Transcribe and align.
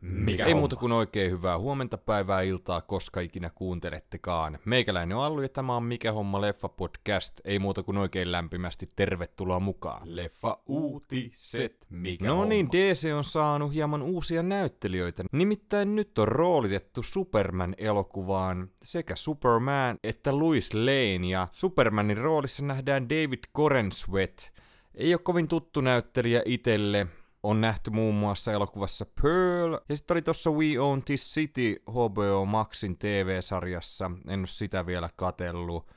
Mikä 0.00 0.44
Ei 0.44 0.52
homma? 0.52 0.60
muuta 0.60 0.76
kuin 0.76 0.92
oikein 0.92 1.30
hyvää 1.30 1.58
huomenta, 1.58 1.98
päivää, 1.98 2.42
iltaa, 2.42 2.80
koska 2.80 3.20
ikinä 3.20 3.50
kuuntelettekaan. 3.54 4.58
Meikäläinen 4.64 5.16
on 5.16 5.24
Allu 5.24 5.42
ja 5.42 5.48
tämä 5.48 5.76
on 5.76 5.82
Mikä 5.82 6.12
homma 6.12 6.40
leffa 6.40 6.68
podcast. 6.68 7.40
Ei 7.44 7.58
muuta 7.58 7.82
kuin 7.82 7.98
oikein 7.98 8.32
lämpimästi 8.32 8.90
tervetuloa 8.96 9.60
mukaan. 9.60 10.16
Leffa 10.16 10.58
uutiset. 10.66 11.86
Mikä 11.90 12.26
No 12.26 12.32
homma? 12.34 12.44
niin, 12.48 12.68
DC 12.72 13.12
on 13.16 13.24
saanut 13.24 13.74
hieman 13.74 14.02
uusia 14.02 14.42
näyttelijöitä. 14.42 15.24
Nimittäin 15.32 15.96
nyt 15.96 16.18
on 16.18 16.28
roolitettu 16.28 17.02
Superman-elokuvaan 17.02 18.70
sekä 18.82 19.16
Superman 19.16 19.98
että 20.04 20.38
Louis 20.38 20.74
Lane. 20.74 21.28
Ja 21.28 21.48
Supermanin 21.52 22.18
roolissa 22.18 22.64
nähdään 22.64 23.08
David 23.08 23.40
Corenswet. 23.56 24.52
Ei 24.94 25.14
ole 25.14 25.20
kovin 25.24 25.48
tuttu 25.48 25.80
näyttelijä 25.80 26.42
itelle. 26.44 27.06
On 27.46 27.60
nähty 27.60 27.90
muun 27.90 28.14
muassa 28.14 28.52
elokuvassa 28.52 29.06
Pearl. 29.22 29.74
Ja 29.88 29.96
sitten 29.96 30.14
oli 30.14 30.22
tuossa 30.22 30.50
We 30.50 30.78
Own 30.78 31.02
This 31.02 31.34
City 31.34 31.82
HBO 31.90 32.44
Maxin 32.44 32.98
TV-sarjassa. 32.98 34.10
En 34.28 34.40
ole 34.40 34.46
sitä 34.46 34.86
vielä 34.86 35.10
katellut. 35.16 35.90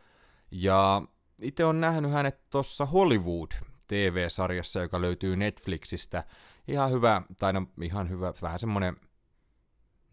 Ja 0.52 1.02
itse 1.42 1.66
on 1.66 1.82
nähnyt 1.82 2.12
hänet 2.12 2.50
tuossa 2.50 2.86
Hollywood 2.86 3.52
TV-sarjassa, 3.88 4.82
joka 4.82 5.02
löytyy 5.02 5.36
Netflixistä. 5.36 6.24
Ihan 6.68 6.92
hyvä, 6.92 7.22
tai 7.40 7.54
no 7.54 7.68
ihan 7.82 8.10
hyvä, 8.10 8.34
vähän 8.42 8.60
semmonen, 8.60 8.98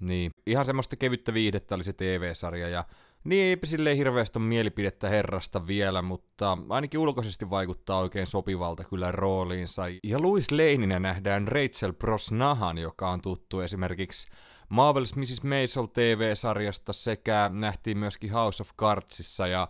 niin, 0.00 0.30
ihan 0.47 0.66
semmoista 0.66 0.97
kevyttä 0.97 1.34
viihdettä 1.34 1.75
oli 1.75 1.84
se 1.84 1.92
TV-sarja, 1.92 2.69
ja 2.69 2.84
niin 3.27 3.45
eipä 3.45 3.66
silleen 3.66 3.97
hirveästi 3.97 4.39
mielipidettä 4.39 5.09
herrasta 5.09 5.67
vielä, 5.67 6.03
mutta 6.03 6.59
ainakin 6.69 7.01
ulkoisesti 7.01 7.51
vaikuttaa 7.51 7.98
oikein 7.98 8.27
sopivalta 8.27 8.84
kyllä 8.84 9.12
rooliinsa. 9.12 9.83
Ja 10.03 10.23
Louis 10.23 10.51
Laneinä 10.51 10.98
nähdään 10.98 11.48
Rachel 11.48 11.93
Brosnahan, 11.93 12.79
joka 12.79 13.11
on 13.11 13.20
tuttu 13.20 13.61
esimerkiksi 13.61 14.29
Marvel's 14.65 15.19
Mrs. 15.19 15.43
Maisel 15.43 15.87
TV-sarjasta 15.87 16.92
sekä 16.92 17.50
nähtiin 17.53 17.98
myöskin 17.98 18.33
House 18.33 18.62
of 18.62 18.70
Cardsissa 18.78 19.47
ja 19.47 19.69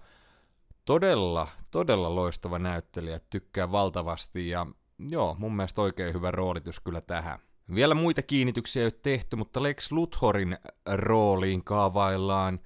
todella, 0.84 1.48
todella 1.70 2.14
loistava 2.14 2.58
näyttelijä, 2.58 3.20
tykkää 3.30 3.72
valtavasti 3.72 4.48
ja 4.48 4.66
joo, 4.98 5.36
mun 5.38 5.56
mielestä 5.56 5.82
oikein 5.82 6.14
hyvä 6.14 6.30
roolitus 6.30 6.80
kyllä 6.80 7.00
tähän. 7.00 7.38
Vielä 7.74 7.94
muita 7.94 8.22
kiinnityksiä 8.22 8.82
ei 8.82 8.86
ole 8.86 9.00
tehty, 9.02 9.36
mutta 9.36 9.62
Lex 9.62 9.92
Luthorin 9.92 10.58
rooliin 10.86 11.64
kaavaillaan 11.64 12.60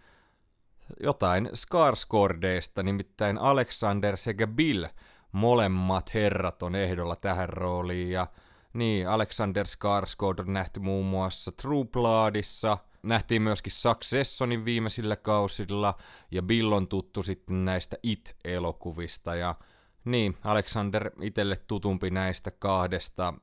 jotain 1.02 1.50
Skarsgårdeista, 1.54 2.82
nimittäin 2.82 3.38
Alexander 3.38 4.16
sekä 4.16 4.46
Bill, 4.46 4.84
molemmat 5.32 6.14
herrat 6.14 6.62
on 6.62 6.74
ehdolla 6.74 7.16
tähän 7.16 7.48
rooliin 7.48 8.10
ja 8.10 8.26
niin, 8.72 9.08
Alexander 9.08 9.66
Skarsgård 9.66 10.40
on 10.40 10.52
nähty 10.52 10.80
muun 10.80 11.06
muassa 11.06 11.52
True 11.52 11.84
Bloodissa, 11.84 12.78
nähtiin 13.02 13.42
myöskin 13.42 13.72
Successionin 13.72 14.64
viimeisillä 14.64 15.16
kausilla, 15.16 15.94
ja 16.30 16.42
Bill 16.42 16.72
on 16.72 16.88
tuttu 16.88 17.22
sitten 17.22 17.64
näistä 17.64 17.96
It-elokuvista, 18.02 19.34
ja 19.34 19.54
niin, 20.04 20.36
Alexander 20.44 21.10
itelle 21.22 21.56
tutumpi 21.56 22.10
näistä 22.10 22.50
kahdesta, 22.50 23.34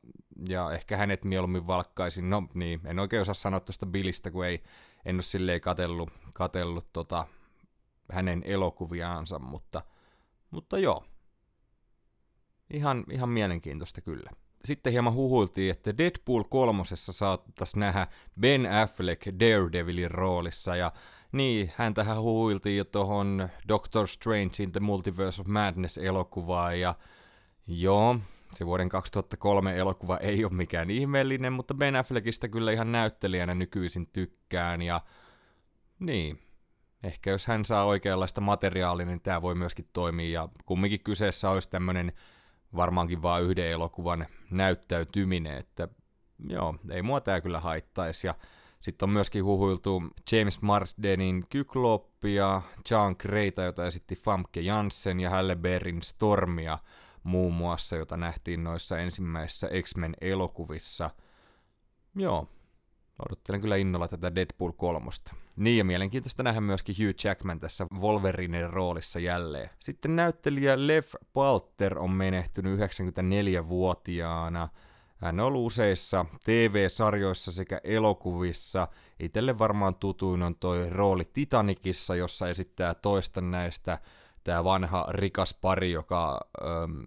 ja 0.49 0.71
ehkä 0.71 0.97
hänet 0.97 1.23
mieluummin 1.23 1.67
valkkaisin, 1.67 2.29
no 2.29 2.43
niin, 2.53 2.81
en 2.85 2.99
oikein 2.99 3.21
osaa 3.21 3.33
sanoa 3.33 3.59
tuosta 3.59 3.85
Billistä, 3.85 4.31
kun 4.31 4.45
ei, 4.45 4.63
en 5.05 5.15
ole 5.15 5.21
silleen 5.21 5.61
katellut, 5.61 6.09
katellut 6.33 6.93
tota, 6.93 7.25
hänen 8.11 8.43
elokuviaansa, 8.45 9.39
mutta, 9.39 9.81
mutta 10.51 10.79
joo, 10.79 11.03
ihan, 12.73 13.03
ihan 13.11 13.29
mielenkiintoista 13.29 14.01
kyllä. 14.01 14.29
Sitten 14.65 14.91
hieman 14.91 15.13
huhuiltiin, 15.13 15.71
että 15.71 15.97
Deadpool 15.97 16.43
kolmosessa 16.43 17.13
saattaisi 17.13 17.79
nähdä 17.79 18.07
Ben 18.39 18.71
Affleck 18.71 19.25
Daredevilin 19.39 20.11
roolissa, 20.11 20.75
ja 20.75 20.91
niin, 21.31 21.71
hän 21.75 21.93
tähän 21.93 22.21
huhuiltiin 22.21 22.77
jo 22.77 22.83
tohon 22.83 23.49
Doctor 23.67 24.07
Strange 24.07 24.63
in 24.63 24.71
the 24.71 24.79
Multiverse 24.79 25.41
of 25.41 25.47
Madness-elokuvaan, 25.47 26.79
ja 26.79 26.95
joo, 27.67 28.19
se 28.53 28.65
vuoden 28.65 28.89
2003 28.89 29.77
elokuva 29.77 30.17
ei 30.17 30.45
ole 30.45 30.53
mikään 30.53 30.89
ihmeellinen, 30.89 31.53
mutta 31.53 31.73
Ben 31.73 31.95
Affleckistä 31.95 32.47
kyllä 32.47 32.71
ihan 32.71 32.91
näyttelijänä 32.91 33.53
nykyisin 33.53 34.07
tykkään, 34.07 34.81
ja 34.81 35.01
niin, 35.99 36.46
ehkä 37.07 37.29
jos 37.29 37.47
hän 37.47 37.65
saa 37.65 37.85
oikeanlaista 37.85 38.41
materiaalia, 38.41 39.05
niin 39.05 39.21
tämä 39.21 39.41
voi 39.41 39.55
myöskin 39.55 39.89
toimia, 39.93 40.41
ja 40.41 40.49
kumminkin 40.65 41.03
kyseessä 41.03 41.49
olisi 41.49 41.69
tämmöinen 41.69 42.11
varmaankin 42.75 43.21
vaan 43.21 43.43
yhden 43.43 43.67
elokuvan 43.67 44.27
näyttäytyminen, 44.51 45.57
että 45.57 45.87
joo, 46.49 46.75
ei 46.91 47.01
mua 47.01 47.21
tää 47.21 47.41
kyllä 47.41 47.59
haittaisi. 47.59 48.27
Ja 48.27 48.35
sitten 48.81 49.07
on 49.07 49.13
myöskin 49.13 49.43
huhuiltu 49.43 50.03
James 50.31 50.61
Marsdenin 50.61 51.45
Kykloppia, 51.49 52.61
John 52.91 53.15
Greyta, 53.19 53.61
jota 53.61 53.85
esitti 53.85 54.15
Famke 54.15 54.61
Janssen 54.61 55.19
ja 55.19 55.29
Halle 55.29 55.55
Berryn 55.55 56.03
Stormia 56.03 56.79
muun 57.23 57.53
muassa, 57.53 57.95
jota 57.95 58.17
nähtiin 58.17 58.63
noissa 58.63 58.97
ensimmäisissä 58.99 59.69
X-Men-elokuvissa. 59.83 61.09
Joo, 62.15 62.47
odottelen 63.25 63.61
kyllä 63.61 63.75
innolla 63.75 64.07
tätä 64.07 64.35
Deadpool 64.35 64.71
kolmosta. 64.71 65.46
Niin 65.57 65.77
ja 65.77 65.83
mielenkiintoista 65.83 66.43
nähdä 66.43 66.61
myöskin 66.61 66.95
Hugh 66.99 67.25
Jackman 67.25 67.59
tässä 67.59 67.87
Wolverinen 67.99 68.69
roolissa 68.69 69.19
jälleen. 69.19 69.69
Sitten 69.79 70.15
näyttelijä 70.15 70.87
Lev 70.87 71.03
Palter 71.33 71.99
on 71.99 72.11
menehtynyt 72.11 72.79
94-vuotiaana. 72.79 74.69
Hän 75.17 75.39
on 75.39 75.45
ollut 75.45 75.65
useissa 75.65 76.25
TV-sarjoissa 76.43 77.51
sekä 77.51 77.81
elokuvissa. 77.83 78.87
Itelle 79.19 79.59
varmaan 79.59 79.95
tutuin 79.95 80.43
on 80.43 80.55
toi 80.55 80.89
rooli 80.89 81.25
Titanicissa, 81.33 82.15
jossa 82.15 82.47
esittää 82.47 82.93
toista 82.93 83.41
näistä 83.41 83.99
tämä 84.43 84.63
vanha 84.63 85.05
rikas 85.09 85.53
pari, 85.53 85.91
joka 85.91 86.39
öm, 86.61 87.05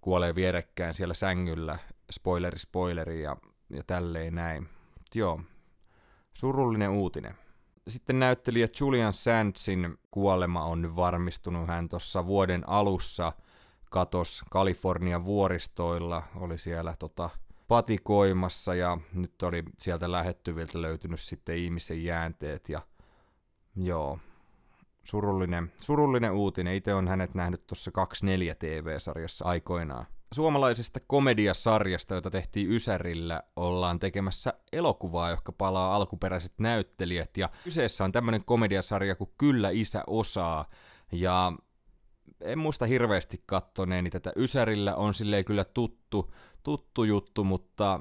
kuolee 0.00 0.34
vierekkäin 0.34 0.94
siellä 0.94 1.14
sängyllä. 1.14 1.78
Spoileri, 2.10 2.58
spoileri 2.58 3.22
ja, 3.22 3.36
ja 3.70 3.82
tälleen 3.86 4.34
näin. 4.34 4.68
Joo, 5.14 5.40
surullinen 6.32 6.90
uutinen. 6.90 7.43
Sitten 7.88 8.20
näyttelijä 8.20 8.68
Julian 8.80 9.14
Sandsin 9.14 9.98
kuolema 10.10 10.64
on 10.64 10.82
nyt 10.82 10.96
varmistunut. 10.96 11.68
Hän 11.68 11.88
tuossa 11.88 12.26
vuoden 12.26 12.68
alussa 12.68 13.32
katos 13.90 14.44
Kalifornian 14.50 15.24
vuoristoilla, 15.24 16.22
oli 16.36 16.58
siellä 16.58 16.94
tota, 16.98 17.30
patikoimassa 17.68 18.74
ja 18.74 18.98
nyt 19.12 19.42
oli 19.42 19.64
sieltä 19.78 20.12
lähettyviltä 20.12 20.82
löytynyt 20.82 21.20
sitten 21.20 21.56
ihmisen 21.56 22.04
jäänteet 22.04 22.68
ja 22.68 22.82
joo, 23.76 24.18
surullinen, 25.04 25.72
surullinen 25.80 26.32
uutinen. 26.32 26.74
Itse 26.74 26.94
on 26.94 27.08
hänet 27.08 27.34
nähnyt 27.34 27.66
tuossa 27.66 27.90
24 27.90 28.54
TV-sarjassa 28.54 29.44
aikoinaan. 29.44 30.06
Suomalaisesta 30.34 31.00
komediasarjasta, 31.06 32.14
jota 32.14 32.30
tehtiin 32.30 32.70
Ysärillä, 32.70 33.42
ollaan 33.56 33.98
tekemässä 33.98 34.54
elokuvaa, 34.72 35.30
joka 35.30 35.52
palaa 35.52 35.96
alkuperäiset 35.96 36.52
näyttelijät. 36.58 37.36
Ja 37.36 37.48
kyseessä 37.64 38.04
on 38.04 38.12
tämmöinen 38.12 38.44
komediasarja 38.44 39.16
kuin 39.16 39.30
Kyllä 39.38 39.70
isä 39.70 40.02
osaa. 40.06 40.70
Ja 41.12 41.52
en 42.40 42.58
muista 42.58 42.86
hirveästi 42.86 43.42
kattoneeni 43.46 44.10
tätä 44.10 44.32
Ysärillä, 44.36 44.94
on 44.94 45.14
silleen 45.14 45.44
kyllä 45.44 45.64
tuttu, 45.64 46.34
tuttu 46.62 47.04
juttu, 47.04 47.44
mutta 47.44 48.00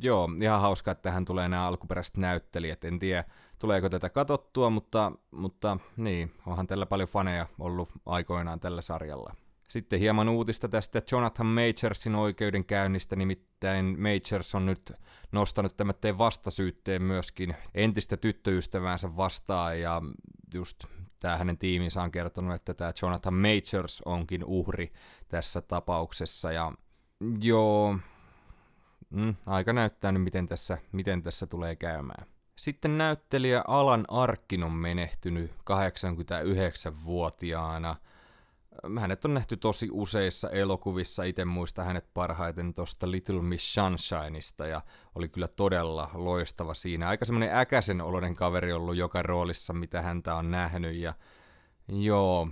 joo, 0.00 0.28
ihan 0.42 0.60
hauska, 0.60 0.90
että 0.90 1.02
tähän 1.02 1.24
tulee 1.24 1.48
nämä 1.48 1.66
alkuperäiset 1.66 2.16
näyttelijät. 2.16 2.84
En 2.84 2.98
tiedä, 2.98 3.24
tuleeko 3.58 3.88
tätä 3.88 4.10
katottua, 4.10 4.70
mutta, 4.70 5.12
mutta 5.30 5.78
niin, 5.96 6.32
onhan 6.46 6.66
tällä 6.66 6.86
paljon 6.86 7.08
faneja 7.08 7.46
ollut 7.58 7.88
aikoinaan 8.06 8.60
tällä 8.60 8.82
sarjalla. 8.82 9.34
Sitten 9.68 10.00
hieman 10.00 10.28
uutista 10.28 10.68
tästä 10.68 11.02
Jonathan 11.12 11.46
Majorsin 11.46 12.14
oikeudenkäynnistä, 12.14 13.16
nimittäin 13.16 13.96
Majors 14.00 14.54
on 14.54 14.66
nyt 14.66 14.92
nostanut 15.32 15.76
tämmöinen 15.76 16.18
vastasyytteen 16.18 17.02
myöskin 17.02 17.54
entistä 17.74 18.16
tyttöystäväänsä 18.16 19.16
vastaan, 19.16 19.80
ja 19.80 20.02
just 20.54 20.84
tämä 21.20 21.36
hänen 21.36 21.58
tiiminsä 21.58 22.02
on 22.02 22.10
kertonut, 22.10 22.54
että 22.54 22.74
tämä 22.74 22.92
Jonathan 23.02 23.34
Majors 23.34 24.02
onkin 24.04 24.44
uhri 24.44 24.92
tässä 25.28 25.60
tapauksessa, 25.60 26.52
ja 26.52 26.72
joo, 27.40 27.98
mm, 29.10 29.34
aika 29.46 29.72
näyttää 29.72 30.12
nyt, 30.12 30.22
miten 30.22 30.48
tässä, 30.48 30.78
miten 30.92 31.22
tässä 31.22 31.46
tulee 31.46 31.76
käymään. 31.76 32.26
Sitten 32.56 32.98
näyttelijä 32.98 33.64
Alan 33.66 34.04
Arkin 34.08 34.62
on 34.62 34.72
menehtynyt 34.72 35.50
89-vuotiaana. 35.50 37.96
Hänet 38.98 39.24
on 39.24 39.34
nähty 39.34 39.56
tosi 39.56 39.88
useissa 39.92 40.50
elokuvissa, 40.50 41.22
itse 41.22 41.44
muista 41.44 41.84
hänet 41.84 42.14
parhaiten 42.14 42.74
tuosta 42.74 43.10
Little 43.10 43.42
Miss 43.42 43.74
Sunshineista 43.74 44.66
ja 44.66 44.80
oli 45.14 45.28
kyllä 45.28 45.48
todella 45.48 46.10
loistava 46.14 46.74
siinä. 46.74 47.08
Aika 47.08 47.24
semmoinen 47.24 47.56
äkäisen 47.56 48.00
oloinen 48.00 48.34
kaveri 48.34 48.72
ollut 48.72 48.96
joka 48.96 49.22
roolissa, 49.22 49.72
mitä 49.72 50.02
häntä 50.02 50.34
on 50.34 50.50
nähnyt 50.50 50.96
ja 50.96 51.14
joo, 51.88 52.48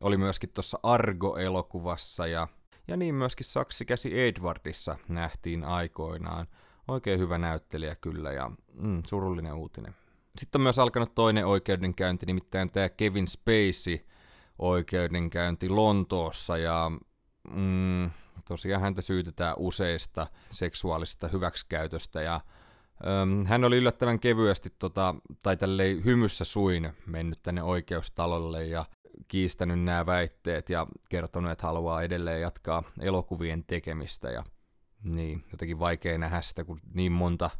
oli 0.00 0.16
myöskin 0.16 0.50
tuossa 0.50 0.78
Argo-elokuvassa 0.82 2.26
ja 2.26 2.48
Ja 2.88 2.96
niin 2.96 3.14
myöskin 3.14 3.46
Saksikäsi 3.46 4.20
Edwardissa 4.20 4.96
nähtiin 5.08 5.64
aikoinaan. 5.64 6.46
Oikein 6.88 7.18
hyvä 7.20 7.38
näyttelijä 7.38 7.94
kyllä 7.94 8.32
ja 8.32 8.50
mm, 8.74 9.02
surullinen 9.06 9.54
uutinen. 9.54 9.94
Sitten 10.38 10.58
on 10.58 10.62
myös 10.62 10.78
alkanut 10.78 11.14
toinen 11.14 11.46
oikeudenkäynti, 11.46 12.26
nimittäin 12.26 12.70
tämä 12.70 12.88
Kevin 12.88 13.28
Spacey 13.28 13.98
oikeudenkäynti 14.62 15.68
Lontoossa 15.68 16.58
ja 16.58 16.92
mm, 17.54 18.10
tosiaan 18.44 18.82
häntä 18.82 19.02
syytetään 19.02 19.54
useista 19.58 20.26
seksuaalista 20.50 21.28
hyväksikäytöstä 21.28 22.22
ja 22.22 22.40
öm, 23.06 23.46
hän 23.46 23.64
oli 23.64 23.76
yllättävän 23.76 24.20
kevyesti 24.20 24.70
tota, 24.78 25.14
tai 25.42 25.56
tälleen 25.56 26.04
hymyssä 26.04 26.44
suin 26.44 26.92
mennyt 27.06 27.42
tänne 27.42 27.62
oikeustalolle 27.62 28.66
ja 28.66 28.84
kiistänyt 29.28 29.80
nämä 29.80 30.06
väitteet 30.06 30.70
ja 30.70 30.86
kertonut, 31.08 31.52
että 31.52 31.66
haluaa 31.66 32.02
edelleen 32.02 32.40
jatkaa 32.40 32.82
elokuvien 33.00 33.64
tekemistä 33.64 34.30
ja 34.30 34.44
niin, 35.04 35.44
jotenkin 35.52 35.78
vaikea 35.78 36.18
nähdä 36.18 36.42
sitä, 36.42 36.64
kun 36.64 36.78
niin 36.94 37.12
monta, 37.12 37.50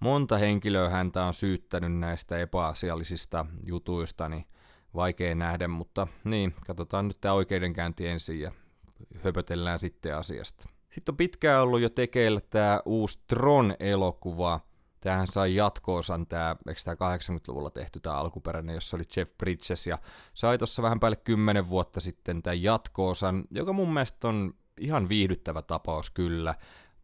monta 0.00 0.38
henkilöä 0.38 0.88
häntä 0.88 1.24
on 1.24 1.34
syyttänyt 1.34 1.92
näistä 1.92 2.38
epäasiallisista 2.38 3.46
jutuista, 3.62 4.28
niin 4.28 4.44
vaikea 4.94 5.34
nähdä, 5.34 5.68
mutta 5.68 6.06
niin, 6.24 6.54
katsotaan 6.66 7.08
nyt 7.08 7.20
tämä 7.20 7.34
oikeudenkäynti 7.34 8.08
ensin 8.08 8.40
ja 8.40 8.52
höpötellään 9.24 9.80
sitten 9.80 10.16
asiasta. 10.16 10.68
Sitten 10.94 11.12
on 11.12 11.16
pitkään 11.16 11.62
ollut 11.62 11.80
jo 11.80 11.88
tekeillä 11.88 12.40
tämä 12.40 12.80
uusi 12.84 13.18
Tron-elokuva. 13.26 14.60
Tämähän 15.00 15.28
sai 15.28 15.54
jatkoosan 15.54 16.26
tämä, 16.26 16.56
eikö 16.68 16.80
tämä 16.84 17.16
80-luvulla 17.16 17.70
tehty 17.70 18.00
tämä 18.00 18.16
alkuperäinen, 18.16 18.74
jossa 18.74 18.96
oli 18.96 19.04
Jeff 19.16 19.32
Bridges, 19.38 19.86
ja 19.86 19.98
sai 20.34 20.58
tuossa 20.58 20.82
vähän 20.82 21.00
päälle 21.00 21.16
10 21.16 21.68
vuotta 21.68 22.00
sitten 22.00 22.42
tämä 22.42 22.54
jatkoosan, 22.54 23.44
joka 23.50 23.72
mun 23.72 23.92
mielestä 23.92 24.28
on 24.28 24.54
ihan 24.80 25.08
viihdyttävä 25.08 25.62
tapaus 25.62 26.10
kyllä 26.10 26.54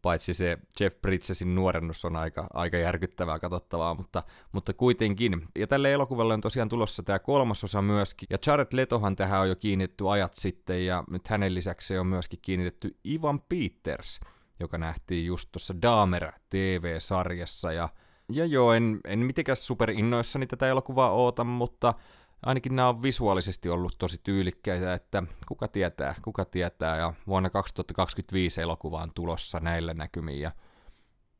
paitsi 0.01 0.33
se 0.33 0.57
Jeff 0.79 1.01
Bridgesin 1.01 1.55
nuorennus 1.55 2.05
on 2.05 2.15
aika, 2.15 2.47
aika 2.53 2.77
järkyttävää 2.77 3.39
katsottavaa, 3.39 3.93
mutta, 3.93 4.23
mutta 4.51 4.73
kuitenkin. 4.73 5.47
Ja 5.55 5.67
tälle 5.67 5.93
elokuvalle 5.93 6.33
on 6.33 6.41
tosiaan 6.41 6.69
tulossa 6.69 7.03
tämä 7.03 7.19
kolmasosa 7.19 7.81
myöskin, 7.81 8.27
ja 8.29 8.37
Jared 8.47 8.67
Letohan 8.73 9.15
tähän 9.15 9.41
on 9.41 9.49
jo 9.49 9.55
kiinnitetty 9.55 10.09
ajat 10.09 10.33
sitten, 10.33 10.85
ja 10.85 11.03
nyt 11.09 11.27
hänen 11.27 11.55
lisäksi 11.55 11.97
on 11.97 12.07
myöskin 12.07 12.39
kiinnitetty 12.41 12.97
Ivan 13.07 13.41
Peters, 13.41 14.19
joka 14.59 14.77
nähtiin 14.77 15.25
just 15.25 15.49
tuossa 15.51 15.81
Dahmer 15.81 16.31
TV-sarjassa, 16.49 17.71
ja 17.71 17.89
ja 18.33 18.45
joo, 18.45 18.73
en, 18.73 18.99
en 19.05 19.19
mitenkään 19.19 19.55
super 19.55 19.91
innoissani 19.91 20.47
tätä 20.47 20.67
elokuvaa 20.67 21.11
oota, 21.11 21.43
mutta 21.43 21.93
ainakin 22.43 22.75
nämä 22.75 22.89
on 22.89 23.01
visuaalisesti 23.01 23.69
ollut 23.69 23.95
tosi 23.97 24.19
tyylikkäitä, 24.23 24.93
että 24.93 25.23
kuka 25.47 25.67
tietää, 25.67 26.15
kuka 26.21 26.45
tietää, 26.45 26.97
ja 26.97 27.13
vuonna 27.27 27.49
2025 27.49 28.61
elokuva 28.61 29.01
on 29.01 29.11
tulossa 29.15 29.59
näillä 29.59 29.93
näkymiin, 29.93 30.41
ja 30.41 30.51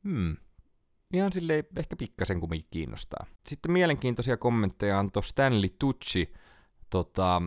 hmm, 0.03 0.37
ihan 1.13 1.31
sille 1.31 1.65
ehkä 1.75 1.95
pikkasen 1.95 2.39
kumminkin 2.39 2.67
kiinnostaa. 2.71 3.25
Sitten 3.47 3.71
mielenkiintoisia 3.71 4.37
kommentteja 4.37 4.99
antoi 4.99 5.23
Stanley 5.23 5.69
Tucci 5.79 6.33
tota, 6.89 7.41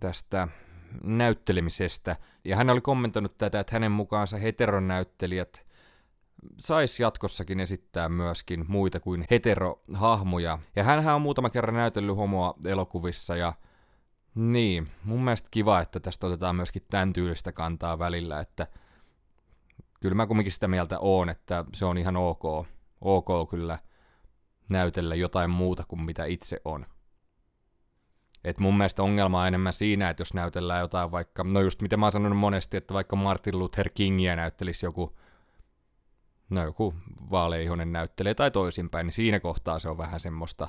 tästä 0.00 0.48
näyttelemisestä, 1.02 2.16
ja 2.44 2.56
hän 2.56 2.70
oli 2.70 2.80
kommentoinut 2.80 3.38
tätä, 3.38 3.60
että 3.60 3.72
hänen 3.72 3.92
mukaansa 3.92 4.38
heteronäyttelijät 4.38 5.71
saisi 6.58 7.02
jatkossakin 7.02 7.60
esittää 7.60 8.08
myöskin 8.08 8.64
muita 8.68 9.00
kuin 9.00 9.24
heterohahmoja. 9.30 10.58
Ja 10.76 10.84
hän 10.84 11.14
on 11.14 11.22
muutama 11.22 11.50
kerran 11.50 11.74
näytellyt 11.74 12.16
homoa 12.16 12.54
elokuvissa 12.64 13.36
ja 13.36 13.52
niin, 14.34 14.88
mun 15.04 15.24
mielestä 15.24 15.48
kiva, 15.50 15.80
että 15.80 16.00
tästä 16.00 16.26
otetaan 16.26 16.56
myöskin 16.56 16.82
tämän 16.90 17.12
tyylistä 17.12 17.52
kantaa 17.52 17.98
välillä, 17.98 18.40
että 18.40 18.66
kyllä 20.00 20.14
mä 20.14 20.26
kumminkin 20.26 20.52
sitä 20.52 20.68
mieltä 20.68 20.98
oon, 20.98 21.28
että 21.28 21.64
se 21.74 21.84
on 21.84 21.98
ihan 21.98 22.16
ok, 22.16 22.44
ok 23.00 23.50
kyllä 23.50 23.78
näytellä 24.70 25.14
jotain 25.14 25.50
muuta 25.50 25.84
kuin 25.88 26.02
mitä 26.02 26.24
itse 26.24 26.60
on. 26.64 26.86
Et 28.44 28.60
mun 28.60 28.76
mielestä 28.76 29.02
ongelma 29.02 29.40
on 29.40 29.46
enemmän 29.46 29.72
siinä, 29.72 30.10
että 30.10 30.20
jos 30.20 30.34
näytellään 30.34 30.80
jotain 30.80 31.10
vaikka, 31.10 31.44
no 31.44 31.60
just 31.60 31.82
mitä 31.82 31.96
mä 31.96 32.06
oon 32.06 32.12
sanonut 32.12 32.38
monesti, 32.38 32.76
että 32.76 32.94
vaikka 32.94 33.16
Martin 33.16 33.58
Luther 33.58 33.90
Kingia 33.94 34.36
näyttelisi 34.36 34.86
joku 34.86 35.18
no 36.52 36.64
joku 36.64 36.94
vaaleihonen 37.30 37.92
näyttelee 37.92 38.34
tai 38.34 38.50
toisinpäin, 38.50 39.06
niin 39.06 39.12
siinä 39.12 39.40
kohtaa 39.40 39.78
se 39.78 39.88
on 39.88 39.98
vähän 39.98 40.20
semmoista, 40.20 40.68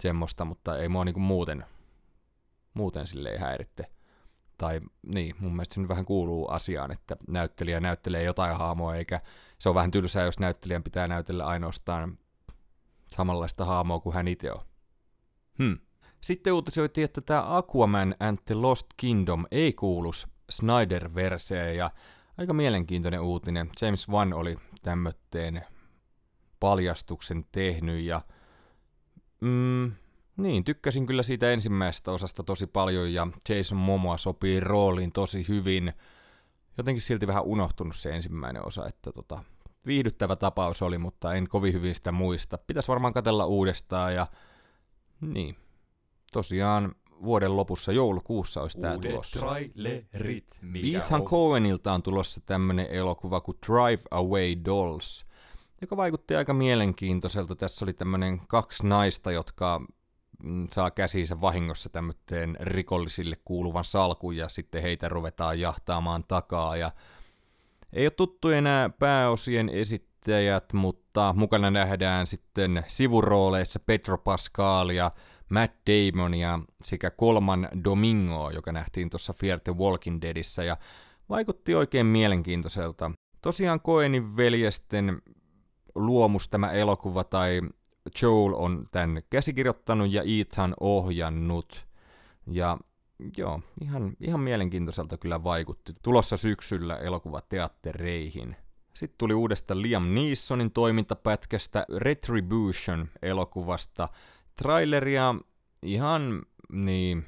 semmoista 0.00 0.44
mutta 0.44 0.78
ei 0.78 0.88
mua 0.88 1.04
niinku 1.04 1.20
muuten, 1.20 1.64
muuten 2.74 3.06
silleen 3.06 3.40
häiritte. 3.40 3.86
Tai 4.58 4.80
niin, 5.06 5.34
mun 5.38 5.52
mielestä 5.52 5.74
se 5.74 5.80
nyt 5.80 5.88
vähän 5.88 6.04
kuuluu 6.04 6.48
asiaan, 6.48 6.92
että 6.92 7.16
näyttelijä 7.28 7.80
näyttelee 7.80 8.22
jotain 8.22 8.56
haamoa, 8.56 8.96
eikä 8.96 9.20
se 9.58 9.68
on 9.68 9.74
vähän 9.74 9.90
tylsää, 9.90 10.24
jos 10.24 10.38
näyttelijän 10.38 10.82
pitää 10.82 11.08
näytellä 11.08 11.46
ainoastaan 11.46 12.18
samanlaista 13.08 13.64
haamoa 13.64 14.00
kuin 14.00 14.14
hän 14.14 14.28
itse 14.28 14.52
on. 14.52 14.60
Hmm. 15.58 15.78
Sitten 16.20 16.52
uutisoitiin, 16.52 17.04
että 17.04 17.20
tämä 17.20 17.56
Aquaman 17.56 18.14
and 18.20 18.38
the 18.44 18.54
Lost 18.54 18.86
Kingdom 18.96 19.44
ei 19.50 19.72
kuulu 19.72 20.10
Snyder-verseen, 20.52 21.76
ja 21.76 21.90
aika 22.38 22.52
mielenkiintoinen 22.52 23.20
uutinen. 23.20 23.70
James 23.82 24.08
Wan 24.08 24.32
oli 24.32 24.56
tämmötteen 24.82 25.64
paljastuksen 26.60 27.44
tehnyt 27.52 28.04
ja 28.04 28.20
mm, 29.40 29.92
niin, 30.36 30.64
tykkäsin 30.64 31.06
kyllä 31.06 31.22
siitä 31.22 31.50
ensimmäisestä 31.50 32.12
osasta 32.12 32.42
tosi 32.42 32.66
paljon 32.66 33.12
ja 33.12 33.26
Jason 33.48 33.78
Momoa 33.78 34.18
sopii 34.18 34.60
rooliin 34.60 35.12
tosi 35.12 35.48
hyvin. 35.48 35.92
Jotenkin 36.78 37.02
silti 37.02 37.26
vähän 37.26 37.44
unohtunut 37.44 37.96
se 37.96 38.14
ensimmäinen 38.14 38.66
osa, 38.66 38.86
että 38.86 39.12
tota, 39.12 39.44
viihdyttävä 39.86 40.36
tapaus 40.36 40.82
oli, 40.82 40.98
mutta 40.98 41.34
en 41.34 41.48
kovin 41.48 41.72
hyvin 41.72 41.94
sitä 41.94 42.12
muista. 42.12 42.58
Pitäisi 42.58 42.88
varmaan 42.88 43.12
katella 43.12 43.46
uudestaan 43.46 44.14
ja 44.14 44.26
niin, 45.20 45.56
tosiaan 46.32 46.94
vuoden 47.22 47.56
lopussa 47.56 47.92
joulukuussa 47.92 48.62
olisi 48.62 48.80
tämä 48.80 48.98
tulossa. 48.98 49.40
trailerit, 49.40 50.46
Ethan 50.96 51.24
Cohenilta 51.24 51.92
on 51.92 52.02
tulossa 52.02 52.40
tämmönen 52.46 52.86
elokuva 52.90 53.40
kuin 53.40 53.58
Drive 53.66 54.02
Away 54.10 54.56
Dolls, 54.64 55.26
joka 55.80 55.96
vaikutti 55.96 56.34
aika 56.36 56.54
mielenkiintoiselta. 56.54 57.56
Tässä 57.56 57.84
oli 57.84 57.92
tämmönen 57.92 58.40
kaksi 58.48 58.86
naista, 58.86 59.32
jotka 59.32 59.80
mm, 60.42 60.68
saa 60.70 60.90
käsiinsä 60.90 61.40
vahingossa 61.40 61.88
tämmöteen 61.88 62.56
rikollisille 62.60 63.36
kuuluvan 63.44 63.84
salkun 63.84 64.36
ja 64.36 64.48
sitten 64.48 64.82
heitä 64.82 65.08
ruvetaan 65.08 65.60
jahtaamaan 65.60 66.24
takaa. 66.28 66.76
Ja 66.76 66.90
ei 67.92 68.06
ole 68.06 68.10
tuttu 68.10 68.48
enää 68.48 68.90
pääosien 68.90 69.68
esittäjät, 69.68 70.72
mutta 70.72 71.34
mukana 71.36 71.70
nähdään 71.70 72.26
sitten 72.26 72.84
sivurooleissa 72.88 73.80
Pedro 73.80 74.18
Pascal 74.18 74.90
ja 74.90 75.10
Matt 75.52 75.74
Damonia 75.86 76.60
sekä 76.82 77.10
kolman 77.10 77.68
Domingoa, 77.84 78.50
joka 78.50 78.72
nähtiin 78.72 79.10
tuossa 79.10 79.32
Fear 79.32 79.60
the 79.60 79.76
Walking 79.76 80.22
Deadissä 80.22 80.64
ja 80.64 80.76
vaikutti 81.28 81.74
oikein 81.74 82.06
mielenkiintoiselta. 82.06 83.10
Tosiaan 83.42 83.80
Koenin 83.80 84.36
veljesten 84.36 85.22
luomus 85.94 86.48
tämä 86.48 86.70
elokuva 86.70 87.24
tai 87.24 87.60
Joel 88.22 88.54
on 88.54 88.86
tämän 88.90 89.22
käsikirjoittanut 89.30 90.12
ja 90.12 90.22
Ethan 90.40 90.74
ohjannut. 90.80 91.86
Ja 92.46 92.78
joo, 93.36 93.60
ihan, 93.82 94.12
ihan 94.20 94.40
mielenkiintoiselta 94.40 95.18
kyllä 95.18 95.44
vaikutti. 95.44 95.92
Tulossa 96.02 96.36
syksyllä 96.36 96.96
elokuvateattereihin. 96.96 98.56
Sitten 98.94 99.18
tuli 99.18 99.34
uudesta 99.34 99.82
Liam 99.82 100.14
Neesonin 100.14 100.70
toimintapätkästä 100.70 101.86
Retribution-elokuvasta– 101.98 104.08
traileria 104.56 105.34
ihan, 105.82 106.42
niin, 106.72 107.26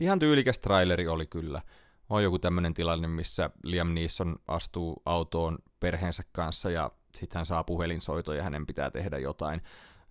ihan 0.00 0.18
tyylikäs 0.18 0.58
traileri 0.58 1.08
oli 1.08 1.26
kyllä. 1.26 1.62
On 2.08 2.22
joku 2.22 2.38
tämmönen 2.38 2.74
tilanne, 2.74 3.08
missä 3.08 3.50
Liam 3.64 3.94
Neeson 3.94 4.36
astuu 4.48 5.02
autoon 5.04 5.58
perheensä 5.80 6.22
kanssa 6.32 6.70
ja 6.70 6.90
sitten 7.14 7.38
hän 7.38 7.46
saa 7.46 7.64
puhelinsoito 7.64 8.32
ja 8.32 8.42
hänen 8.42 8.66
pitää 8.66 8.90
tehdä 8.90 9.18
jotain. 9.18 9.62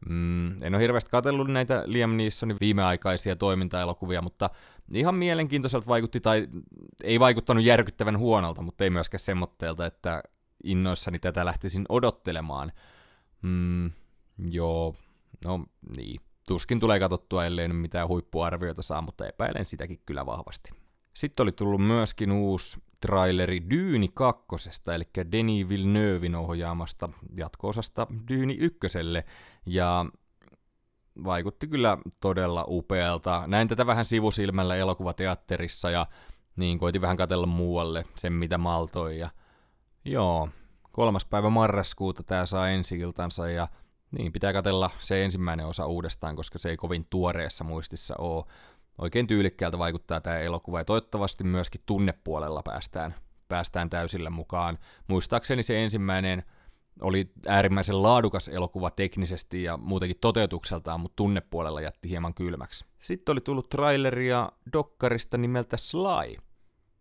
Mm, 0.09 0.63
en 0.63 0.75
ole 0.75 0.81
hirveästi 0.81 1.09
katsellut 1.09 1.48
näitä 1.48 1.83
Liam 1.86 2.17
Neesonin 2.17 2.57
viimeaikaisia 2.62 3.36
toimintaelokuvia, 3.36 4.21
mutta 4.21 4.50
ihan 4.93 5.15
mielenkiintoiselta 5.15 5.88
vaikutti, 5.88 6.19
tai 6.19 6.48
ei 7.03 7.19
vaikuttanut 7.19 7.63
järkyttävän 7.63 8.17
huonolta, 8.17 8.62
mutta 8.62 8.83
ei 8.83 8.89
myöskään 8.89 9.19
semmoitteelta, 9.19 9.86
että 9.86 10.24
innoissani 10.63 11.19
tätä 11.19 11.45
lähtisin 11.45 11.86
odottelemaan. 11.89 12.71
Mm, 13.41 13.91
joo, 14.50 14.95
No 15.46 15.65
niin, 15.98 16.22
tuskin 16.48 16.79
tulee 16.79 17.00
katsottua, 17.00 17.46
ellei 17.46 17.67
nyt 17.67 17.81
mitään 17.81 18.08
huippuarvioita 18.08 18.81
saa, 18.81 19.01
mutta 19.01 19.27
epäilen 19.27 19.65
sitäkin 19.65 20.01
kyllä 20.05 20.25
vahvasti. 20.25 20.72
Sitten 21.13 21.43
oli 21.43 21.51
tullut 21.51 21.88
myöskin 21.88 22.31
uusi 22.31 22.79
traileri 23.00 23.69
Dyyni 23.69 24.10
kakkosesta, 24.13 24.96
eli 24.96 25.03
Denis 25.31 25.69
Villeneuvein 25.69 26.36
ohjaamasta 26.36 27.10
jatko-osasta 27.38 28.08
Dyyni 28.27 28.58
ykköselle, 28.60 29.25
ja 29.65 30.05
vaikutti 31.24 31.67
kyllä 31.67 31.98
todella 32.19 32.65
upealta. 32.67 33.43
Näin 33.48 33.67
tätä 33.67 33.86
vähän 33.86 34.05
sivusilmällä 34.05 34.75
elokuvateatterissa, 34.75 35.89
ja 35.89 36.08
niin 36.55 36.79
koitin 36.79 37.01
vähän 37.01 37.17
katella 37.17 37.46
muualle 37.46 38.03
sen, 38.15 38.34
mitä 38.34 38.58
maltoi. 38.58 39.19
Ja 39.19 39.29
joo, 40.05 40.50
kolmas 40.91 41.25
päivä 41.25 41.50
marraskuuta 41.50 42.24
tämä 42.24 42.46
saa 42.46 42.69
ensi 42.69 43.00
iltansa 43.00 43.50
ja 43.50 43.67
niin, 44.12 44.32
pitää 44.32 44.54
katella 44.54 44.89
se 45.00 45.24
ensimmäinen 45.24 45.66
osa 45.66 45.86
uudestaan, 45.86 46.36
koska 46.36 46.60
se 46.60 46.70
ei 46.70 46.78
kovin 46.78 47.08
tuoreessa 47.10 47.63
muistissa 47.63 48.16
ole. 48.18 48.46
Oikein 48.98 49.28
tyylikkäältä 49.28 49.78
vaikuttaa 49.78 50.22
tämä 50.22 50.38
elokuva 50.38 50.80
ja 50.80 50.86
toivottavasti 50.86 51.44
myöskin 51.44 51.82
tunnepuolella 51.86 52.63
päästään, 52.63 53.16
päästään 53.48 53.89
täysillä 53.89 54.30
mukaan. 54.30 54.78
Muistaakseni 55.08 55.63
se 55.63 55.84
ensimmäinen 55.84 56.44
oli 57.01 57.32
äärimmäisen 57.48 58.04
laadukas 58.04 58.48
elokuva 58.48 58.92
teknisesti 58.92 59.63
ja 59.63 59.78
muutenkin 59.78 60.18
toteutukseltaan, 60.22 61.00
mutta 61.00 61.16
tunnepuolella 61.16 61.82
jätti 61.82 62.10
hieman 62.10 62.34
kylmäksi. 62.34 62.86
Sitten 63.01 63.34
oli 63.34 63.42
tullut 63.42 63.70
traileria 63.70 64.51
dokkarista 64.74 65.38
nimeltä 65.38 65.78
Sly, 65.78 66.36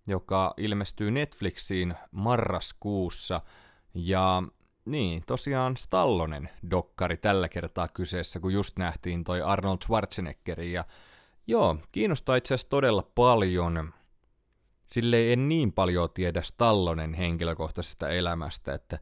joka 0.07 0.55
ilmestyy 0.57 1.11
Netflixiin 1.11 1.95
marraskuussa. 2.11 3.41
Ja 3.95 4.43
niin, 4.90 5.23
tosiaan 5.26 5.76
Stallonen 5.76 6.49
dokkari 6.71 7.16
tällä 7.16 7.49
kertaa 7.49 7.88
kyseessä, 7.88 8.40
kun 8.40 8.52
just 8.52 8.78
nähtiin 8.78 9.25
toi 9.25 9.42
Arnold 9.42 9.78
Schwarzeneggerin. 9.85 10.73
Ja 10.73 10.85
joo, 11.47 11.76
kiinnostaa 11.92 12.37
itse 12.37 12.54
asiassa 12.54 12.68
todella 12.68 13.11
paljon. 13.14 13.95
Sille 14.87 15.33
en 15.33 15.49
niin 15.49 15.73
paljon 15.73 16.09
tiedä 16.14 16.42
Stallonen 16.42 17.14
henkilökohtaisesta 17.14 18.09
elämästä, 18.09 18.75
että 18.75 18.99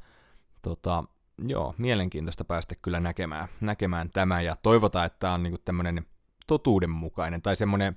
tota, 0.62 1.04
joo, 1.48 1.74
mielenkiintoista 1.78 2.44
päästä 2.44 2.74
kyllä 2.82 3.00
näkemään, 3.00 3.48
näkemään 3.60 4.10
tämä 4.10 4.40
ja 4.40 4.56
toivotaan, 4.62 5.06
että 5.06 5.18
tämä 5.18 5.34
on 5.34 5.42
niinku 5.42 5.58
tämmöinen 5.64 6.06
totuudenmukainen 6.46 7.42
tai 7.42 7.56
semmoinen, 7.56 7.96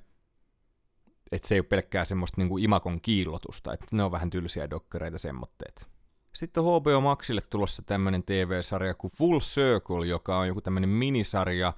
että 1.31 1.47
se 1.47 1.55
ei 1.55 1.59
ole 1.59 1.65
pelkkää 1.65 2.05
semmoista 2.05 2.41
niinku 2.41 2.57
imakon 2.57 3.01
kiillotusta, 3.01 3.73
että 3.73 3.85
ne 3.91 4.03
on 4.03 4.11
vähän 4.11 4.29
tylsiä 4.29 4.69
dokkareita 4.69 5.17
semmoitteet. 5.17 5.98
Sitten 6.39 6.63
on 6.63 6.81
HBO 6.81 7.01
Maxille 7.01 7.41
tulossa 7.49 7.83
tämmöinen 7.85 8.23
TV-sarja 8.23 8.93
kuin 8.93 9.13
Full 9.17 9.39
Circle, 9.39 10.07
joka 10.07 10.37
on 10.37 10.47
joku 10.47 10.61
tämmöinen 10.61 10.89
minisarja, 10.89 11.73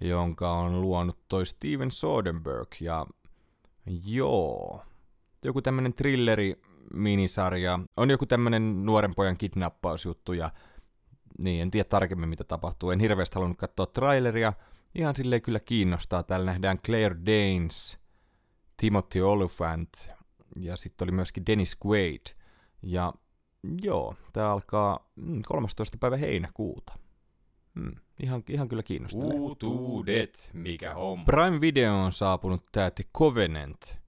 jonka 0.00 0.52
on 0.52 0.80
luonut 0.80 1.18
toi 1.28 1.46
Steven 1.46 1.90
Soderbergh. 1.90 2.82
Ja 2.82 3.06
joo, 4.04 4.82
joku 5.44 5.62
tämmöinen 5.62 5.94
thrilleri 5.94 6.62
minisarja. 6.94 7.78
On 7.96 8.10
joku 8.10 8.26
tämmöinen 8.26 8.86
nuoren 8.86 9.14
pojan 9.14 9.36
kidnappausjuttu 9.36 10.32
ja 10.32 10.50
niin, 11.42 11.62
en 11.62 11.70
tiedä 11.70 11.88
tarkemmin 11.88 12.28
mitä 12.28 12.44
tapahtuu. 12.44 12.90
En 12.90 13.00
hirveästi 13.00 13.34
halunnut 13.34 13.58
katsoa 13.58 13.86
traileria. 13.86 14.52
Ihan 14.94 15.16
silleen 15.16 15.42
kyllä 15.42 15.60
kiinnostaa. 15.60 16.22
Täällä 16.22 16.46
nähdään 16.46 16.78
Claire 16.78 17.16
Danes, 17.16 17.98
Timothy 18.76 19.20
Oliphant 19.20 20.10
ja 20.56 20.76
sitten 20.76 21.06
oli 21.06 21.12
myöskin 21.12 21.46
Dennis 21.46 21.76
Quaid. 21.86 22.26
Ja 22.82 23.12
joo, 23.82 24.14
tää 24.32 24.50
alkaa 24.50 25.10
13. 25.46 25.96
Mm, 25.96 26.00
päivä 26.00 26.16
heinäkuuta. 26.16 26.92
Hmm, 27.80 27.92
ihan, 28.22 28.42
ihan 28.48 28.68
kyllä 28.68 28.82
kiinnostaa. 28.82 29.24
Uutuudet, 29.24 30.50
mikä 30.52 30.94
on. 30.94 31.24
Prime 31.24 31.60
Video 31.60 32.04
on 32.04 32.12
saapunut 32.12 32.64
tää 32.72 32.90
The 32.90 33.04
Covenant, 33.18 33.98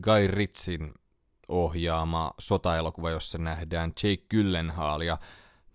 Guy 0.00 0.26
Ritsin 0.26 0.94
ohjaama 1.48 2.34
sotaelokuva, 2.38 3.10
jossa 3.10 3.38
nähdään 3.38 3.92
Jake 4.02 4.24
Gyllenhaal. 4.30 5.00
Ja 5.00 5.18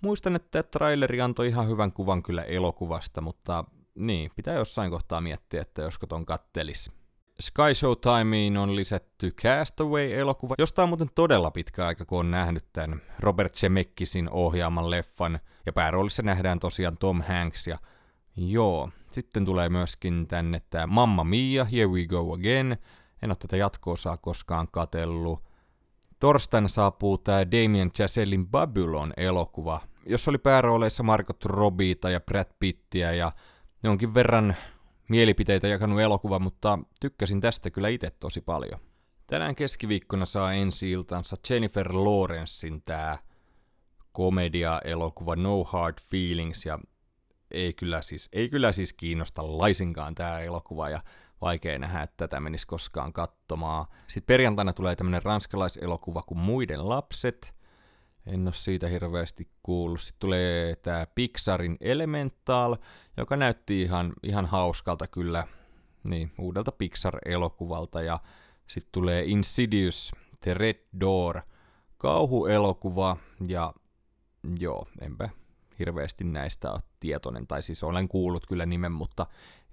muistan, 0.02 0.36
että 0.36 0.64
traileri 0.64 1.22
antoi 1.22 1.48
ihan 1.48 1.68
hyvän 1.68 1.92
kuvan 1.92 2.24
kyllä 2.24 2.44
elokuvasta, 2.44 3.22
mutta 3.22 3.64
niin, 3.96 4.32
pitää 4.36 4.56
jossain 4.56 4.92
kohtaa 4.92 5.22
miettiä, 5.22 5.62
että 5.62 5.82
josko 5.82 6.08
ton 6.08 6.26
kattelis. 6.26 6.92
Sky 7.40 7.76
Showtimeen 7.76 8.58
on 8.58 8.76
lisätty 8.76 9.32
Castaway-elokuva, 9.32 10.56
josta 10.58 10.84
on 10.84 10.90
muuten 10.90 11.10
todella 11.16 11.52
pitkä 11.52 11.86
aika, 11.88 12.06
kun 12.06 12.20
on 12.20 12.32
nähnyt 12.32 12.66
tämän 12.74 13.02
Robert 13.20 13.56
Zemeckis,in 13.56 14.30
ohjaaman 14.30 14.90
leffan, 14.90 15.40
ja 15.66 15.74
pääroolissa 15.74 16.24
nähdään 16.24 16.60
tosiaan 16.60 16.98
Tom 16.98 17.22
Hanks, 17.22 17.68
ja 17.68 17.78
joo, 18.36 18.90
sitten 19.12 19.46
tulee 19.46 19.70
myöskin 19.70 20.28
tänne 20.28 20.62
tämä 20.70 20.88
Mamma 20.88 21.24
Mia, 21.24 21.66
Here 21.66 21.88
We 21.88 22.06
Go 22.06 22.34
Again, 22.34 22.78
en 23.22 23.30
ole 23.30 23.36
tätä 23.40 23.58
jatkoosaa 23.58 24.18
koskaan 24.18 24.68
katellut. 24.72 25.44
Torstaina 26.20 26.68
saapuu 26.68 27.18
tämä 27.18 27.52
Damien 27.52 27.92
Chazellein 27.92 28.48
Babylon-elokuva, 28.48 29.82
jossa 30.06 30.32
oli 30.32 30.38
päärooleissa 30.38 31.04
Margot 31.04 31.46
Robbieita 31.46 32.10
ja 32.10 32.20
Brad 32.20 32.48
Pittiä 32.60 33.14
ja 33.14 33.32
jonkin 33.84 34.14
verran 34.14 34.56
mielipiteitä 35.10 35.68
jakanut 35.68 36.00
elokuva, 36.00 36.40
mutta 36.40 36.80
tykkäsin 37.00 37.42
tästä 37.42 37.70
kyllä 37.70 37.88
itse 37.88 38.10
tosi 38.10 38.42
paljon. 38.42 38.80
Tänään 39.28 39.56
keskiviikkona 39.56 40.26
saa 40.26 40.54
ensi 40.54 40.92
iltansa 40.92 41.36
Jennifer 41.50 41.94
Lawrencein 41.94 42.82
tämä 42.86 43.18
komedia-elokuva 44.12 45.36
No 45.36 45.64
Hard 45.64 45.98
Feelings 46.10 46.66
ja 46.66 46.80
ei 47.52 47.74
kyllä 47.74 48.02
siis, 48.02 48.30
ei 48.34 48.50
kyllä 48.50 48.72
siis 48.72 48.94
kiinnosta 48.94 49.58
laisinkaan 49.58 50.16
tämä 50.16 50.40
elokuva 50.40 50.90
ja 50.90 51.02
vaikea 51.42 51.80
nähdä, 51.80 52.02
että 52.02 52.28
tätä 52.28 52.40
menisi 52.40 52.68
koskaan 52.68 53.14
katsomaan. 53.14 53.86
Sitten 54.08 54.34
perjantaina 54.34 54.74
tulee 54.74 54.96
tämmönen 54.96 55.24
ranskalaiselokuva 55.24 56.22
kuin 56.22 56.38
Muiden 56.38 56.90
lapset. 56.90 57.54
En 58.28 58.48
ole 58.48 58.54
siitä 58.54 58.88
hirveästi 58.88 59.48
kuullut. 59.64 60.02
Sitten 60.02 60.20
tulee 60.20 60.76
tämä 60.76 61.08
Pixarin 61.16 61.78
Elemental, 61.82 62.76
joka 63.18 63.38
näytti 63.38 63.82
ihan, 63.82 64.14
ihan 64.24 64.46
hauskalta 64.46 65.08
kyllä 65.08 65.48
niin, 66.04 66.32
uudelta 66.40 66.72
Pixar-elokuvalta. 66.72 68.02
Ja 68.02 68.20
sitten 68.68 68.92
tulee 68.92 69.24
Insidious, 69.26 70.12
The 70.42 70.54
Red 70.54 70.80
Door, 71.02 71.42
kauhuelokuva 71.98 73.18
ja 73.48 73.74
joo, 74.60 74.88
enpä 75.02 75.30
hirveästi 75.80 76.24
näistä 76.24 76.72
ole 76.72 76.82
tietoinen, 77.00 77.48
tai 77.48 77.64
siis 77.64 77.84
olen 77.84 78.08
kuullut 78.08 78.46
kyllä 78.48 78.66
nimen, 78.66 78.92
mutta 78.92 79.26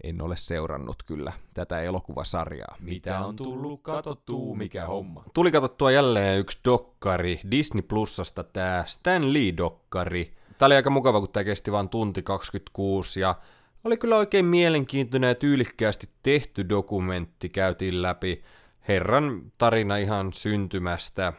en 0.04 0.22
ole 0.22 0.36
seurannut 0.36 1.02
kyllä 1.02 1.32
tätä 1.54 1.80
elokuvasarjaa. 1.80 2.76
Mitä 2.80 3.20
on 3.20 3.36
tullut 3.36 3.82
katsottua, 3.82 4.56
mikä 4.56 4.86
homma? 4.86 5.24
Tuli 5.34 5.52
katsottua 5.52 5.90
jälleen 5.90 6.40
yksi 6.40 6.58
dokkari 6.64 7.40
Disney 7.50 7.82
Plusasta, 7.82 8.44
tämä 8.44 8.84
Stan 8.86 9.32
Lee-dokkari. 9.32 10.34
Tämä 10.58 10.66
oli 10.66 10.74
aika 10.74 10.90
mukava, 10.90 11.20
kun 11.20 11.32
tämä 11.32 11.44
kesti 11.44 11.72
vain 11.72 11.88
tunti 11.88 12.22
26 12.22 13.20
ja 13.20 13.34
oli 13.84 13.96
kyllä 13.96 14.16
oikein 14.16 14.44
mielenkiintoinen 14.44 15.28
ja 15.28 15.34
tyylikkäästi 15.34 16.08
tehty 16.22 16.68
dokumentti. 16.68 17.48
Käytiin 17.48 18.02
läpi 18.02 18.42
herran 18.88 19.52
tarina 19.58 19.96
ihan 19.96 20.32
syntymästä, 20.32 21.32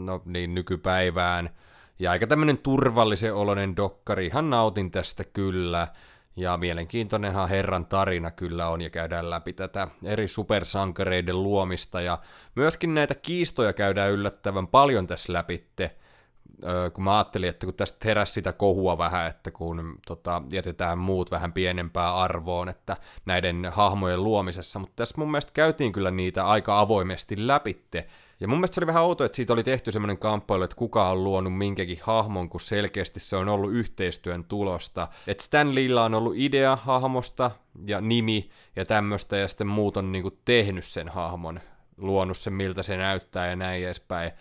no 0.00 0.22
niin, 0.24 0.54
nykypäivään– 0.54 1.50
ja 1.98 2.10
aika 2.10 2.26
tämmönen 2.26 2.58
turvallisen 2.58 3.34
oloinen 3.34 3.76
dokkari, 3.76 4.26
ihan 4.26 4.50
nautin 4.50 4.90
tästä 4.90 5.24
kyllä. 5.24 5.88
Ja 6.36 6.56
mielenkiintoinenhan 6.56 7.48
herran 7.48 7.86
tarina 7.86 8.30
kyllä 8.30 8.68
on 8.68 8.80
ja 8.80 8.90
käydään 8.90 9.30
läpi 9.30 9.52
tätä 9.52 9.88
eri 10.04 10.28
supersankareiden 10.28 11.42
luomista 11.42 12.00
ja 12.00 12.18
myöskin 12.54 12.94
näitä 12.94 13.14
kiistoja 13.14 13.72
käydään 13.72 14.12
yllättävän 14.12 14.66
paljon 14.66 15.06
tässä 15.06 15.32
läpitte. 15.32 15.96
Kun 16.92 17.04
mä 17.04 17.16
ajattelin, 17.16 17.48
että 17.48 17.66
kun 17.66 17.74
tästä 17.74 17.98
heräsi 18.04 18.32
sitä 18.32 18.52
kohua 18.52 18.98
vähän, 18.98 19.26
että 19.26 19.50
kun 19.50 19.98
tota, 20.06 20.42
jätetään 20.52 20.98
muut 20.98 21.30
vähän 21.30 21.52
pienempää 21.52 22.16
arvoon, 22.16 22.68
että 22.68 22.96
näiden 23.26 23.68
hahmojen 23.72 24.24
luomisessa, 24.24 24.78
mutta 24.78 24.96
tässä 24.96 25.14
mun 25.18 25.30
mielestä 25.30 25.52
käytiin 25.54 25.92
kyllä 25.92 26.10
niitä 26.10 26.46
aika 26.46 26.80
avoimesti 26.80 27.46
läpitte, 27.46 28.06
ja 28.40 28.48
mun 28.48 28.58
mielestä 28.58 28.74
se 28.74 28.80
oli 28.80 28.86
vähän 28.86 29.02
outo, 29.02 29.24
että 29.24 29.36
siitä 29.36 29.52
oli 29.52 29.64
tehty 29.64 29.92
semmoinen 29.92 30.18
kamppailu, 30.18 30.62
että 30.62 30.76
kuka 30.76 31.08
on 31.08 31.24
luonut 31.24 31.58
minkäkin 31.58 31.98
hahmon, 32.02 32.48
kun 32.48 32.60
selkeästi 32.60 33.20
se 33.20 33.36
on 33.36 33.48
ollut 33.48 33.72
yhteistyön 33.72 34.44
tulosta. 34.44 35.08
Että 35.26 35.44
Stan 35.44 35.74
Leella 35.74 36.04
on 36.04 36.14
ollut 36.14 36.34
idea 36.36 36.76
hahmosta 36.76 37.50
ja 37.86 38.00
nimi 38.00 38.50
ja 38.76 38.84
tämmöistä, 38.84 39.36
ja 39.36 39.48
sitten 39.48 39.66
muut 39.66 39.96
on 39.96 40.12
niinku 40.12 40.38
tehnyt 40.44 40.84
sen 40.84 41.08
hahmon, 41.08 41.60
luonut 41.96 42.36
sen 42.36 42.52
miltä 42.52 42.82
se 42.82 42.96
näyttää 42.96 43.46
ja 43.46 43.56
näin 43.56 43.84
edespäin. 43.84 44.32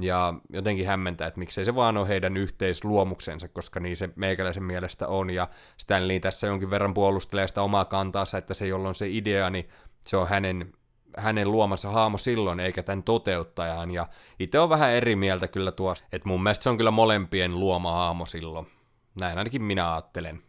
Ja 0.00 0.34
jotenkin 0.50 0.86
hämmentää, 0.86 1.26
että 1.26 1.40
miksei 1.40 1.64
se 1.64 1.74
vaan 1.74 1.96
ole 1.96 2.08
heidän 2.08 2.36
yhteisluomuksensa, 2.36 3.48
koska 3.48 3.80
niin 3.80 3.96
se 3.96 4.08
meikäläisen 4.16 4.62
mielestä 4.62 5.08
on. 5.08 5.30
Ja 5.30 5.48
Stanley 5.76 6.20
tässä 6.20 6.46
jonkin 6.46 6.70
verran 6.70 6.94
puolustelee 6.94 7.48
sitä 7.48 7.62
omaa 7.62 7.84
kantaansa, 7.84 8.38
että 8.38 8.54
se, 8.54 8.66
jolloin 8.66 8.94
se 8.94 9.08
idea, 9.08 9.50
niin 9.50 9.68
se 10.00 10.16
on 10.16 10.28
hänen 10.28 10.72
hänen 11.16 11.50
luomassa 11.50 11.90
haamo 11.90 12.18
silloin, 12.18 12.60
eikä 12.60 12.82
tämän 12.82 13.02
toteuttajan. 13.02 13.90
Ja 13.90 14.08
itse 14.38 14.58
on 14.58 14.68
vähän 14.68 14.92
eri 14.92 15.16
mieltä 15.16 15.48
kyllä 15.48 15.72
tuosta, 15.72 16.08
että 16.12 16.28
mun 16.28 16.42
mielestä 16.42 16.62
se 16.62 16.70
on 16.70 16.76
kyllä 16.76 16.90
molempien 16.90 17.60
luoma 17.60 17.92
haamo 17.92 18.26
silloin. 18.26 18.66
Näin 19.14 19.38
ainakin 19.38 19.62
minä 19.62 19.92
ajattelen. 19.92 20.42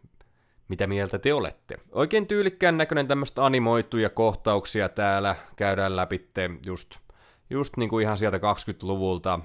Mitä 0.68 0.86
mieltä 0.86 1.18
te 1.18 1.34
olette? 1.34 1.76
Oikein 1.92 2.26
tyylikkään 2.26 2.78
näköinen 2.78 3.08
tämmöistä 3.08 3.44
animoituja 3.44 4.10
kohtauksia 4.10 4.88
täällä 4.88 5.36
käydään 5.56 5.96
läpi 5.96 6.28
just, 6.66 6.96
just 7.54 7.76
niin 7.76 7.88
kuin 7.88 8.02
ihan 8.02 8.18
sieltä 8.18 8.36
20-luvulta 8.38 9.40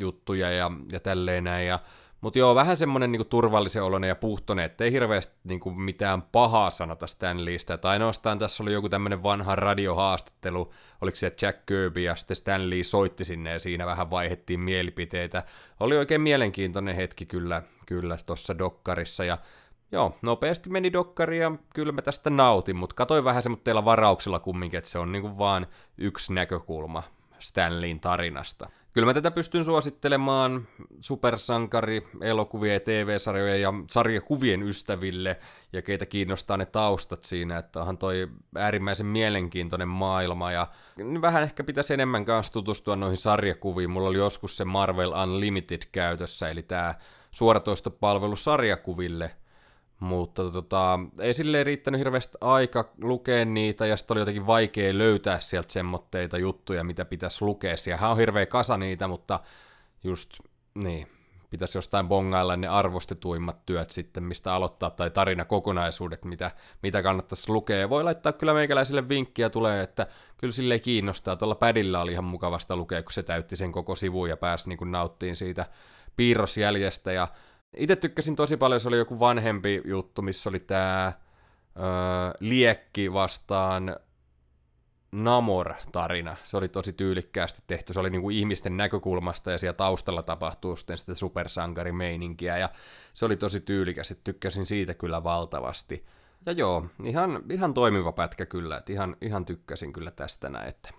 juttuja 0.00 0.50
ja, 0.50 0.70
ja 0.92 1.00
tälleen 1.00 1.44
näin. 1.44 1.66
Ja 1.66 1.78
Mutta 2.20 2.38
joo, 2.38 2.54
vähän 2.54 2.76
semmonen 2.76 3.12
niinku 3.12 3.24
turvallisen 3.24 3.82
oloinen 3.82 4.08
ja 4.08 4.14
puhtoinen, 4.14 4.64
ettei 4.64 4.92
hirveästi 4.92 5.34
niinku 5.44 5.70
mitään 5.70 6.22
pahaa 6.22 6.70
sanota 6.70 7.06
Stanleystä. 7.06 7.78
Tai 7.78 7.92
ainoastaan 7.92 8.38
tässä 8.38 8.62
oli 8.62 8.72
joku 8.72 8.88
tämmönen 8.88 9.22
vanha 9.22 9.56
radiohaastattelu, 9.56 10.72
oliko 11.00 11.16
se 11.16 11.32
Jack 11.42 11.66
Kirby 11.66 12.00
ja 12.00 12.16
sitten 12.16 12.36
Stanley 12.36 12.84
soitti 12.84 13.24
sinne 13.24 13.52
ja 13.52 13.58
siinä 13.58 13.86
vähän 13.86 14.10
vaihettiin 14.10 14.60
mielipiteitä. 14.60 15.42
Oli 15.80 15.96
oikein 15.96 16.20
mielenkiintoinen 16.20 16.96
hetki 16.96 17.26
kyllä, 17.26 17.62
kyllä 17.86 18.18
tuossa 18.26 18.58
dokkarissa 18.58 19.24
ja 19.24 19.38
Joo, 19.92 20.18
nopeasti 20.22 20.70
meni 20.70 20.92
dokkari 20.92 21.38
ja 21.38 21.52
kyllä 21.74 21.92
mä 21.92 22.02
tästä 22.02 22.30
nautin, 22.30 22.76
mutta 22.76 22.94
katsoin 22.94 23.24
vähän 23.24 23.42
semmoitteilla 23.42 23.84
varauksilla 23.84 24.38
kumminkin, 24.38 24.78
että 24.78 24.90
se 24.90 24.98
on 24.98 25.12
niinku 25.12 25.38
vaan 25.38 25.66
yksi 25.98 26.32
näkökulma 26.32 27.02
Stanleyin 27.44 28.00
tarinasta. 28.00 28.68
Kyllä 28.92 29.06
mä 29.06 29.14
tätä 29.14 29.30
pystyn 29.30 29.64
suosittelemaan 29.64 30.68
supersankari, 31.00 32.02
elokuvien, 32.20 32.80
TV-sarjojen 32.80 33.60
ja 33.60 33.74
sarjakuvien 33.90 34.62
ystäville, 34.62 35.38
ja 35.72 35.82
keitä 35.82 36.06
kiinnostaa 36.06 36.56
ne 36.56 36.66
taustat 36.66 37.22
siinä, 37.22 37.58
että 37.58 37.80
onhan 37.80 37.98
toi 37.98 38.28
äärimmäisen 38.56 39.06
mielenkiintoinen 39.06 39.88
maailma, 39.88 40.52
ja 40.52 40.66
vähän 41.20 41.42
ehkä 41.42 41.64
pitäisi 41.64 41.94
enemmän 41.94 42.24
kanssa 42.24 42.52
tutustua 42.52 42.96
noihin 42.96 43.18
sarjakuviin. 43.18 43.90
Mulla 43.90 44.08
oli 44.08 44.18
joskus 44.18 44.56
se 44.56 44.64
Marvel 44.64 45.12
Unlimited 45.12 45.82
käytössä, 45.92 46.48
eli 46.48 46.62
tämä 46.62 46.94
suoratoistopalvelu 47.30 48.36
sarjakuville– 48.36 49.30
mutta 50.00 50.50
tota, 50.50 50.98
ei 51.18 51.34
sille 51.34 51.64
riittänyt 51.64 51.98
hirveästi 51.98 52.38
aika 52.40 52.92
lukea 53.02 53.44
niitä, 53.44 53.86
ja 53.86 53.96
sitten 53.96 54.14
oli 54.14 54.20
jotenkin 54.20 54.46
vaikea 54.46 54.98
löytää 54.98 55.40
sieltä 55.40 55.72
semmoitteita 55.72 56.38
juttuja, 56.38 56.84
mitä 56.84 57.04
pitäisi 57.04 57.44
lukea. 57.44 57.76
Siellä 57.76 58.08
on 58.08 58.16
hirveä 58.16 58.46
kasa 58.46 58.76
niitä, 58.76 59.08
mutta 59.08 59.40
just 60.04 60.30
niin, 60.74 61.08
pitäisi 61.50 61.78
jostain 61.78 62.08
bongailla 62.08 62.56
ne 62.56 62.68
arvostetuimmat 62.68 63.66
työt 63.66 63.90
sitten, 63.90 64.22
mistä 64.22 64.54
aloittaa, 64.54 64.90
tai 64.90 65.10
tarinakokonaisuudet, 65.10 66.24
mitä, 66.24 66.50
mitä 66.82 67.02
kannattaisi 67.02 67.50
lukea. 67.50 67.76
Ja 67.76 67.90
voi 67.90 68.04
laittaa 68.04 68.32
kyllä 68.32 68.54
meikäläisille 68.54 69.08
vinkkiä 69.08 69.50
tulee, 69.50 69.82
että 69.82 70.06
kyllä 70.36 70.52
sille 70.52 70.78
kiinnostaa. 70.78 71.36
Tuolla 71.36 71.54
pädillä 71.54 72.00
oli 72.00 72.12
ihan 72.12 72.24
mukavasta 72.24 72.76
lukea, 72.76 73.02
kun 73.02 73.12
se 73.12 73.22
täytti 73.22 73.56
sen 73.56 73.72
koko 73.72 73.96
sivun 73.96 74.28
ja 74.28 74.36
pääsi 74.36 74.68
niin 74.68 74.92
nauttiin 74.92 75.36
siitä 75.36 75.66
piirrosjäljestä. 76.16 77.12
Ja 77.12 77.28
itse 77.76 77.96
tykkäsin 77.96 78.36
tosi 78.36 78.56
paljon, 78.56 78.80
se 78.80 78.88
oli 78.88 78.98
joku 78.98 79.20
vanhempi 79.20 79.82
juttu, 79.84 80.22
missä 80.22 80.50
oli 80.50 80.60
tämä 80.60 81.12
Liekki 82.40 83.12
vastaan 83.12 83.96
Namor-tarina. 85.14 86.36
Se 86.44 86.56
oli 86.56 86.68
tosi 86.68 86.92
tyylikkäästi 86.92 87.62
tehty. 87.66 87.92
Se 87.92 88.00
oli 88.00 88.10
niinku 88.10 88.30
ihmisten 88.30 88.76
näkökulmasta 88.76 89.50
ja 89.50 89.58
siellä 89.58 89.76
taustalla 89.76 90.22
tapahtuu 90.22 90.76
sitten 90.76 90.98
sitä 90.98 91.14
supersankarimeininkiä 91.14 92.58
ja 92.58 92.68
se 93.14 93.24
oli 93.24 93.36
tosi 93.36 93.60
tyylikäs, 93.60 94.14
tykkäsin 94.24 94.66
siitä 94.66 94.94
kyllä 94.94 95.24
valtavasti. 95.24 96.06
Ja 96.46 96.52
joo, 96.52 96.86
ihan, 97.04 97.42
ihan 97.50 97.74
toimiva 97.74 98.12
pätkä 98.12 98.46
kyllä, 98.46 98.76
että 98.76 98.92
ihan, 98.92 99.16
ihan 99.20 99.44
tykkäsin 99.44 99.92
kyllä 99.92 100.10
tästä 100.10 100.48
näin, 100.48 100.68
että 100.68 100.90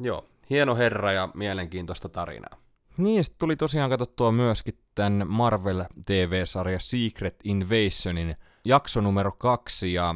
joo, 0.00 0.28
hieno 0.50 0.76
herra 0.76 1.12
ja 1.12 1.28
mielenkiintoista 1.34 2.08
tarinaa. 2.08 2.67
Niin, 2.98 3.24
tuli 3.38 3.56
tosiaan 3.56 3.90
katsottua 3.90 4.32
myöskin 4.32 4.78
tämän 4.94 5.26
Marvel 5.28 5.84
TV-sarja 6.04 6.80
Secret 6.80 7.36
Invasionin 7.44 8.36
jakso 8.64 9.00
numero 9.00 9.32
kaksi, 9.32 9.92
ja 9.92 10.14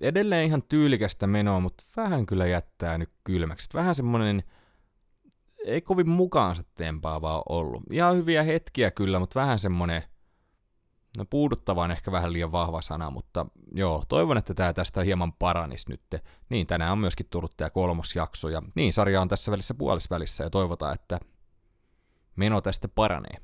edelleen 0.00 0.46
ihan 0.46 0.62
tyylikästä 0.62 1.26
menoa, 1.26 1.60
mutta 1.60 1.84
vähän 1.96 2.26
kyllä 2.26 2.46
jättää 2.46 2.98
nyt 2.98 3.10
kylmäksi. 3.24 3.68
Vähän 3.74 3.94
semmonen 3.94 4.42
ei 5.66 5.80
kovin 5.80 6.08
mukaansa 6.08 6.62
tempaavaa 6.74 7.42
ollut. 7.48 7.82
Ihan 7.90 8.16
hyviä 8.16 8.42
hetkiä 8.42 8.90
kyllä, 8.90 9.18
mutta 9.18 9.40
vähän 9.40 9.58
semmonen, 9.58 10.02
no 11.18 11.24
puuduttava 11.30 11.82
on 11.82 11.90
ehkä 11.90 12.12
vähän 12.12 12.32
liian 12.32 12.52
vahva 12.52 12.82
sana, 12.82 13.10
mutta 13.10 13.46
joo, 13.74 14.04
toivon, 14.08 14.38
että 14.38 14.54
tämä 14.54 14.72
tästä 14.72 15.02
hieman 15.02 15.32
paranis 15.32 15.88
nyt. 15.88 16.02
Niin, 16.48 16.66
tänään 16.66 16.92
on 16.92 16.98
myöskin 16.98 17.26
tullut 17.30 17.56
tämä 17.56 17.70
kolmos 17.70 18.16
jakso, 18.16 18.48
ja 18.48 18.62
niin, 18.74 18.92
sarja 18.92 19.20
on 19.20 19.28
tässä 19.28 19.52
välissä 19.52 19.74
puolisvälissä, 19.74 20.44
ja 20.44 20.50
toivotaan, 20.50 20.94
että 20.94 21.20
meno 22.36 22.60
tästä 22.60 22.88
paranee. 22.88 23.36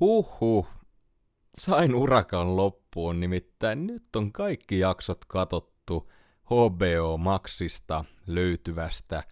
Huhhuh, 0.00 0.66
sain 1.58 1.94
urakan 1.94 2.56
loppuun, 2.56 3.20
nimittäin 3.20 3.86
nyt 3.86 4.16
on 4.16 4.32
kaikki 4.32 4.78
jaksot 4.78 5.24
katottu 5.24 6.10
HBO 6.44 7.18
Maxista 7.18 8.04
löytyvästä 8.26 9.22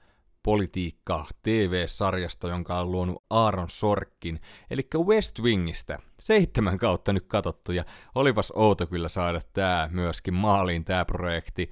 politiikka 0.43 1.27
TV-sarjasta, 1.43 2.49
jonka 2.49 2.81
on 2.81 2.93
luonut 2.93 3.25
Aaron 3.31 3.71
Sorkin, 3.71 4.41
eli 4.71 4.83
West 5.05 5.41
Wingistä. 5.41 5.99
Seitsemän 6.21 6.79
kautta 6.79 7.13
nyt 7.13 7.27
katottu, 7.27 7.73
ja 7.73 7.85
olipas 8.15 8.53
outo 8.57 8.87
kyllä 8.87 9.09
saada 9.09 9.41
tää 9.53 9.89
myöskin 9.93 10.35
maaliin 10.35 10.85
tää 10.85 11.05
projekti. 11.05 11.71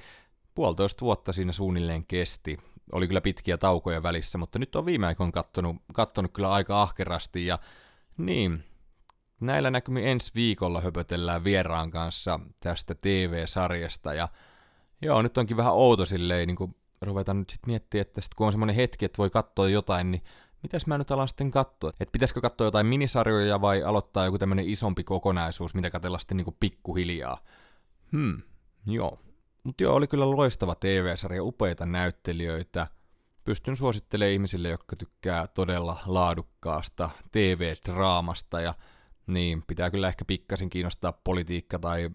Puolitoista 0.54 1.00
vuotta 1.00 1.32
siinä 1.32 1.52
suunnilleen 1.52 2.06
kesti 2.06 2.58
oli 2.92 3.06
kyllä 3.06 3.20
pitkiä 3.20 3.58
taukoja 3.58 4.02
välissä, 4.02 4.38
mutta 4.38 4.58
nyt 4.58 4.76
on 4.76 4.86
viime 4.86 5.06
aikoina 5.06 5.32
kattonut, 5.32 5.76
kattonut 5.92 6.32
kyllä 6.32 6.52
aika 6.52 6.82
ahkerasti 6.82 7.46
ja 7.46 7.58
niin, 8.16 8.64
näillä 9.40 9.70
näkymin 9.70 10.06
ensi 10.06 10.32
viikolla 10.34 10.80
höpötellään 10.80 11.44
vieraan 11.44 11.90
kanssa 11.90 12.40
tästä 12.60 12.94
TV-sarjasta 12.94 14.14
ja 14.14 14.28
joo, 15.02 15.22
nyt 15.22 15.38
onkin 15.38 15.56
vähän 15.56 15.74
outo 15.74 16.06
silleen, 16.06 16.46
niin 16.46 16.56
kuin 16.56 16.76
ruvetaan 17.02 17.38
nyt 17.38 17.50
sitten 17.50 17.70
miettiä, 17.70 18.02
että 18.02 18.20
sit 18.20 18.34
kun 18.34 18.46
on 18.46 18.52
semmoinen 18.52 18.76
hetki, 18.76 19.04
että 19.04 19.18
voi 19.18 19.30
katsoa 19.30 19.68
jotain, 19.68 20.10
niin 20.10 20.22
mitäs 20.62 20.86
mä 20.86 20.98
nyt 20.98 21.10
alan 21.10 21.28
sitten 21.28 21.50
katsoa? 21.50 21.90
Että 21.90 22.12
pitäisikö 22.12 22.40
katsoa 22.40 22.66
jotain 22.66 22.86
minisarjoja 22.86 23.60
vai 23.60 23.82
aloittaa 23.82 24.24
joku 24.24 24.38
tämmöinen 24.38 24.68
isompi 24.68 25.04
kokonaisuus, 25.04 25.74
mitä 25.74 25.90
katsella 25.90 26.18
sitten 26.18 26.36
niin 26.36 26.56
pikkuhiljaa? 26.60 27.38
Hmm, 28.12 28.42
joo. 28.86 29.18
Mutta 29.64 29.82
joo, 29.82 29.94
oli 29.94 30.06
kyllä 30.06 30.30
loistava 30.30 30.74
TV-sarja, 30.74 31.44
upeita 31.44 31.86
näyttelijöitä. 31.86 32.86
Pystyn 33.44 33.76
suosittelemaan 33.76 34.32
ihmisille, 34.32 34.68
jotka 34.68 34.96
tykkää 34.96 35.46
todella 35.46 36.00
laadukkaasta 36.06 37.10
TV-draamasta 37.32 38.60
ja 38.60 38.74
niin, 39.26 39.62
pitää 39.66 39.90
kyllä 39.90 40.08
ehkä 40.08 40.24
pikkasin 40.24 40.70
kiinnostaa 40.70 41.12
politiikka 41.12 41.78
tai 41.78 42.10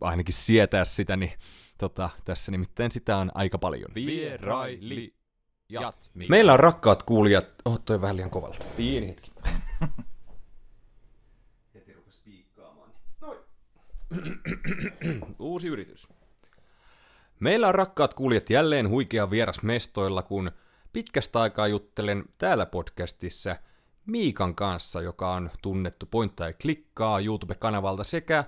ainakin 0.00 0.34
sietää 0.34 0.84
sitä, 0.84 1.16
niin 1.16 1.32
tota, 1.78 2.10
tässä 2.24 2.52
nimittäin 2.52 2.90
sitä 2.90 3.16
on 3.16 3.30
aika 3.34 3.58
paljon. 3.58 3.90
Vieraili. 3.94 5.14
Jat. 5.68 6.10
Meillä 6.28 6.52
on 6.52 6.60
rakkaat 6.60 7.02
kuulijat. 7.02 7.44
Oh, 7.64 7.80
toi 7.84 8.00
vähän 8.00 8.16
liian 8.16 8.30
kovalla. 8.30 8.56
Pieni 8.76 9.08
hetki. 9.08 9.30
Uusi 15.38 15.68
yritys. 15.68 16.08
Meillä 17.44 17.68
on 17.68 17.74
rakkaat 17.74 18.14
kuulijat 18.14 18.50
jälleen 18.50 18.88
huikea 18.88 19.30
vieras 19.30 19.62
mestoilla, 19.62 20.22
kun 20.22 20.50
pitkästä 20.92 21.40
aikaa 21.40 21.68
juttelen 21.68 22.24
täällä 22.38 22.66
podcastissa 22.66 23.56
Miikan 24.06 24.54
kanssa, 24.54 25.02
joka 25.02 25.32
on 25.32 25.50
tunnettu 25.62 26.06
Pointtaa 26.06 26.46
ja 26.46 26.52
Klikkaa 26.62 27.20
YouTube-kanavalta 27.20 28.04
sekä 28.04 28.44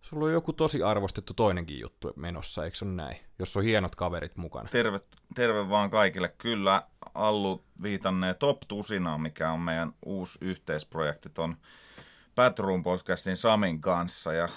sulla 0.00 0.24
on 0.26 0.32
joku 0.32 0.52
tosi 0.52 0.82
arvostettu 0.82 1.34
toinenkin 1.34 1.80
juttu 1.80 2.12
menossa, 2.16 2.64
eikö 2.64 2.76
ole 2.82 2.90
näin? 2.90 3.16
Jos 3.38 3.56
on 3.56 3.62
hienot 3.62 3.96
kaverit 3.96 4.36
mukana. 4.36 4.68
Terve, 4.72 5.00
terve 5.34 5.68
vaan 5.68 5.90
kaikille. 5.90 6.28
Kyllä 6.28 6.82
Allu 7.14 7.64
viitannee 7.82 8.34
Top 8.34 8.60
Tusinaan, 8.68 9.20
mikä 9.20 9.50
on 9.50 9.60
meidän 9.60 9.92
uusi 10.06 10.38
yhteisprojekti 10.40 11.28
ton 11.28 11.56
Batroom 12.34 12.82
podcastin 12.82 13.36
Samin 13.36 13.80
kanssa. 13.80 14.32
Ja 14.32 14.48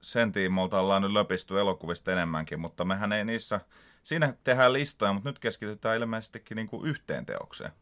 sen 0.00 0.32
tiimolta 0.32 0.80
ollaan 0.80 1.02
nyt 1.02 1.12
löpisty 1.12 1.60
elokuvista 1.60 2.12
enemmänkin, 2.12 2.60
mutta 2.60 2.84
mehän 2.84 3.12
ei 3.12 3.24
niissä, 3.24 3.60
siinä 4.02 4.34
tehdään 4.44 4.72
listoja, 4.72 5.12
mutta 5.12 5.28
nyt 5.28 5.38
keskitytään 5.38 5.96
ilmeisestikin 5.96 6.56
niin 6.56 6.68
kuin 6.68 6.86
yhteen 6.86 7.26
teokseen. 7.26 7.72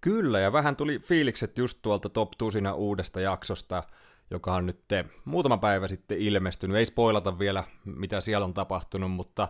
Kyllä, 0.00 0.40
ja 0.40 0.52
vähän 0.52 0.76
tuli 0.76 0.98
fiilikset 0.98 1.58
just 1.58 1.78
tuolta 1.82 2.08
Top 2.08 2.30
Tusina 2.38 2.74
uudesta 2.74 3.20
jaksosta, 3.20 3.82
joka 4.30 4.54
on 4.54 4.66
nyt 4.66 4.88
te, 4.88 5.04
muutama 5.24 5.58
päivä 5.58 5.88
sitten 5.88 6.18
ilmestynyt. 6.18 6.76
Ei 6.76 6.86
spoilata 6.86 7.38
vielä, 7.38 7.64
mitä 7.84 8.20
siellä 8.20 8.44
on 8.44 8.54
tapahtunut, 8.54 9.10
mutta 9.10 9.48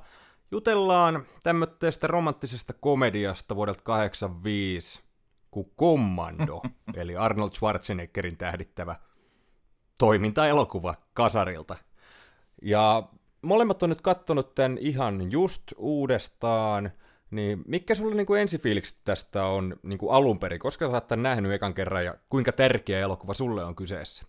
jutellaan 0.50 1.26
tämmöistä 1.42 2.06
romanttisesta 2.06 2.72
komediasta 2.72 3.56
vuodelta 3.56 3.82
85 3.82 5.02
kuin 5.50 5.70
Commando, 5.78 6.62
eli 6.94 7.16
Arnold 7.16 7.52
Schwarzeneggerin 7.52 8.36
tähdittävä– 8.36 8.96
toimintaelokuva 10.00 10.94
kasarilta. 11.14 11.76
Ja 12.62 13.02
molemmat 13.42 13.82
on 13.82 13.88
nyt 13.88 14.00
kattonut 14.00 14.54
tämän 14.54 14.78
ihan 14.78 15.32
just 15.32 15.62
uudestaan, 15.76 16.90
niin 17.30 17.62
mikä 17.66 17.94
sulla 17.94 18.14
niin 18.14 18.26
kuin 18.26 18.40
ensifiiliksi 18.40 19.00
tästä 19.04 19.44
on 19.44 19.76
niin 19.82 19.98
kuin 19.98 20.12
alun 20.12 20.38
perin? 20.38 20.58
Koska 20.58 20.86
sä 20.86 20.92
oot 20.92 21.08
tämän 21.08 21.22
nähnyt 21.22 21.52
ekan 21.52 21.74
kerran 21.74 22.04
ja 22.04 22.14
kuinka 22.28 22.52
tärkeä 22.52 23.00
elokuva 23.00 23.34
sulle 23.34 23.64
on 23.64 23.76
kyseessä? 23.76 24.24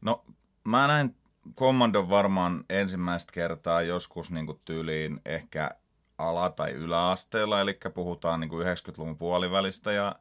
No 0.00 0.24
mä 0.64 0.86
näin 0.86 1.16
Commandon 1.56 2.08
varmaan 2.10 2.64
ensimmäistä 2.68 3.32
kertaa 3.32 3.82
joskus 3.82 4.30
niin 4.30 4.46
kuin 4.46 4.60
tyyliin 4.64 5.20
ehkä 5.24 5.70
ala- 6.18 6.50
tai 6.50 6.70
yläasteella, 6.70 7.60
eli 7.60 7.78
puhutaan 7.94 8.40
niin 8.40 8.50
kuin 8.50 8.66
90-luvun 8.66 9.18
puolivälistä. 9.18 9.92
Ja, 9.92 10.16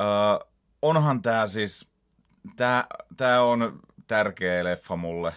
äh, 0.00 0.48
onhan 0.82 1.22
tämä 1.22 1.46
siis 1.46 1.93
Tää, 2.56 2.86
tää 3.16 3.42
on 3.42 3.80
tärkeä 4.06 4.64
leffa 4.64 4.96
mulle 4.96 5.32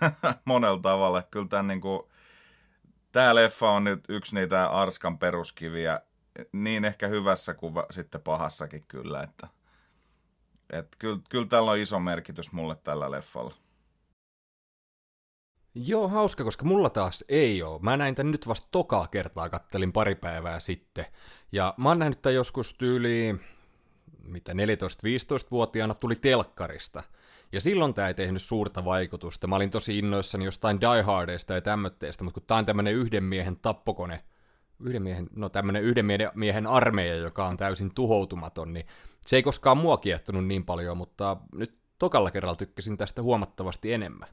monella 0.44 0.80
tavalla. 0.80 1.22
Kyllä 1.22 1.48
tää 1.48 1.62
niinku, 1.62 2.10
tää 3.12 3.34
leffa 3.34 3.70
on 3.70 3.84
nyt 3.84 4.04
yksi 4.08 4.34
niitä 4.34 4.66
Arskan 4.66 5.18
peruskiviä, 5.18 6.00
niin 6.52 6.84
ehkä 6.84 7.08
hyvässä 7.08 7.54
kuin 7.54 7.74
sitten 7.90 8.20
pahassakin 8.20 8.84
kyllä, 8.88 9.22
että 9.22 9.48
et 10.70 10.96
kyllä, 10.98 11.20
kyllä 11.28 11.46
tällä 11.46 11.70
on 11.70 11.78
iso 11.78 12.00
merkitys 12.00 12.52
mulle 12.52 12.76
tällä 12.76 13.10
leffalla. 13.10 13.54
Joo, 15.74 16.08
hauska, 16.08 16.44
koska 16.44 16.64
mulla 16.64 16.90
taas 16.90 17.24
ei 17.28 17.62
oo. 17.62 17.78
Mä 17.78 17.96
näin 17.96 18.14
tän 18.14 18.30
nyt 18.30 18.48
vasta 18.48 18.68
tokaa 18.70 19.06
kertaa, 19.06 19.48
kattelin 19.48 19.92
pari 19.92 20.14
päivää 20.14 20.60
sitten. 20.60 21.06
Ja 21.52 21.74
mä 21.76 21.88
oon 21.88 21.98
nähnyt 21.98 22.22
tän 22.22 22.34
joskus 22.34 22.74
tyyliin, 22.74 23.40
mitä 24.28 24.52
14-15-vuotiaana 24.52 25.94
tuli 25.94 26.16
telkkarista. 26.16 27.02
Ja 27.52 27.60
silloin 27.60 27.94
tää 27.94 28.08
ei 28.08 28.14
tehnyt 28.14 28.42
suurta 28.42 28.84
vaikutusta. 28.84 29.46
Mä 29.46 29.56
olin 29.56 29.70
tosi 29.70 29.98
innoissani 29.98 30.44
jostain 30.44 30.80
Die 30.80 31.54
ja 31.54 31.60
tämmötteestä, 31.60 32.24
mutta 32.24 32.40
kun 32.40 32.46
tää 32.46 32.58
on 32.58 32.66
tämmönen 32.66 32.94
yhden 32.94 33.24
miehen 33.24 33.56
tappokone, 33.56 34.24
yhden 34.80 35.02
miehen, 35.02 35.28
no 35.36 35.48
tämmönen 35.48 35.82
yhden 35.82 36.06
miehen 36.34 36.66
armeija, 36.66 37.14
joka 37.14 37.46
on 37.46 37.56
täysin 37.56 37.94
tuhoutumaton, 37.94 38.72
niin 38.72 38.86
se 39.26 39.36
ei 39.36 39.42
koskaan 39.42 39.78
mua 39.78 39.96
kiehtonut 39.96 40.46
niin 40.46 40.64
paljon, 40.64 40.96
mutta 40.96 41.36
nyt 41.54 41.78
tokalla 41.98 42.30
kerralla 42.30 42.56
tykkäsin 42.56 42.98
tästä 42.98 43.22
huomattavasti 43.22 43.92
enemmän. 43.92 44.28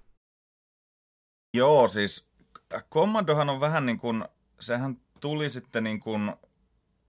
Joo, 1.53 1.87
siis 1.87 2.29
Commandohan 2.91 3.49
on 3.49 3.59
vähän 3.59 3.85
niin 3.85 3.99
kuin, 3.99 4.25
sehän 4.59 4.97
tuli 5.21 5.49
sitten 5.49 5.83
niin 5.83 5.99
kuin, 5.99 6.29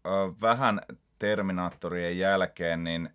ö, 0.06 0.10
vähän 0.40 0.80
Terminaattorien 1.18 2.18
jälkeen, 2.18 2.84
niin 2.84 3.10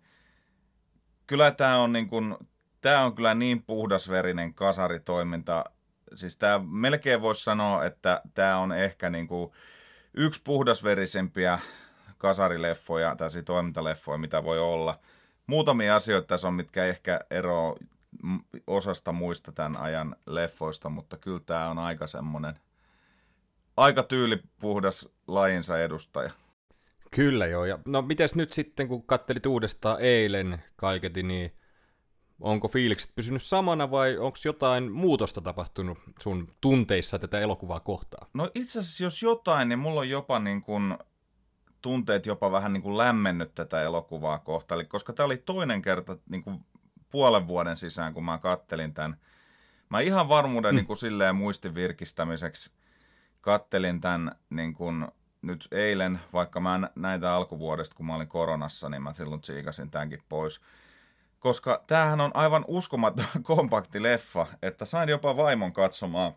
kyllä 1.26 1.50
tämä 1.50 1.78
on 1.78 1.92
niin 1.92 2.08
kuin, 2.08 2.36
tämä 2.80 3.04
on 3.04 3.14
kyllä 3.14 3.34
niin 3.34 3.62
puhdasverinen 3.62 4.54
kasaritoiminta. 4.54 5.64
Siis 6.14 6.36
tämä 6.36 6.60
melkein 6.70 7.22
voisi 7.22 7.44
sanoa, 7.44 7.84
että 7.84 8.22
tämä 8.34 8.58
on 8.58 8.72
ehkä 8.72 9.10
niin 9.10 9.28
kuin 9.28 9.52
yksi 10.14 10.40
puhdasverisempiä 10.44 11.58
kasarileffoja, 12.18 13.16
tai 13.16 13.28
toimintaleffoja, 13.44 14.18
mitä 14.18 14.44
voi 14.44 14.58
olla. 14.58 14.98
Muutamia 15.46 15.96
asioita 15.96 16.26
tässä 16.26 16.48
on, 16.48 16.54
mitkä 16.54 16.84
ehkä 16.84 17.20
eroavat 17.30 17.78
osasta 18.66 19.12
muista 19.12 19.52
tämän 19.52 19.76
ajan 19.76 20.16
leffoista, 20.26 20.88
mutta 20.88 21.16
kyllä 21.16 21.40
tämä 21.46 21.70
on 21.70 21.78
aika 21.78 22.06
semmoinen, 22.06 22.60
aika 23.76 24.02
tyylipuhdas 24.02 25.08
lajinsa 25.26 25.78
edustaja. 25.78 26.30
Kyllä 27.14 27.46
joo, 27.46 27.64
ja 27.64 27.78
no 27.88 28.02
mites 28.02 28.34
nyt 28.34 28.52
sitten, 28.52 28.88
kun 28.88 29.06
kattelit 29.06 29.46
uudestaan 29.46 30.00
eilen 30.00 30.62
kaiketi, 30.76 31.22
niin 31.22 31.52
onko 32.40 32.68
fiilikset 32.68 33.14
pysynyt 33.14 33.42
samana 33.42 33.90
vai 33.90 34.18
onko 34.18 34.38
jotain 34.44 34.92
muutosta 34.92 35.40
tapahtunut 35.40 35.98
sun 36.20 36.48
tunteissa 36.60 37.18
tätä 37.18 37.40
elokuvaa 37.40 37.80
kohtaan? 37.80 38.28
No 38.34 38.50
itse 38.54 38.78
asiassa 38.80 39.04
jos 39.04 39.22
jotain, 39.22 39.68
niin 39.68 39.78
mulla 39.78 40.00
on 40.00 40.08
jopa 40.08 40.38
niin 40.38 40.62
kuin 40.62 40.98
tunteet 41.82 42.26
jopa 42.26 42.52
vähän 42.52 42.72
niin 42.72 42.82
kuin 42.82 42.98
lämmennyt 42.98 43.54
tätä 43.54 43.82
elokuvaa 43.82 44.38
kohtaan. 44.38 44.80
Eli 44.80 44.88
koska 44.88 45.12
tämä 45.12 45.24
oli 45.24 45.36
toinen 45.36 45.82
kerta 45.82 46.16
niin 46.28 46.42
kuin 46.42 46.60
puolen 47.10 47.48
vuoden 47.48 47.76
sisään, 47.76 48.14
kun 48.14 48.24
mä 48.24 48.38
kattelin 48.38 48.94
tämän. 48.94 49.16
Mä 49.88 50.00
ihan 50.00 50.28
varmuuden 50.28 50.74
mm. 50.74 50.76
niin 50.76 50.86
kuin 50.86 50.96
silleen 50.96 51.36
muistin 51.36 51.74
virkistämiseksi 51.74 52.70
kattelin 53.40 54.00
tämän 54.00 54.36
niin 54.50 54.74
kuin 54.74 55.08
nyt 55.42 55.68
eilen, 55.70 56.20
vaikka 56.32 56.60
mä 56.60 56.90
näitä 56.94 57.34
alkuvuodesta, 57.34 57.96
kun 57.96 58.06
mä 58.06 58.14
olin 58.14 58.28
koronassa, 58.28 58.88
niin 58.88 59.02
mä 59.02 59.14
silloin 59.14 59.40
tsiikasin 59.40 59.90
tämänkin 59.90 60.22
pois. 60.28 60.60
Koska 61.38 61.84
tämähän 61.86 62.20
on 62.20 62.30
aivan 62.34 62.64
uskomaton 62.68 63.26
kompakti 63.42 64.02
leffa, 64.02 64.46
että 64.62 64.84
sain 64.84 65.08
jopa 65.08 65.36
vaimon 65.36 65.72
katsomaan 65.72 66.32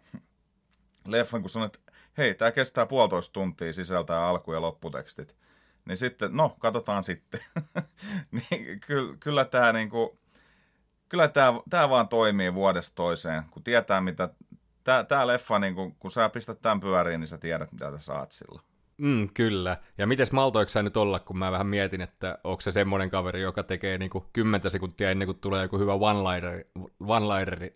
leffan, 1.07 1.41
kun 1.41 1.49
sanoin, 1.49 1.71
että 1.75 1.91
hei, 2.17 2.35
tämä 2.35 2.51
kestää 2.51 2.85
puolitoista 2.85 3.33
tuntia 3.33 3.73
sisältää 3.73 4.27
alku- 4.27 4.53
ja 4.53 4.61
lopputekstit. 4.61 5.37
Niin 5.85 5.97
sitten, 5.97 6.35
no, 6.37 6.55
katsotaan 6.59 7.03
sitten. 7.03 7.39
niin, 8.31 8.79
ky- 8.79 9.17
kyllä 9.19 9.45
tämä 9.45 9.73
niinku, 9.73 10.19
kyllä 11.09 11.27
tämä, 11.27 11.53
tämä 11.69 11.89
vaan 11.89 12.07
toimii 12.07 12.53
vuodesta 12.53 12.95
toiseen, 12.95 13.43
kun 13.51 13.63
tietää 13.63 14.01
mitä, 14.01 14.29
tämä 15.07 15.27
leffa, 15.27 15.59
niin 15.59 15.75
kun, 15.75 15.95
kun 15.95 16.11
sä 16.11 16.29
pistät 16.29 16.61
tämän 16.61 16.79
pyöriin, 16.79 17.19
niin 17.19 17.27
sä 17.27 17.37
tiedät 17.37 17.71
mitä 17.71 17.91
sä 17.91 17.97
saat 17.97 18.31
silloin. 18.31 18.74
Mm, 18.97 19.29
kyllä. 19.34 19.77
Ja 19.97 20.08
miten 20.08 20.27
maltoiko 20.31 20.69
sä 20.69 20.84
nyt 20.84 20.97
olla, 20.97 21.19
kun 21.19 21.38
mä 21.38 21.51
vähän 21.51 21.67
mietin, 21.67 22.01
että 22.01 22.39
onko 22.43 22.62
se 22.62 22.71
semmoinen 22.71 23.10
kaveri, 23.10 23.41
joka 23.41 23.63
tekee 23.63 23.97
niinku 23.97 24.25
10 24.34 24.71
sekuntia 24.71 25.12
ennen 25.12 25.25
kuin 25.25 25.39
tulee 25.39 25.62
joku 25.62 25.79
hyvä 25.79 25.93
one-lineri, 25.93 26.84
one-lineri, 27.03 27.73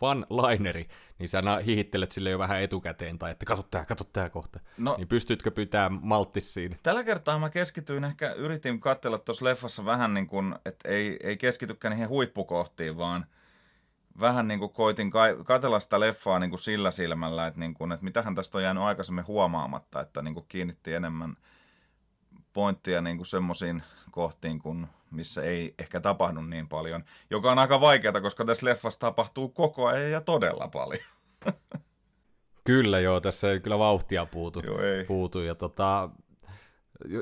one-lineri, 0.00 0.88
niin 1.18 1.28
sä 1.28 1.42
hihittelet 1.66 2.12
sille 2.12 2.30
jo 2.30 2.38
vähän 2.38 2.62
etukäteen, 2.62 3.18
tai 3.18 3.30
että 3.30 3.46
katso 3.46 3.62
tää, 3.70 3.84
katso 3.84 4.04
tää 4.04 4.30
kohta. 4.30 4.60
No, 4.78 4.94
niin 4.98 5.08
pystytkö 5.08 5.50
pitää 5.50 5.88
malttis 5.88 6.54
siinä? 6.54 6.76
Tällä 6.82 7.04
kertaa 7.04 7.38
mä 7.38 7.50
keskityin 7.50 8.04
ehkä, 8.04 8.32
yritin 8.32 8.80
katsella 8.80 9.18
tuossa 9.18 9.44
leffassa 9.44 9.84
vähän 9.84 10.14
niin 10.14 10.26
kuin, 10.26 10.54
että 10.64 10.88
ei, 10.88 11.16
ei 11.22 11.36
keskitykään 11.36 11.92
niihin 11.92 12.08
huippukohtiin, 12.08 12.96
vaan 12.96 13.26
vähän 14.20 14.48
niin 14.48 14.60
kuin 14.60 14.72
koitin 14.72 15.10
katsella 15.44 15.80
sitä 15.80 16.00
leffaa 16.00 16.38
niin 16.38 16.50
kuin 16.50 16.60
sillä 16.60 16.90
silmällä, 16.90 17.46
että, 17.46 17.60
niin 17.60 17.74
kuin, 17.74 17.92
että 17.92 18.04
mitähän 18.04 18.34
tästä 18.34 18.58
on 18.58 18.64
jäänyt 18.64 18.82
aikaisemmin 18.82 19.26
huomaamatta, 19.26 20.00
että 20.00 20.22
niin 20.22 20.34
kuin 20.34 20.46
kiinnitti 20.48 20.94
enemmän 20.94 21.36
pointtia 22.52 23.00
niin 23.00 23.16
kuin 23.16 23.26
semmoisiin 23.26 23.82
kohtiin, 24.10 24.58
kun, 24.58 24.86
missä 25.10 25.42
ei 25.42 25.74
ehkä 25.78 26.00
tapahdu 26.00 26.40
niin 26.40 26.68
paljon, 26.68 27.04
joka 27.30 27.52
on 27.52 27.58
aika 27.58 27.80
vaikeaa, 27.80 28.20
koska 28.20 28.44
tässä 28.44 28.66
leffassa 28.66 29.00
tapahtuu 29.00 29.48
koko 29.48 29.86
ajan 29.86 30.10
ja 30.10 30.20
todella 30.20 30.68
paljon. 30.68 31.04
Kyllä 32.64 33.00
joo, 33.00 33.20
tässä 33.20 33.52
ei 33.52 33.60
kyllä 33.60 33.78
vauhtia 33.78 34.26
puutu. 34.26 34.60
Joo, 34.60 34.82
ei. 34.82 35.04
puutu 35.04 35.40
ja 35.40 35.54
tota, 35.54 36.10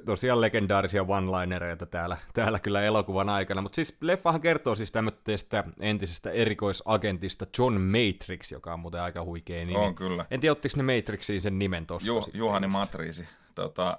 tosiaan 0.05 0.41
legendaarisia 0.41 1.03
one-linereita 1.03 1.87
täällä, 1.87 2.17
täällä 2.35 2.59
kyllä 2.59 2.83
elokuvan 2.83 3.29
aikana, 3.29 3.63
mutta 3.63 3.77
siis 3.77 3.97
leffahan 4.01 4.41
kertoo 4.41 4.75
siis 4.75 4.93
tämmöistä 4.93 5.65
entisestä 5.81 6.31
erikoisagentista 6.31 7.47
John 7.59 7.81
Matrix, 7.81 8.53
joka 8.53 8.73
on 8.73 8.81
muuten 8.81 9.01
aika 9.01 9.25
huikea 9.25 9.65
nimi. 9.65 9.79
On 9.79 9.95
kyllä. 9.95 10.25
En 10.31 10.41
tiedä, 10.41 10.53
ottiko 10.53 10.83
ne 10.83 10.97
Matrixiin 10.97 11.41
sen 11.41 11.59
nimen 11.59 11.87
tosta 11.87 12.07
Ju, 12.07 12.21
Juhani 12.33 12.67
Matriisi. 12.67 13.29
Tota, 13.55 13.99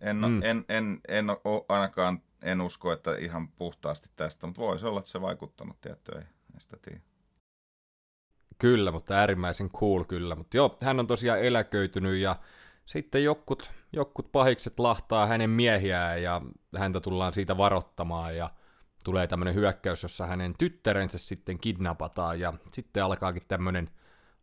en, 0.00 0.16
mm. 0.16 0.42
en, 0.42 0.64
en, 0.68 1.00
en 1.08 1.30
ole 1.30 1.64
ainakaan 1.68 2.22
en 2.42 2.60
usko, 2.60 2.92
että 2.92 3.16
ihan 3.16 3.48
puhtaasti 3.48 4.10
tästä, 4.16 4.46
mutta 4.46 4.62
voisi 4.62 4.86
olla, 4.86 4.98
että 4.98 5.10
se 5.10 5.20
vaikuttanut 5.20 5.80
tietty, 5.80 6.12
ei, 6.14 6.22
ei 6.54 6.60
sitä 6.60 6.76
tiedä. 6.82 7.00
Kyllä, 8.58 8.92
mutta 8.92 9.14
äärimmäisen 9.14 9.70
cool 9.70 10.04
kyllä. 10.04 10.34
Mutta 10.34 10.56
joo, 10.56 10.76
hän 10.82 11.00
on 11.00 11.06
tosiaan 11.06 11.40
eläköitynyt 11.40 12.16
ja 12.16 12.36
sitten 12.86 13.24
jokkut, 13.24 13.70
jokkut 13.92 14.32
pahikset 14.32 14.78
lahtaa 14.78 15.26
hänen 15.26 15.50
miehiään 15.50 16.22
ja 16.22 16.42
häntä 16.78 17.00
tullaan 17.00 17.32
siitä 17.32 17.56
varoittamaan 17.56 18.36
ja 18.36 18.50
tulee 19.04 19.26
tämmöinen 19.26 19.54
hyökkäys, 19.54 20.02
jossa 20.02 20.26
hänen 20.26 20.54
tyttärensä 20.58 21.18
sitten 21.18 21.58
kidnapataan 21.58 22.40
ja 22.40 22.52
sitten 22.72 23.04
alkaakin 23.04 23.42
tämmöinen 23.48 23.90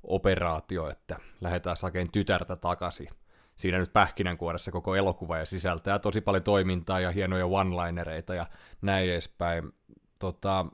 operaatio, 0.04 0.90
että 0.90 1.20
lähdetään 1.42 1.78
sakeen 1.78 2.12
tytärtä 2.12 2.56
takaisin 2.56 3.10
siinä 3.58 3.78
nyt 3.78 3.94
pähkinänkuoressa 3.94 4.72
koko 4.72 4.96
elokuva 4.96 5.38
ja 5.38 5.46
sisältää 5.46 6.00
tosi 6.00 6.22
paljon 6.22 6.44
toimintaa 6.44 7.00
ja 7.00 7.12
hienoja 7.12 7.46
one-linereita 7.46 8.36
ja 8.36 8.46
näin 8.82 9.10
edespäin. 9.10 9.74
Tota, 10.20 10.66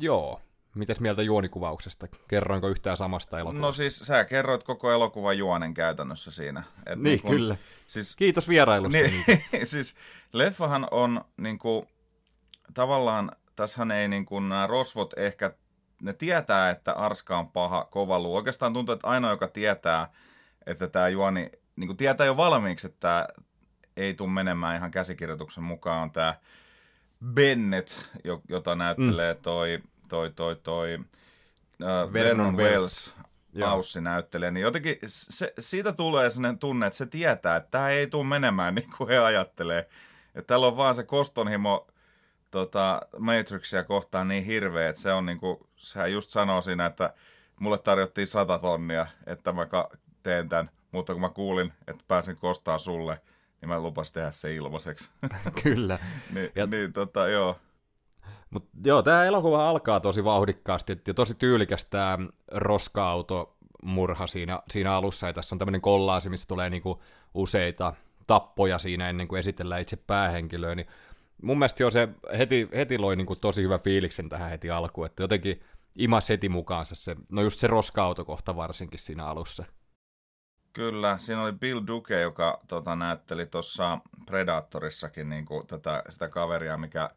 joo, 0.00 0.40
Mites 0.74 1.00
mieltä 1.00 1.22
juonikuvauksesta? 1.22 2.06
Kerroinko 2.28 2.68
yhtään 2.68 2.96
samasta 2.96 3.38
elokuvasta? 3.38 3.66
No 3.66 3.72
siis 3.72 3.98
sä 3.98 4.24
kerroit 4.24 4.62
koko 4.62 4.92
elokuvan 4.92 5.38
juonen 5.38 5.74
käytännössä 5.74 6.30
siinä. 6.30 6.62
Et 6.86 6.98
niin, 6.98 7.02
niin 7.02 7.22
kun, 7.22 7.30
kyllä. 7.30 7.56
Siis, 7.86 8.16
Kiitos 8.16 8.48
vierailusta. 8.48 8.98
Niin, 8.98 9.24
siis 9.64 9.96
leffahan 10.32 10.88
on 10.90 11.24
niin 11.36 11.58
kuin, 11.58 11.88
tavallaan, 12.74 13.32
tässähän 13.56 13.90
ei 13.90 14.08
niin 14.08 14.26
kuin, 14.26 14.48
nämä 14.48 14.66
rosvot 14.66 15.14
ehkä, 15.16 15.52
ne 16.02 16.12
tietää, 16.12 16.70
että 16.70 16.92
Arska 16.92 17.38
on 17.38 17.50
paha, 17.50 17.84
kova 17.90 18.20
luu. 18.20 18.36
Oikeastaan 18.36 18.72
tuntuu, 18.72 18.92
että 18.92 19.08
ainoa, 19.08 19.30
joka 19.30 19.48
tietää, 19.48 20.10
että 20.66 20.88
tämä 20.88 21.08
juoni 21.08 21.50
niin 21.76 21.88
kuin 21.88 21.96
tietää 21.96 22.26
jo 22.26 22.36
valmiiksi, 22.36 22.86
että 22.86 23.28
ei 23.96 24.14
tule 24.14 24.30
menemään 24.30 24.76
ihan 24.76 24.90
käsikirjoituksen 24.90 25.64
mukaan, 25.64 26.02
on 26.02 26.10
tämä 26.10 26.34
Bennett, 27.34 27.90
jota 28.48 28.74
näyttelee 28.74 29.34
mm. 29.34 29.40
Toi, 30.08 30.30
toi, 30.30 30.56
toi, 30.56 30.98
uh, 30.98 32.12
Vernon 32.12 32.56
Wells, 32.56 33.14
Aussi 33.62 34.00
näyttelee, 34.00 34.50
niin 34.50 34.62
jotenkin 34.62 34.98
se, 35.06 35.52
siitä 35.58 35.92
tulee 35.92 36.30
sellainen 36.30 36.58
tunne, 36.58 36.86
että 36.86 36.96
se 36.96 37.06
tietää, 37.06 37.56
että 37.56 37.70
tämä 37.70 37.90
ei 37.90 38.06
tule 38.06 38.26
menemään 38.26 38.74
niin 38.74 38.90
kuin 38.96 39.08
he 39.08 39.18
ajattelee. 39.18 39.88
Että 40.34 40.46
täällä 40.46 40.66
on 40.66 40.76
vaan 40.76 40.94
se 40.94 41.02
kostonhimo 41.02 41.86
tota, 42.50 43.02
Matrixia 43.18 43.84
kohtaan 43.84 44.28
niin 44.28 44.44
hirveä, 44.44 44.88
että 44.88 45.02
se 45.02 45.12
on 45.12 45.26
niin 45.26 45.40
kuin, 45.40 45.58
sehän 45.76 46.12
just 46.12 46.30
sanoo 46.30 46.60
siinä, 46.60 46.86
että 46.86 47.14
mulle 47.60 47.78
tarjottiin 47.78 48.26
sata 48.26 48.58
tonnia, 48.58 49.06
että 49.26 49.52
mä 49.52 49.66
teen 50.22 50.48
tämän 50.48 50.70
mutta 50.92 51.12
kun 51.12 51.20
mä 51.20 51.28
kuulin, 51.28 51.72
että 51.86 52.04
pääsen 52.08 52.36
kostaa 52.36 52.78
sulle, 52.78 53.20
niin 53.60 53.68
mä 53.68 53.80
lupasin 53.80 54.14
tehdä 54.14 54.30
se 54.30 54.54
ilmaiseksi. 54.54 55.10
Kyllä. 55.62 55.98
niin, 56.34 56.52
ja... 56.54 56.66
niin 56.66 56.92
tota, 56.92 57.28
joo. 57.28 57.56
Mutta 58.50 58.68
joo, 58.84 59.02
tämä 59.02 59.24
elokuva 59.24 59.68
alkaa 59.68 60.00
tosi 60.00 60.24
vauhdikkaasti 60.24 61.02
ja 61.06 61.14
tosi 61.14 61.34
tyylikäs 61.34 61.84
tämä 61.84 62.18
roska-auto 62.52 63.56
murha 63.82 64.26
siinä, 64.26 64.60
siinä 64.70 64.94
alussa. 64.94 65.26
Ja 65.26 65.32
tässä 65.32 65.54
on 65.54 65.58
tämmöinen 65.58 65.80
kollaasi, 65.80 66.30
missä 66.30 66.48
tulee 66.48 66.70
niinku 66.70 67.02
useita 67.34 67.92
tappoja 68.26 68.78
siinä 68.78 69.08
ennen 69.08 69.28
kuin 69.28 69.40
esitellään 69.40 69.80
itse 69.80 69.96
päähenkilöä. 69.96 70.74
Niin 70.74 70.86
mun 71.42 71.58
mielestä 71.58 71.82
jo 71.82 71.90
se 71.90 72.08
heti, 72.38 72.68
heti 72.74 72.98
loi 72.98 73.16
niinku 73.16 73.36
tosi 73.36 73.62
hyvä 73.62 73.78
fiiliksen 73.78 74.28
tähän 74.28 74.50
heti 74.50 74.70
alkuun, 74.70 75.06
että 75.06 75.22
jotenkin 75.22 75.62
imas 75.96 76.28
heti 76.28 76.48
mukaansa 76.48 76.94
se, 76.94 77.16
no 77.28 77.42
just 77.42 77.58
se 77.58 77.66
roska-autokohta 77.66 78.56
varsinkin 78.56 78.98
siinä 78.98 79.26
alussa. 79.26 79.64
Kyllä, 80.72 81.18
siinä 81.18 81.42
oli 81.42 81.52
Bill 81.52 81.80
Duke, 81.86 82.20
joka 82.20 82.60
tota, 82.68 82.96
näytteli 82.96 83.46
tuossa 83.46 83.98
Predatorissakin 84.26 85.28
niin 85.28 85.44
kuin, 85.44 85.66
tätä, 85.66 86.02
sitä 86.08 86.28
kaveria, 86.28 86.76
mikä 86.76 87.10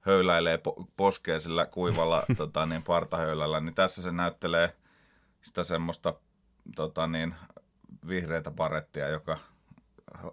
höyläilee 0.00 0.56
po- 0.56 0.84
poskea 0.96 1.40
sillä 1.40 1.66
kuivalla 1.66 2.22
tota, 2.36 2.66
niin, 2.66 2.82
partahöylällä, 2.82 3.60
niin 3.60 3.74
tässä 3.74 4.02
se 4.02 4.12
näyttelee 4.12 4.72
sitä 5.42 5.64
semmoista 5.64 6.14
tota, 6.76 7.06
niin, 7.06 7.34
vihreitä 8.08 8.50
parettia, 8.50 9.08
joka 9.08 9.38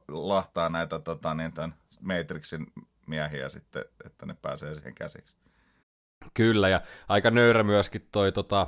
lahtaa 0.08 0.70
näitä 0.70 1.00
tota, 1.00 1.34
niin, 1.34 1.54
tämän 1.54 1.76
Matrixin 2.02 2.68
miehiä 3.08 3.50
sitten, 3.50 3.86
että 4.06 4.26
ne 4.26 4.36
pääsee 4.42 4.74
siihen 4.74 4.96
käsiksi. 4.96 5.36
Kyllä, 6.34 6.70
ja 6.70 6.82
aika 7.08 7.32
nöyrä 7.32 7.64
myöskin 7.64 8.08
toi 8.12 8.32
tota, 8.32 8.68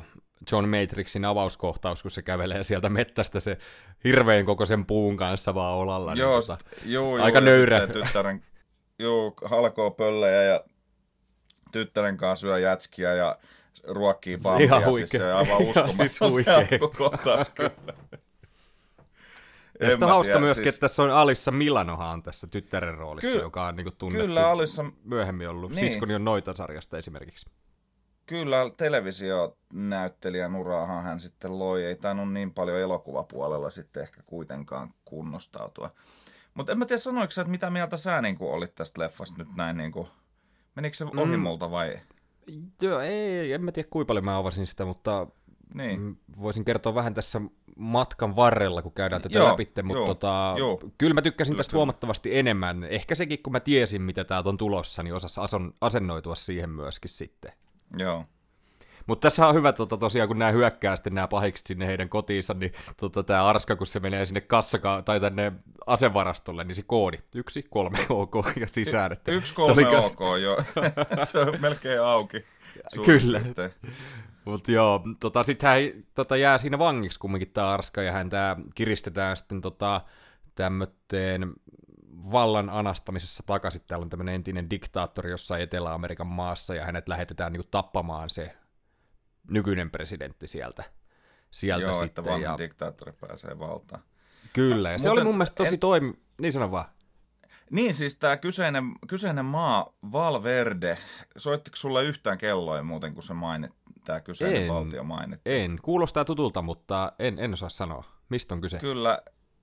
John 0.51 0.69
Matrixin 0.69 1.25
avauskohtaus, 1.25 2.01
kun 2.01 2.11
se 2.11 2.21
kävelee 2.21 2.63
sieltä 2.63 2.89
mettästä 2.89 3.39
se 3.39 3.57
hirveän 4.03 4.45
kokoisen 4.45 4.85
puun 4.85 5.17
kanssa 5.17 5.55
vaan 5.55 5.75
olalla. 5.75 6.13
Joo, 6.13 6.39
niin, 6.39 6.47
tota, 6.47 6.57
joo, 6.85 7.21
aika 7.21 7.37
joo, 7.37 7.45
nöyrä. 7.45 7.87
Tyttären, 7.87 8.43
joo, 8.99 9.33
halkoo 9.45 9.91
pöllejä 9.91 10.43
ja 10.43 10.63
tyttären 11.71 12.17
kanssa 12.17 12.41
syö 12.41 12.59
jätskiä 12.59 13.13
ja 13.15 13.37
ruokkii 13.83 14.37
pampia. 14.37 14.65
Ihan 14.65 14.81
Siis 14.81 14.91
huikea. 14.91 15.19
se 15.19 15.33
on 15.33 15.37
aivan 15.39 15.57
uskomaton 15.67 15.91
siis 15.95 16.19
huikea. 16.21 16.67
kohtaus 16.97 17.49
kyllä. 17.49 17.71
Ja 19.81 19.85
En 19.85 19.91
sitten 19.91 20.09
hauska 20.09 20.27
tiedä, 20.33 20.39
myöskin, 20.39 20.63
siis- 20.63 20.75
että 20.75 20.81
tässä 20.87 21.03
on 21.03 21.11
Alissa 21.11 21.51
Milanohan 21.51 22.23
tässä 22.23 22.47
tyttären 22.47 22.95
roolissa, 22.97 23.31
Ky- 23.31 23.37
joka 23.37 23.65
on 23.67 23.75
niinku 23.75 23.91
tunnettu 23.91 24.25
Kyllä 24.27 24.49
Alissa, 24.49 24.85
myöhemmin 25.03 25.49
ollut 25.49 25.71
Niin. 25.71 25.79
Siskoni 25.79 26.15
on 26.15 26.25
noita 26.25 26.53
sarjasta 26.53 26.97
esimerkiksi. 26.97 27.45
kyllä 28.25 28.57
televisionäyttelijän 28.77 30.55
uraahan 30.55 31.03
hän 31.03 31.19
sitten 31.19 31.59
loi. 31.59 31.85
Ei 31.85 31.95
tainnut 31.95 32.33
niin 32.33 32.53
paljon 32.53 32.79
elokuvapuolella 32.79 33.69
sitten 33.69 34.03
ehkä 34.03 34.23
kuitenkaan 34.25 34.93
kunnostautua. 35.05 35.91
Mutta 36.53 36.71
en 36.71 36.77
mä 36.79 36.85
tiedä, 36.85 36.99
sanoiko 36.99 37.31
sä, 37.31 37.41
että 37.41 37.51
mitä 37.51 37.69
mieltä 37.69 37.97
sä 37.97 38.21
niin 38.21 38.37
olit 38.39 38.75
tästä 38.75 39.01
leffasta 39.01 39.35
nyt 39.37 39.55
näin 39.55 39.77
niin 39.77 39.91
kuin, 39.91 40.07
menikö 40.81 40.97
se 40.97 41.05
Mm. 41.05 41.39
multa 41.39 41.71
vai? 41.71 41.99
Joo, 42.81 42.99
ei, 42.99 43.53
en 43.53 43.63
mä 43.63 43.71
tiedä 43.71 43.89
kuinka 43.91 44.07
paljon 44.07 44.25
mä 44.25 44.37
avasin 44.37 44.67
sitä, 44.67 44.85
mutta 44.85 45.27
Niin. 45.73 45.99
mm, 45.99 46.15
voisin 46.41 46.65
kertoa 46.65 46.95
vähän 46.95 47.13
tässä 47.13 47.41
matkan 47.75 48.35
varrella, 48.35 48.81
kun 48.81 48.91
käydään 48.93 49.21
tätä 49.21 49.35
Joo, 49.37 49.47
läpi, 49.51 49.71
mutta 49.83 49.99
joo, 49.99 50.07
tota, 50.07 50.55
joo. 50.57 50.79
kyllä 50.97 51.13
mä 51.13 51.21
tykkäsin 51.21 51.53
Kyllä, 51.53 51.59
tästä 51.59 51.71
kyllä. 51.71 51.79
huomattavasti 51.79 52.37
enemmän. 52.37 52.83
Ehkä 52.83 53.15
sekin, 53.15 53.43
kun 53.43 53.53
mä 53.53 53.59
tiesin, 53.59 54.01
mitä 54.01 54.23
täältä 54.23 54.49
on 54.49 54.57
tulossa, 54.57 55.03
niin 55.03 55.13
osas 55.13 55.37
ason, 55.37 55.73
asennoitua 55.81 56.35
siihen 56.35 56.69
myöskin 56.69 57.09
sitten. 57.09 57.51
Joo. 57.97 58.25
Mutta 59.09 59.25
tässä 59.25 59.47
on 59.47 59.55
hyvä 59.55 59.73
tota, 59.73 59.97
tosiaan, 59.97 60.27
kun 60.27 60.39
nämä 60.39 60.51
hyökkää 60.51 60.95
sitten 60.95 61.15
nämä 61.15 61.27
pahikset 61.27 61.67
sinne 61.67 61.87
heidän 61.87 62.09
kotiinsa, 62.09 62.53
niin 62.53 62.73
tota, 62.97 63.23
tämä 63.23 63.45
Arska, 63.45 63.75
kun 63.75 63.87
se 63.87 63.99
menee 63.99 64.25
sinne 64.25 64.41
kassaka 64.41 65.01
tai 65.01 65.19
tänne 65.19 65.51
asevarastolle, 65.87 66.63
niin 66.63 66.75
se 66.75 66.83
koodi, 66.83 67.17
yksi, 67.35 67.65
kolme, 67.69 68.05
ok, 68.09 68.35
ja 68.59 68.67
sisään. 68.67 69.11
Että 69.11 69.31
Yksi 69.31 69.53
kolme 69.53 69.83
kas- 69.83 70.05
ok, 70.05 70.19
joo. 70.41 70.57
se 71.23 71.39
on 71.39 71.61
melkein 71.61 72.01
auki. 72.01 72.45
Kyllä. 73.05 73.39
piirtein. 73.39 73.71
Mutta 74.45 74.71
joo, 74.71 75.01
tota, 75.19 75.43
sitten 75.43 75.69
hän 75.69 76.03
tota, 76.15 76.37
jää 76.37 76.57
siinä 76.57 76.79
vangiksi 76.79 77.19
kumminkin 77.19 77.51
tämä 77.51 77.69
Arska, 77.73 78.01
ja 78.01 78.11
häntä 78.11 78.55
kiristetään 78.75 79.37
sitten 79.37 79.61
tota, 79.61 80.01
tämmöteen 80.55 81.53
vallan 82.31 82.69
anastamisessa 82.69 83.43
takaisin. 83.47 83.81
Täällä 83.87 84.03
on 84.03 84.09
tämmöinen 84.09 84.35
entinen 84.35 84.69
diktaattori 84.69 85.31
jossain 85.31 85.61
Etelä-Amerikan 85.61 86.27
maassa, 86.27 86.75
ja 86.75 86.85
hänet 86.85 87.07
lähetetään 87.07 87.53
niinku 87.53 87.67
tappamaan 87.71 88.29
se 88.29 88.55
nykyinen 89.49 89.91
presidentti 89.91 90.47
sieltä, 90.47 90.83
sieltä 91.51 91.81
Joo, 91.83 91.91
että 91.91 92.05
sitten. 92.05 92.25
vanha 92.25 92.39
Ja, 92.51 92.57
diktaattori 92.57 93.11
pääsee 93.11 93.59
valtaan. 93.59 94.03
kyllä, 94.53 94.91
ja 94.91 94.99
se 94.99 95.09
oli 95.09 95.23
mun 95.23 95.35
mielestä 95.35 95.55
tosi 95.55 95.73
en- 95.75 95.79
toimi... 95.79 96.13
Niin 96.41 96.53
sano 96.53 96.71
vaan. 96.71 96.85
Niin, 97.71 97.93
siis 97.93 98.15
tämä 98.15 98.37
kyseinen, 98.37 98.83
kyseinen 99.07 99.45
maa, 99.45 99.93
Valverde, 100.11 100.97
soittiko 101.37 101.75
sulle 101.75 102.03
yhtään 102.03 102.37
kelloa 102.37 102.83
muuten, 102.83 103.13
kun 103.13 103.23
se 103.23 103.33
mainit, 103.33 103.71
tämä 104.05 104.19
kyseinen 104.21 104.61
En. 104.61 104.67
valtio 104.69 105.03
mainittiin? 105.03 105.61
En, 105.71 105.79
kuulostaa 105.81 106.25
tutulta, 106.25 106.61
mutta 106.61 107.11
en, 107.19 107.39
en 107.39 107.53
osaa 107.53 107.69
sanoa. 107.69 108.03
Mistä 108.29 108.55
on 108.55 108.61
kyse? 108.61 108.79
Kyllä, 108.79 109.19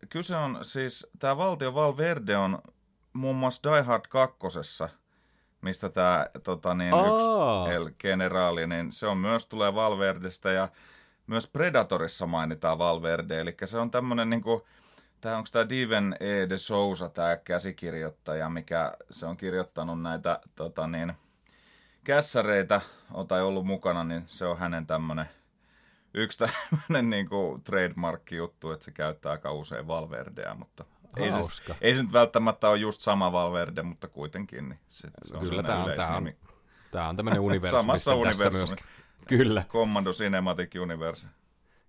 kyse 0.09 0.37
on 0.37 0.59
siis, 0.63 1.07
tämä 1.19 1.37
valtio 1.37 1.75
Valverde 1.75 2.37
on 2.37 2.59
muun 3.13 3.37
muassa 3.37 3.71
Die 3.71 3.83
Hard 3.83 4.05
2, 4.09 4.37
mistä 5.67 5.89
tämä 5.89 6.27
tota, 6.43 6.75
niin, 6.75 6.95
Aa. 6.95 7.67
yksi 7.67 7.75
El 7.75 7.91
Generaali, 7.99 8.67
niin 8.67 8.93
se 8.93 9.07
on 9.07 9.19
myös 9.19 9.47
tulee 9.47 9.75
Valverdestä 9.75 10.53
ja 10.53 10.69
myös 11.27 11.47
Predatorissa 11.47 12.27
mainitaan 12.27 12.79
Valverde, 12.79 13.41
eli 13.41 13.57
se 13.65 13.79
on 13.79 13.91
tämmöinen 13.91 14.31
niin 14.31 14.43
kuin, 14.43 14.63
Tämä 15.21 15.37
onko 15.37 15.49
tämä 15.53 15.69
Diven 15.69 16.17
E. 16.21 16.49
de 16.49 16.59
Souza, 16.59 17.09
tämä 17.09 17.37
käsikirjoittaja, 17.37 18.49
mikä 18.49 18.93
se 19.11 19.27
on 19.27 19.37
kirjoittanut 19.37 20.03
näitä 20.03 20.41
tota 20.55 20.87
niin, 20.87 21.13
kässäreitä, 22.05 22.81
tai 23.29 23.43
ollut 23.43 23.67
mukana, 23.67 24.05
niin 24.05 24.23
se 24.27 24.47
on 24.47 24.59
hänen 24.59 24.87
tämmöinen 24.87 25.29
yksi 26.17 26.39
tämmöinen 26.39 27.11
niin 27.11 27.29
trademark-juttu, 27.65 28.71
että 28.71 28.85
se 28.85 28.91
käyttää 28.91 29.33
aika 29.33 29.53
usein 29.53 29.87
Valverdea, 29.87 30.55
mutta 30.55 30.85
ei 31.17 31.31
se, 31.33 31.75
ei 31.81 31.95
se 31.95 32.03
nyt 32.03 32.13
välttämättä 32.13 32.69
ole 32.69 32.79
just 32.79 33.01
sama 33.01 33.33
Valverde, 33.33 33.83
mutta 33.83 34.09
kuitenkin. 34.09 34.69
Niin 34.69 34.81
se, 34.89 35.09
se 35.25 35.37
on 35.37 35.41
Kyllä 35.41 35.63
tämä 35.63 35.85
on, 35.85 35.93
tämä 35.97 36.17
on, 36.17 36.33
tämä 36.91 37.09
on 37.09 37.17
tämmöinen 37.17 37.41
universumi 37.51 37.81
Samassa 37.81 38.15
universumi. 38.15 38.57
myöskin. 38.57 38.87
Kyllä. 39.29 39.65
Commando 39.69 40.13
Cinematic 40.13 40.75
Universe. 40.83 41.27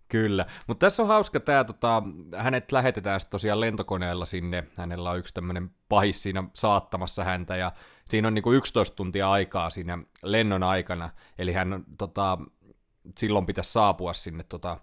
Kyllä, 0.09 0.45
mutta 0.67 0.85
tässä 0.85 1.03
on 1.03 1.09
hauska 1.09 1.39
tämä, 1.39 1.63
tota, 1.63 2.03
hänet 2.37 2.71
lähetetään 2.71 3.19
sitten 3.19 3.31
tosiaan 3.31 3.59
lentokoneella 3.59 4.25
sinne, 4.25 4.63
hänellä 4.77 5.09
on 5.09 5.17
yksi 5.17 5.33
tämmöinen 5.33 5.69
pahis 5.89 6.23
siinä 6.23 6.43
saattamassa 6.53 7.23
häntä, 7.23 7.55
ja 7.55 7.71
siinä 8.09 8.27
on 8.27 8.33
niinku 8.33 8.51
11 8.51 8.95
tuntia 8.95 9.31
aikaa 9.31 9.69
siinä 9.69 9.97
lennon 10.23 10.63
aikana, 10.63 11.09
eli 11.37 11.53
hän 11.53 11.73
on, 11.73 11.85
tota, 11.97 12.37
silloin 13.17 13.45
pitäisi 13.45 13.71
saapua 13.71 14.13
sinne 14.13 14.43
tota, 14.43 14.77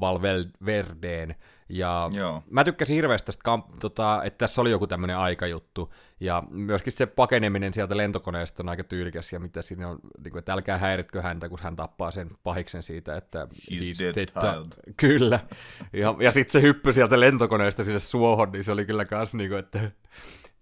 Valverdeen, 0.00 1.34
ja 1.68 2.10
Joo. 2.12 2.42
mä 2.50 2.64
tykkäsin 2.64 2.96
hirveästi 2.96 3.26
tästä, 3.26 3.42
kamp- 3.50 3.76
tota, 3.80 4.20
että 4.24 4.38
tässä 4.38 4.60
oli 4.60 4.70
joku 4.70 4.86
tämmöinen 4.86 5.16
aikajuttu, 5.16 5.94
ja 6.20 6.42
myöskin 6.50 6.92
se 6.92 7.06
pakeneminen 7.06 7.74
sieltä 7.74 7.96
lentokoneesta 7.96 8.62
on 8.62 8.68
aika 8.68 8.84
tyylikäs, 8.84 9.32
ja 9.32 9.40
mitä 9.40 9.62
siinä 9.62 9.88
on, 9.88 9.98
niin 10.24 10.32
kuin, 10.32 10.38
että 10.38 10.52
älkää 10.52 10.78
häiritkö 10.78 11.22
häntä, 11.22 11.48
kun 11.48 11.58
hän 11.62 11.76
tappaa 11.76 12.10
sen 12.10 12.30
pahiksen 12.42 12.82
siitä, 12.82 13.16
että 13.16 13.48
He's 13.70 14.14
dead 14.16 14.26
ta- 14.26 14.40
child. 14.40 14.72
Kyllä, 14.96 15.40
ja, 15.92 16.14
ja 16.20 16.32
sitten 16.32 16.52
se 16.52 16.62
hyppy 16.62 16.92
sieltä 16.92 17.20
lentokoneesta 17.20 17.84
sinne 17.84 17.98
suohon, 17.98 18.52
niin 18.52 18.64
se 18.64 18.72
oli 18.72 18.84
kyllä 18.84 19.04
kans 19.04 19.34
niinku, 19.34 19.56
että 19.56 19.90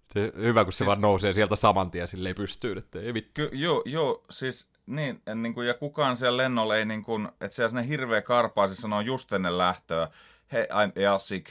se, 0.03 0.33
hyvä, 0.37 0.65
kun 0.65 0.73
se 0.73 0.77
siis... 0.77 0.87
vaan 0.87 1.01
nousee 1.01 1.33
sieltä 1.33 1.57
saman 1.57 1.91
tien, 1.91 2.09
silleen 2.09 2.35
pystyy, 2.35 2.79
että 2.79 3.01
ei 3.01 3.15
vittu. 3.15 3.31
Ky- 3.35 3.51
joo, 3.53 3.83
joo, 3.87 4.25
siis 4.31 4.69
niin, 4.89 5.23
en 5.27 5.43
niin 5.43 5.55
kuin, 5.55 5.67
ja 5.67 5.75
kukaan 5.75 6.17
siellä 6.17 6.37
lennolla 6.37 6.77
ei 6.77 6.85
niin 6.85 7.03
kuin, 7.03 7.29
että 7.41 7.55
siellä 7.55 7.69
sinne 7.69 7.89
hirveä 7.89 8.23
karpaasi 8.23 8.77
sanoo 8.77 9.01
just 9.01 9.33
ennen 9.33 9.59
lähtöä, 9.59 10.09
hei, 10.53 10.65
I'm 10.65 11.09
airsick. 11.09 11.47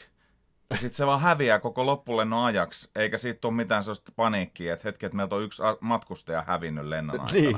Ja 0.69 0.77
sitten 0.77 0.93
se 0.93 1.05
vaan 1.05 1.21
häviää 1.21 1.59
koko 1.59 1.85
loppulennon 1.85 2.45
ajaksi, 2.45 2.89
eikä 2.95 3.17
siitä 3.17 3.47
ole 3.47 3.55
mitään 3.55 3.83
sellaista 3.83 4.11
paniikkia, 4.15 4.73
että 4.73 4.87
hetki, 4.87 5.05
että 5.05 5.15
meiltä 5.15 5.35
on 5.35 5.43
yksi 5.43 5.63
matkustaja 5.79 6.43
hävinnyt 6.47 6.85
lennon 6.85 7.19
aikana. 7.19 7.41
Niin, 7.41 7.57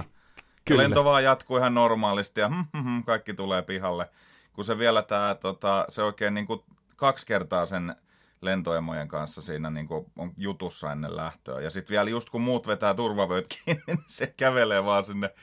kyllä. 0.65 0.84
Lento 0.84 1.04
vaan 1.04 1.24
jatkuu 1.24 1.58
ihan 1.58 1.74
normaalisti 1.74 2.42
ja 2.42 2.50
hm, 2.50 2.78
hm, 2.78 2.84
hm, 2.84 3.04
kaikki 3.04 3.34
tulee 3.34 3.62
pihalle. 3.62 4.10
Kun 4.54 4.65
se 4.65 4.78
vielä 4.78 5.02
tää, 5.02 5.36
tota, 5.36 5.86
se 5.89 6.04
oikein 6.04 6.34
niin 6.34 6.48
kuin 6.48 6.60
kaksi 6.96 7.26
kertaa 7.26 7.65
sen 7.65 7.96
lentoemojen 8.42 9.08
kanssa 9.08 9.42
siinä 9.42 9.70
niin 9.70 9.88
kuin 9.88 10.06
on 10.18 10.34
jutussa 10.38 10.92
ennen 10.92 11.15
lähtöä. 11.15 11.62
Ja 11.62 11.70
sitten 11.70 11.94
vielä 11.94 12.10
just 12.10 12.30
kun 12.30 12.42
muut 12.42 12.68
vetää 12.68 12.94
turvavöit 12.94 13.48
kiinni, 13.48 13.84
niin 13.88 14.04
se 14.08 14.34
kävelee 14.38 14.86
vaan 14.86 15.04
sinne 15.04 15.34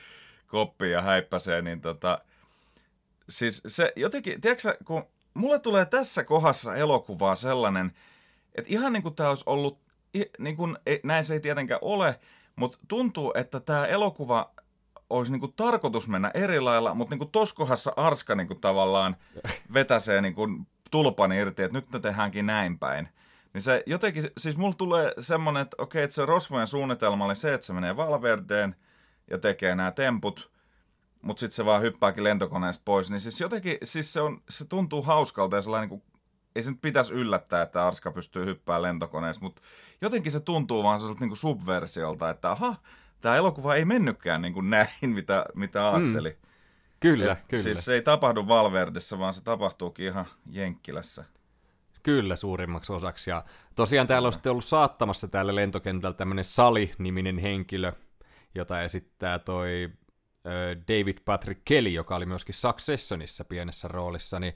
koppiin 0.47 0.91
ja 0.91 1.01
häippäsee. 1.01 1.61
Niin 1.61 1.81
tota, 1.81 2.19
siis 3.29 3.61
se 3.67 3.93
jotenkin, 3.95 4.41
tiedätkö 4.41 4.77
kun 4.85 5.03
mulle 5.33 5.59
tulee 5.59 5.85
tässä 5.85 6.23
kohdassa 6.23 6.75
elokuvaa 6.75 7.35
sellainen, 7.35 7.91
että 8.55 8.73
ihan 8.73 8.93
niin 8.93 9.03
kuin 9.03 9.15
tämä 9.15 9.29
olisi 9.29 9.43
ollut, 9.45 9.79
niin 10.39 10.55
kuin, 10.55 10.77
ei, 10.85 10.99
näin 11.03 11.25
se 11.25 11.33
ei 11.33 11.39
tietenkään 11.39 11.79
ole, 11.83 12.19
mutta 12.55 12.77
tuntuu, 12.87 13.33
että 13.35 13.59
tämä 13.59 13.85
elokuva 13.85 14.51
olisi 15.09 15.31
niin 15.31 15.39
kuin 15.39 15.53
tarkoitus 15.53 16.07
mennä 16.07 16.31
eri 16.33 16.59
lailla, 16.59 16.93
mutta 16.93 17.13
niin 17.13 17.19
kuin 17.19 17.31
tossa 17.31 17.55
kohdassa 17.55 17.93
Arska 17.95 18.35
niin 18.35 18.47
kuin 18.47 18.61
tavallaan 18.61 19.15
vetäsee 19.73 20.21
niin 20.21 20.35
kuin 20.35 20.67
tulpan 20.91 21.31
irti, 21.31 21.63
että 21.63 21.77
nyt 21.77 21.91
me 21.91 21.99
tehdäänkin 21.99 22.45
näin 22.45 22.79
päin. 22.79 23.09
Niin 23.53 23.61
se 23.61 23.83
jotenkin, 23.85 24.31
siis 24.37 24.57
mulla 24.57 24.73
tulee 24.73 25.13
semmoinen, 25.19 25.61
että 25.61 25.75
okei, 25.79 26.03
että 26.03 26.13
se 26.13 26.25
Rosvojen 26.25 26.67
suunnitelma 26.67 27.25
oli 27.25 27.35
se, 27.35 27.53
että 27.53 27.67
se 27.67 27.73
menee 27.73 27.97
Valverdeen, 27.97 28.75
ja 29.29 29.37
tekee 29.37 29.75
nämä 29.75 29.91
temput, 29.91 30.51
mutta 31.21 31.39
sitten 31.39 31.55
se 31.55 31.65
vaan 31.65 31.81
hyppääkin 31.81 32.23
lentokoneesta 32.23 32.81
pois, 32.85 33.09
niin 33.09 33.19
siis 33.19 33.41
jotenkin, 33.41 33.77
siis 33.83 34.13
se, 34.13 34.21
on, 34.21 34.41
se 34.49 34.65
tuntuu 34.65 35.01
hauskalta 35.01 35.55
ja 35.55 35.61
sellainen 35.61 35.89
niin 35.89 35.99
kuin, 35.99 36.11
ei 36.55 36.63
se 36.63 36.71
nyt 36.71 36.81
pitäisi 36.81 37.13
yllättää, 37.13 37.61
että 37.61 37.87
Arska 37.87 38.11
pystyy 38.11 38.45
hyppäämään 38.45 38.81
lentokoneesta, 38.81 39.43
mutta 39.43 39.61
jotenkin 40.01 40.31
se 40.31 40.39
tuntuu 40.39 40.83
vaan 40.83 40.99
sellaiselta 40.99 41.23
niin 41.23 41.29
kuin 41.29 41.37
subversiolta, 41.37 42.29
että 42.29 42.51
aha, 42.51 42.75
tämä 43.21 43.35
elokuva 43.35 43.75
ei 43.75 43.85
mennytkään 43.85 44.41
niin 44.41 44.53
kuin 44.53 44.69
näin, 44.69 44.87
mitä, 45.01 45.45
mitä 45.55 45.93
ajatteli. 45.93 46.29
Mm. 46.29 46.47
Kyllä, 46.99 47.31
Et 47.31 47.39
kyllä. 47.47 47.63
Siis 47.63 47.85
se 47.85 47.93
ei 47.93 48.01
tapahdu 48.01 48.47
Valverdessa, 48.47 49.19
vaan 49.19 49.33
se 49.33 49.43
tapahtuukin 49.43 50.05
ihan 50.05 50.25
Jenkkilässä. 50.51 51.25
Kyllä, 52.03 52.35
suurimmaksi 52.35 52.93
osaksi. 52.93 53.29
Ja 53.29 53.43
tosiaan 53.75 54.07
täällä 54.07 54.27
on 54.27 54.33
sitten 54.33 54.51
ollut 54.51 54.63
saattamassa 54.63 55.27
täällä 55.27 55.55
lentokentällä 55.55 56.13
tämmöinen 56.13 56.45
Sali-niminen 56.45 57.37
henkilö, 57.37 57.91
jota 58.57 58.81
esittää 58.81 59.39
toi 59.39 59.89
David 60.87 61.17
Patrick 61.25 61.61
Kelly, 61.65 61.89
joka 61.89 62.15
oli 62.15 62.25
myöskin 62.25 62.55
Successionissa 62.55 63.45
pienessä 63.45 63.87
roolissa, 63.87 64.39
niin 64.39 64.53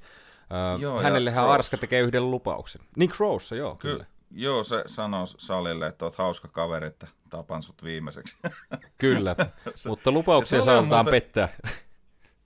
Joo, 0.79 1.01
hänellehän. 1.01 1.49
Arska 1.49 1.77
tekee 1.77 2.01
yhden 2.01 2.31
lupauksen. 2.31 2.81
Nick 2.97 3.19
Rose, 3.19 3.55
joo, 3.55 3.75
Ky- 3.75 3.81
kyllä. 3.81 4.05
Joo, 4.31 4.63
se 4.63 4.83
sanoo 4.87 5.25
Salille, 5.25 5.87
että 5.87 6.05
oot 6.05 6.15
hauska 6.15 6.47
kaveri, 6.47 6.87
että 6.87 7.07
tapan 7.29 7.63
sut 7.63 7.83
viimeiseksi. 7.83 8.37
Kyllä, 8.97 9.35
mutta 9.87 10.11
lupauksia 10.11 10.59
se 10.61 10.65
saatetaan 10.65 11.05
muuten- 11.05 11.11
pettää. 11.21 11.49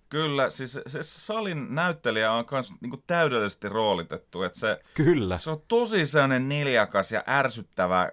Kyllä, 0.10 0.50
siis 0.50 0.74
se, 0.74 0.82
se 0.88 1.04
Salin 1.04 1.76
näyttelijä 1.76 2.32
on 2.32 2.46
myös 2.52 2.72
niinku 2.82 3.04
täydellisesti 3.08 3.70
roolitettu, 3.70 4.44
että 4.44 4.60
se, 4.60 4.80
Kyllä, 4.94 5.38
se 5.38 5.50
on 5.50 5.62
tosi 5.68 6.06
sellainen 6.06 6.50
niljakas 6.50 7.12
ja 7.12 7.24
ärsyttävä 7.28 8.10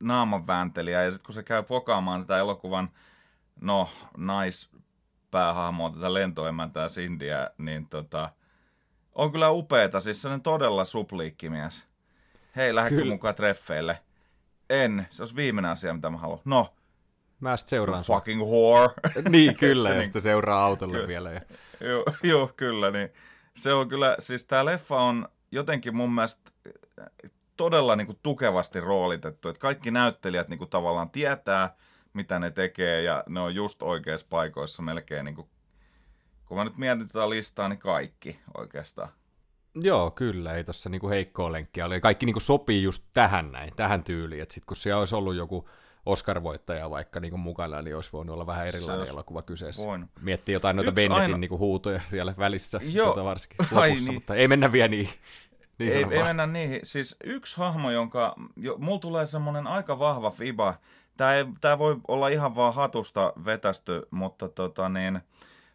naamanvääntelijä, 0.00 1.02
ja 1.02 1.10
sitten 1.10 1.26
kun 1.26 1.34
se 1.34 1.42
käy 1.42 1.62
pokaamaan 1.62 2.20
tätä 2.20 2.38
elokuvan, 2.38 2.90
no, 3.60 3.88
naispäähahmoa, 4.16 5.90
tätä 5.90 6.14
lentoemäntää 6.14 6.88
Cindyä, 6.88 7.50
niin 7.58 7.86
tota, 7.86 8.30
on 9.14 9.32
kyllä 9.32 9.50
upeeta, 9.50 10.00
siis 10.00 10.22
sellainen 10.22 10.42
todella 10.42 10.84
supliikkimies. 10.84 11.84
Hei, 12.56 12.74
lähdekö 12.74 12.96
Kyllä. 12.96 13.12
mukaan 13.14 13.34
treffeille? 13.34 13.98
En, 14.70 15.06
se 15.10 15.22
olisi 15.22 15.36
viimeinen 15.36 15.70
asia, 15.70 15.94
mitä 15.94 16.10
mä 16.10 16.16
haluan. 16.18 16.40
No, 16.44 16.74
mä 17.40 17.56
sitten 17.56 17.70
seuraan 17.70 18.04
fucking 18.04 18.42
whore. 18.42 18.94
Niin, 19.28 19.56
kyllä, 19.66 19.88
Se 19.88 19.88
ja 19.88 19.94
niin- 19.94 20.04
sitten 20.04 20.22
seuraa 20.22 20.64
autolle 20.64 20.94
Kyllä. 20.94 21.08
vielä. 21.08 21.32
Ja... 21.32 21.40
Joo, 21.88 22.04
joo, 22.22 22.50
kyllä. 22.56 22.90
Niin. 22.90 23.08
Se 23.56 23.72
on 23.72 23.88
kyllä, 23.88 24.16
siis 24.18 24.44
tämä 24.44 24.64
leffa 24.64 24.96
on 24.96 25.28
jotenkin 25.52 25.96
mun 25.96 26.12
mielestä 26.14 26.50
todella 27.56 27.96
niin 27.96 28.06
kuin, 28.06 28.18
tukevasti 28.22 28.80
roolitettu. 28.80 29.48
Että 29.48 29.60
kaikki 29.60 29.90
näyttelijät 29.90 30.48
niin 30.48 30.58
kuin, 30.58 30.70
tavallaan 30.70 31.10
tietää, 31.10 31.76
mitä 32.12 32.38
ne 32.38 32.50
tekee, 32.50 33.02
ja 33.02 33.24
ne 33.28 33.40
on 33.40 33.54
just 33.54 33.82
oikeissa 33.82 34.26
paikoissa 34.30 34.82
melkein. 34.82 35.24
Niin 35.24 35.34
kuin, 35.34 35.48
kun 36.46 36.56
mä 36.56 36.64
nyt 36.64 36.78
mietin 36.78 37.08
tätä 37.08 37.30
listaa, 37.30 37.68
niin 37.68 37.78
kaikki 37.78 38.40
oikeastaan. 38.56 39.08
Joo, 39.74 40.10
kyllä, 40.10 40.52
ei 40.54 40.64
tossa 40.64 40.88
niinku 40.88 41.08
heikkoa 41.08 41.52
lenkkiä 41.52 41.86
ole. 41.86 42.00
Kaikki 42.00 42.26
niinku 42.26 42.40
sopii 42.40 42.82
just 42.82 43.04
tähän 43.14 43.52
näin, 43.52 43.72
tähän 43.76 44.04
tyyliin. 44.04 44.42
Että 44.42 44.54
sit 44.54 44.64
kun 44.64 44.76
siellä 44.76 45.00
olisi 45.00 45.14
ollut 45.14 45.34
joku 45.34 45.68
Oscar-voittaja 46.06 46.90
vaikka 46.90 47.20
niinku 47.20 47.36
mukana, 47.36 47.82
niin 47.82 47.96
olisi 47.96 48.12
voinut 48.12 48.34
olla 48.34 48.46
vähän 48.46 48.66
erilainen 48.66 49.08
elokuva 49.08 49.42
kyseessä. 49.42 49.82
voinut. 49.82 50.10
Miettii 50.20 50.52
jotain 50.52 50.76
noita 50.76 50.90
Yksi 50.90 50.94
Bennettin 50.94 51.22
aino- 51.22 51.36
niinku 51.36 51.58
huutoja 51.58 52.00
siellä 52.10 52.34
välissä, 52.38 52.80
Joo. 52.82 53.06
tuota 53.06 53.24
varsinkin 53.24 53.56
Ai 53.60 53.88
lopussa, 53.90 54.06
niin. 54.10 54.14
mutta 54.14 54.34
ei 54.34 54.48
mennä 54.48 54.72
vielä 54.72 54.88
niin. 54.88 55.08
Niin 55.78 55.92
ei, 55.92 56.06
ei 56.10 56.22
mennä 56.22 56.46
niihin. 56.46 56.80
Siis 56.82 57.16
yksi 57.24 57.58
hahmo, 57.58 57.90
jonka... 57.90 58.34
Jo, 58.56 58.76
mulla 58.78 58.98
tulee 58.98 59.26
semmoinen 59.26 59.66
aika 59.66 59.98
vahva 59.98 60.30
fiba. 60.30 60.74
Tämä, 61.16 61.34
ei, 61.34 61.44
tää 61.60 61.78
voi 61.78 61.96
olla 62.08 62.28
ihan 62.28 62.54
vaan 62.54 62.74
hatusta 62.74 63.32
vetästy, 63.44 64.02
mutta 64.10 64.48
tota 64.48 64.88
niin... 64.88 65.20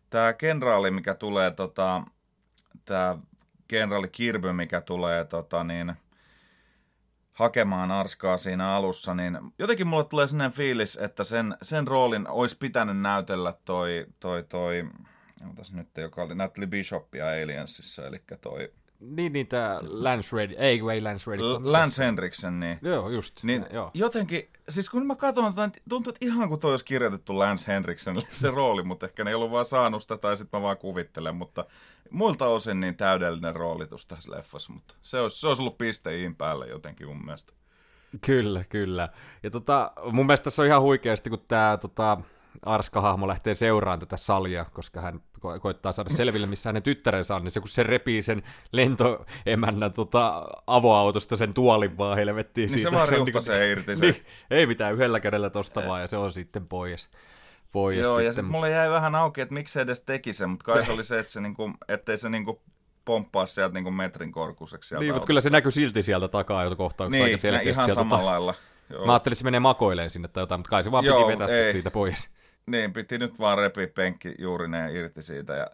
Tämä 0.10 0.34
kenraali, 0.34 0.92
mikä 0.92 1.14
tulee 1.14 1.52
tota... 1.52 2.04
Tämä 2.86 3.18
kenraali 3.68 4.08
Kirby, 4.08 4.54
mikä 4.54 4.82
tulee 4.82 5.26
tota 5.26 5.64
niin... 5.64 5.94
Hakemaan 7.34 7.92
Arskaa 7.92 8.38
siinä 8.38 8.76
alussa, 8.76 9.14
niin 9.14 9.40
jotenkin 9.60 9.88
mulle 9.88 10.04
tulee 10.04 10.28
sellainen 10.28 10.58
fiilis, 10.58 10.98
että 11.02 11.24
sen, 11.24 11.58
sen 11.62 11.88
roolin 11.88 12.28
olisi 12.28 12.58
pitänyt 12.58 13.02
näytellä 13.02 13.54
toi, 13.66 14.06
toi, 14.20 14.44
toi, 14.44 14.90
otas 15.52 15.74
nyt, 15.74 15.98
joka 15.98 16.24
oli, 16.24 16.36
näytteli 16.36 16.68
Bishopia 16.68 17.28
Aliensissa, 17.28 18.08
eli 18.08 18.22
toi 18.42 18.74
Niin, 19.00 19.34
niin 19.34 19.48
tää 19.48 19.80
Lance 19.82 20.36
Reddy, 20.36 20.56
ei 20.58 20.82
ei 20.94 21.02
Lance 21.02 21.32
Reddy. 21.32 21.44
L- 21.44 21.72
Lance 21.72 22.06
Henriksen, 22.06 22.60
niin, 22.60 22.80
Joo, 22.82 23.10
just. 23.10 23.44
niin 23.44 23.66
joo. 23.74 23.92
jotenkin, 23.94 24.50
siis 24.70 24.90
kun 24.90 25.08
mä 25.08 25.16
katson, 25.16 25.54
tuntuu, 25.90 26.12
että 26.12 26.26
ihan 26.26 26.50
kuin 26.50 26.60
toi 26.60 26.72
olisi 26.72 26.86
kirjoitettu 26.86 27.40
Lance 27.40 27.68
Henriksenille 27.74 28.28
se 28.32 28.52
rooli, 28.52 28.84
mutta 28.84 29.06
ehkä 29.06 29.24
ne 29.24 29.32
ei 29.32 29.36
ollut 29.36 29.52
vaan 29.52 29.66
saanut 29.66 30.02
sitä, 30.02 30.18
tai 30.18 30.38
sitten 30.38 30.60
mä 30.60 30.64
vaan 30.64 30.78
kuvittelen, 30.78 31.36
mutta 31.36 31.66
muilta 32.10 32.48
osin 32.48 32.80
niin 32.80 32.96
täydellinen 32.96 33.56
roolitus 33.56 34.06
tässä 34.06 34.32
leffassa, 34.32 34.74
mutta 34.74 34.96
se 35.02 35.20
olisi, 35.20 35.40
se 35.40 35.48
olisi 35.48 35.62
ollut 35.62 35.78
piste 35.78 36.18
iin 36.18 36.36
päälle 36.36 36.68
jotenkin 36.68 37.08
mun 37.08 37.26
mielestä. 37.26 37.54
Kyllä, 38.22 38.64
kyllä. 38.70 39.10
Ja 39.44 39.50
tota, 39.52 39.92
mun 40.12 40.26
mielestä 40.26 40.44
tässä 40.44 40.62
on 40.62 40.68
ihan 40.68 40.82
huikeasti, 40.82 41.30
kun 41.30 41.44
tämä 41.48 41.78
tota, 41.82 42.18
Arska-hahmo 42.66 43.28
lähtee 43.28 43.56
seuraamaan 43.56 44.00
tätä 44.00 44.18
salia, 44.18 44.66
koska 44.74 45.02
hän 45.02 45.20
ko- 45.40 45.60
koittaa 45.60 45.92
saada 45.92 46.10
selville, 46.10 46.48
missä 46.48 46.70
hänen 46.70 46.84
tyttärensä 46.84 47.36
on, 47.36 47.44
niin 47.44 47.52
se 47.52 47.60
kun 47.60 47.70
se 47.70 47.84
repii 47.84 48.22
sen 48.22 48.44
lentoemännän 48.72 49.94
tota, 49.94 50.46
avoautosta 50.68 51.38
sen 51.38 51.54
tuolin 51.54 51.98
vaan 51.98 52.18
helvettiin 52.18 52.68
Niin 52.68 52.74
siitä. 52.74 52.90
se 52.90 52.96
vaan 52.96 53.08
on 53.08 53.14
riuhtasee 53.14 53.72
irti 53.72 53.96
se. 53.98 54.02
Niin, 54.06 54.16
ei 54.52 54.66
mitään 54.66 54.94
yhdellä 54.94 55.20
kädellä 55.20 55.50
tosta 55.50 55.82
vaan, 55.88 56.02
ja 56.02 56.08
se 56.08 56.18
on 56.18 56.32
sitten 56.32 56.68
pois. 56.68 57.10
pois 57.72 57.98
Joo, 57.98 58.12
ja 58.14 58.16
sitten. 58.18 58.34
sitten 58.34 58.52
mulle 58.52 58.70
jäi 58.70 58.90
vähän 58.90 59.16
auki, 59.16 59.42
että 59.42 59.54
miksi 59.54 59.74
se 59.74 59.82
edes 59.82 60.02
teki 60.02 60.34
sen, 60.34 60.50
mutta 60.50 60.64
kai 60.64 60.86
se 60.86 60.92
oli 60.92 61.06
se, 61.06 61.20
että 61.20 61.32
se 61.32 61.42
niinku, 61.42 61.72
ettei 61.88 62.18
se 62.18 62.30
niinku 62.30 62.62
pomppaa 63.06 63.46
sieltä 63.46 63.74
niinku 63.74 63.92
metrin 63.92 64.32
korkuiseksi. 64.32 64.96
Niin, 64.96 65.14
mutta 65.14 65.28
kyllä 65.28 65.42
se 65.42 65.50
näkyy 65.50 65.72
silti 65.72 66.04
sieltä 66.04 66.28
takaa 66.28 66.64
jo 66.64 66.76
kohtauksessa 66.76 67.24
niin, 67.24 67.32
aika 67.34 67.38
selkeästi. 67.38 67.70
ihan 67.70 67.86
sieltä, 67.86 68.00
samalla 68.02 68.20
tota, 68.22 68.32
lailla. 68.32 68.54
Joo. 68.90 69.06
Mä 69.06 69.12
ajattelin, 69.12 69.34
että 69.34 69.40
se 69.40 69.44
menee 69.46 69.60
makoileen 69.60 70.10
sinne 70.10 70.28
tai 70.28 70.42
jotain, 70.44 70.60
mutta 70.60 70.70
kai 70.70 70.84
se 70.84 70.92
vaan 70.92 71.06
Joo, 71.06 71.18
piti 71.24 71.28
vetästä 71.40 71.58
ei. 71.58 71.72
siitä 71.72 71.92
pois. 71.92 72.30
Niin, 72.65 72.93
piti 72.93 73.17
nyt 73.17 73.39
vaan 73.39 73.58
repiä 73.58 73.88
penkki 73.88 74.36
juurineen 74.39 74.95
irti 74.95 75.24
siitä. 75.24 75.54
Ja, 75.54 75.67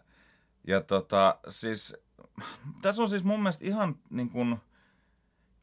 ja 0.66 0.80
tota, 0.80 1.38
siis, 1.48 1.96
tässä 2.82 3.02
on 3.02 3.08
siis 3.08 3.24
mun 3.24 3.40
mielestä 3.40 3.64
ihan 3.64 3.96
niin 4.10 4.30
kuin, 4.30 4.56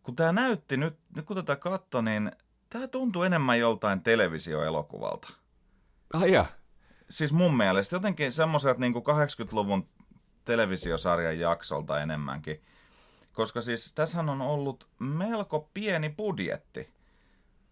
kun 0.04 0.16
tämä 0.16 0.32
näytti 0.32 0.78
nyt, 0.78 0.96
nyt 1.16 1.26
kun 1.26 1.36
tätä 1.36 1.56
katto, 1.56 2.02
niin 2.02 2.32
tämä 2.70 2.88
tuntuu 2.88 3.24
enemmän 3.24 3.60
joltain 3.60 4.02
televisioelokuvalta. 4.02 5.34
Ai 6.14 6.32
ja. 6.32 6.46
Siis 7.10 7.32
mun 7.32 7.58
mielestä 7.58 7.96
jotenkin 7.96 8.32
semmoiselta 8.32 8.80
niin 8.80 8.94
kuin 8.94 9.06
80-luvun 9.06 9.88
televisiosarjan 10.46 11.40
jaksolta 11.40 12.02
enemmänkin. 12.02 12.62
Koska 13.34 13.62
siis 13.62 13.94
tässähän 13.94 14.30
on 14.30 14.42
ollut 14.42 14.88
melko 15.00 15.70
pieni 15.74 16.10
budjetti. 16.10 16.90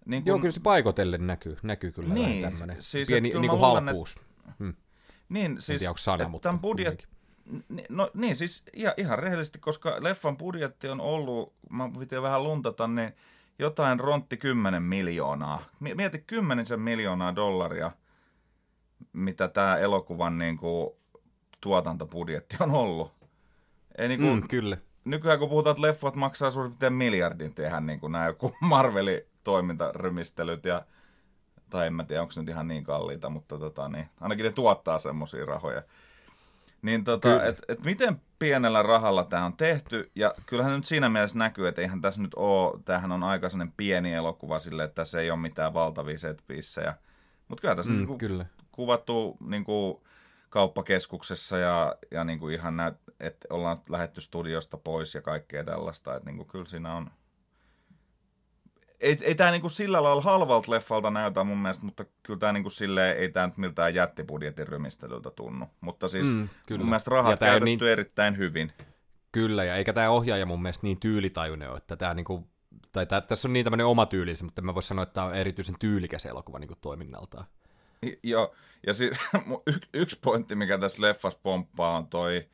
Niin 0.05 0.23
Joo, 0.25 0.39
kyllä 0.39 0.51
se 0.51 0.59
paikotellen 0.59 1.27
näkyy, 1.27 1.57
näkyy 1.63 1.91
kyllä 1.91 2.13
Niin, 2.13 2.41
tämmöinen 2.41 2.75
siis, 2.79 3.07
pieni 3.07 3.27
että 3.27 3.33
kyllä 3.33 3.41
niin 3.41 3.49
kuin 3.49 3.61
halpuus. 3.61 4.15
Hmm. 4.59 4.73
Niin, 5.29 5.61
siis, 5.61 5.79
tiedä, 5.79 5.91
onko 5.91 5.97
sana, 5.97 6.15
että 6.23 6.29
mutta 6.29 6.49
tämän 6.49 6.59
budjet... 6.59 7.07
No 7.89 8.11
niin, 8.13 8.35
siis 8.35 8.63
ihan, 8.73 8.93
ihan 8.97 9.19
rehellisesti, 9.19 9.59
koska 9.59 9.95
leffan 9.99 10.37
budjetti 10.37 10.89
on 10.89 11.01
ollut, 11.01 11.53
mä 11.69 11.89
piti 11.99 12.21
vähän 12.21 12.43
luntata, 12.43 12.87
niin 12.87 13.13
jotain 13.59 13.99
rontti 13.99 14.37
10 14.37 14.83
miljoonaa. 14.83 15.65
Mie- 15.79 15.95
Mieti 15.95 16.23
kymmenisen 16.27 16.81
miljoonaa 16.81 17.35
dollaria, 17.35 17.91
mitä 19.13 19.47
tämä 19.47 19.77
elokuvan 19.77 20.37
niin 20.37 20.57
kuin, 20.57 20.89
tuotantobudjetti 21.61 22.55
on 22.59 22.71
ollut. 22.71 23.13
Ei, 23.97 24.07
niin 24.07 24.19
kuin, 24.19 24.33
Mm, 24.41 24.47
kyllä. 24.47 24.77
nykyään 25.05 25.39
kun 25.39 25.49
puhutaan, 25.49 25.71
että 25.71 25.81
leffat 25.81 26.15
maksaa 26.15 26.51
suurin 26.51 26.71
piirtein 26.71 26.93
miljardin 26.93 27.55
tehdä 27.55 27.79
niin 27.79 27.99
kuin 27.99 28.11
nämä 28.11 28.25
joku 28.25 28.55
Marvelin 28.61 29.21
toimintarymistelyt 29.43 30.65
ja 30.65 30.86
tai 31.71 31.88
en 31.88 31.93
mä 31.93 32.04
tiedä, 32.04 32.21
onko 32.21 32.34
ne 32.36 32.41
nyt 32.41 32.49
ihan 32.49 32.67
niin 32.67 32.84
kalliita, 32.84 33.30
mutta 33.30 33.60
tota, 33.60 33.89
niin, 33.89 34.10
ainakin 34.21 34.43
ne 34.43 34.51
tuottaa 34.51 34.99
semmoisia 34.99 35.45
rahoja. 35.45 35.84
Niin 36.82 37.04
tota, 37.04 37.45
et, 37.45 37.62
et 37.67 37.84
miten 37.84 38.21
pienellä 38.39 38.84
rahalla 38.84 39.23
tämä 39.23 39.45
on 39.45 39.58
tehty, 39.58 40.12
ja 40.15 40.34
kyllähän 40.45 40.75
nyt 40.75 40.86
siinä 40.86 41.10
mielessä 41.10 41.38
näkyy, 41.38 41.67
että 41.67 41.82
eihän 41.82 42.01
tässä 42.01 42.22
nyt 42.22 42.34
ole, 42.36 42.80
tämähän 42.86 43.11
on 43.11 43.24
aika 43.24 43.49
sellainen 43.49 43.74
pieni 43.78 44.13
elokuva 44.13 44.59
sille, 44.59 44.84
että 44.84 44.95
tässä 44.95 45.22
ei 45.22 45.32
ole 45.32 45.39
mitään 45.39 45.74
valtavia 45.74 46.18
set 46.18 46.43
Mutta 47.47 47.61
kyllä 47.61 47.76
tässä 47.76 47.91
mm, 47.91 47.97
niinku 47.97 48.18
kyllä. 48.18 48.45
kuvattu 48.72 49.38
niinku 49.39 50.03
kauppakeskuksessa 50.49 51.57
ja, 51.57 51.95
ja 52.11 52.24
niinku 52.24 52.49
ihan 52.49 52.78
näyt, 52.78 52.95
että 53.20 53.47
ollaan 53.49 53.82
lähetty 53.89 54.22
studiosta 54.22 54.78
pois 54.78 55.15
ja 55.15 55.22
kaikkea 55.22 55.63
tällaista, 55.63 56.15
että 56.15 56.30
niinku 56.30 56.45
kyllä 56.45 56.65
siinä 56.65 56.93
on 56.93 57.11
ei, 59.02 59.18
ei 59.22 59.36
tämä 59.36 59.52
niinku 59.52 59.70
sillä 59.70 60.04
lailla 60.04 60.22
halvalta 60.22 60.72
leffalta 60.72 61.10
näytä 61.10 61.43
mun 61.43 61.58
mielestä, 61.58 61.86
mutta 61.86 62.06
kyllä 62.24 62.39
tämä 62.39 62.52
niinku 62.52 62.70
silleen, 62.70 63.18
ei 63.18 63.30
tämä 63.30 63.47
nyt 63.47 63.58
miltään 63.58 63.93
jättibudjetin 63.95 64.68
rymistelyltä 64.68 65.32
tunnu. 65.32 65.66
Mutta 65.82 66.08
siis 66.08 66.34
Mm, 66.34 66.49
kyllä. 66.68 66.80
mun 66.80 66.89
mielestä 66.89 67.12
rahat 67.12 67.39
käytetty 67.39 67.66
niin- 67.66 67.84
erittäin 67.84 68.38
hyvin. 68.38 68.72
Kyllä, 69.32 69.64
ja 69.64 69.76
eikä 69.76 69.93
tämä 69.93 70.10
ohjaaja 70.10 70.45
mun 70.45 70.62
mielestä 70.62 70.88
niin 70.88 70.99
tyylitajuinen 70.99 71.70
ole, 71.70 71.78
että 71.78 71.95
tämä 71.95 72.14
niinku, 72.14 72.47
tai 72.91 73.06
tää, 73.06 73.22
tässä 73.22 73.47
on 73.47 73.54
niin 73.54 73.64
tämmöinen 73.66 73.86
oma 73.86 74.06
tyylisi, 74.06 74.43
mutta 74.43 74.62
mä 74.62 74.74
voin 74.74 74.84
sanoa, 74.84 75.04
että 75.04 75.14
tämä 75.14 75.28
on 75.28 75.36
erityisen 75.36 75.76
tyylikäs 75.80 76.26
elokuva 76.26 76.60
niinku 76.60 76.76
toiminnaltaan. 76.82 77.45
Joo, 78.24 78.56
ja 78.88 78.93
siis 78.93 79.18
y- 79.68 79.80
yksi 79.93 80.20
pointti, 80.24 80.56
mikä 80.56 80.78
tässä 80.78 81.02
leffassa 81.02 81.39
pomppaa, 81.43 81.97
on 81.97 82.08
toi 82.08 82.49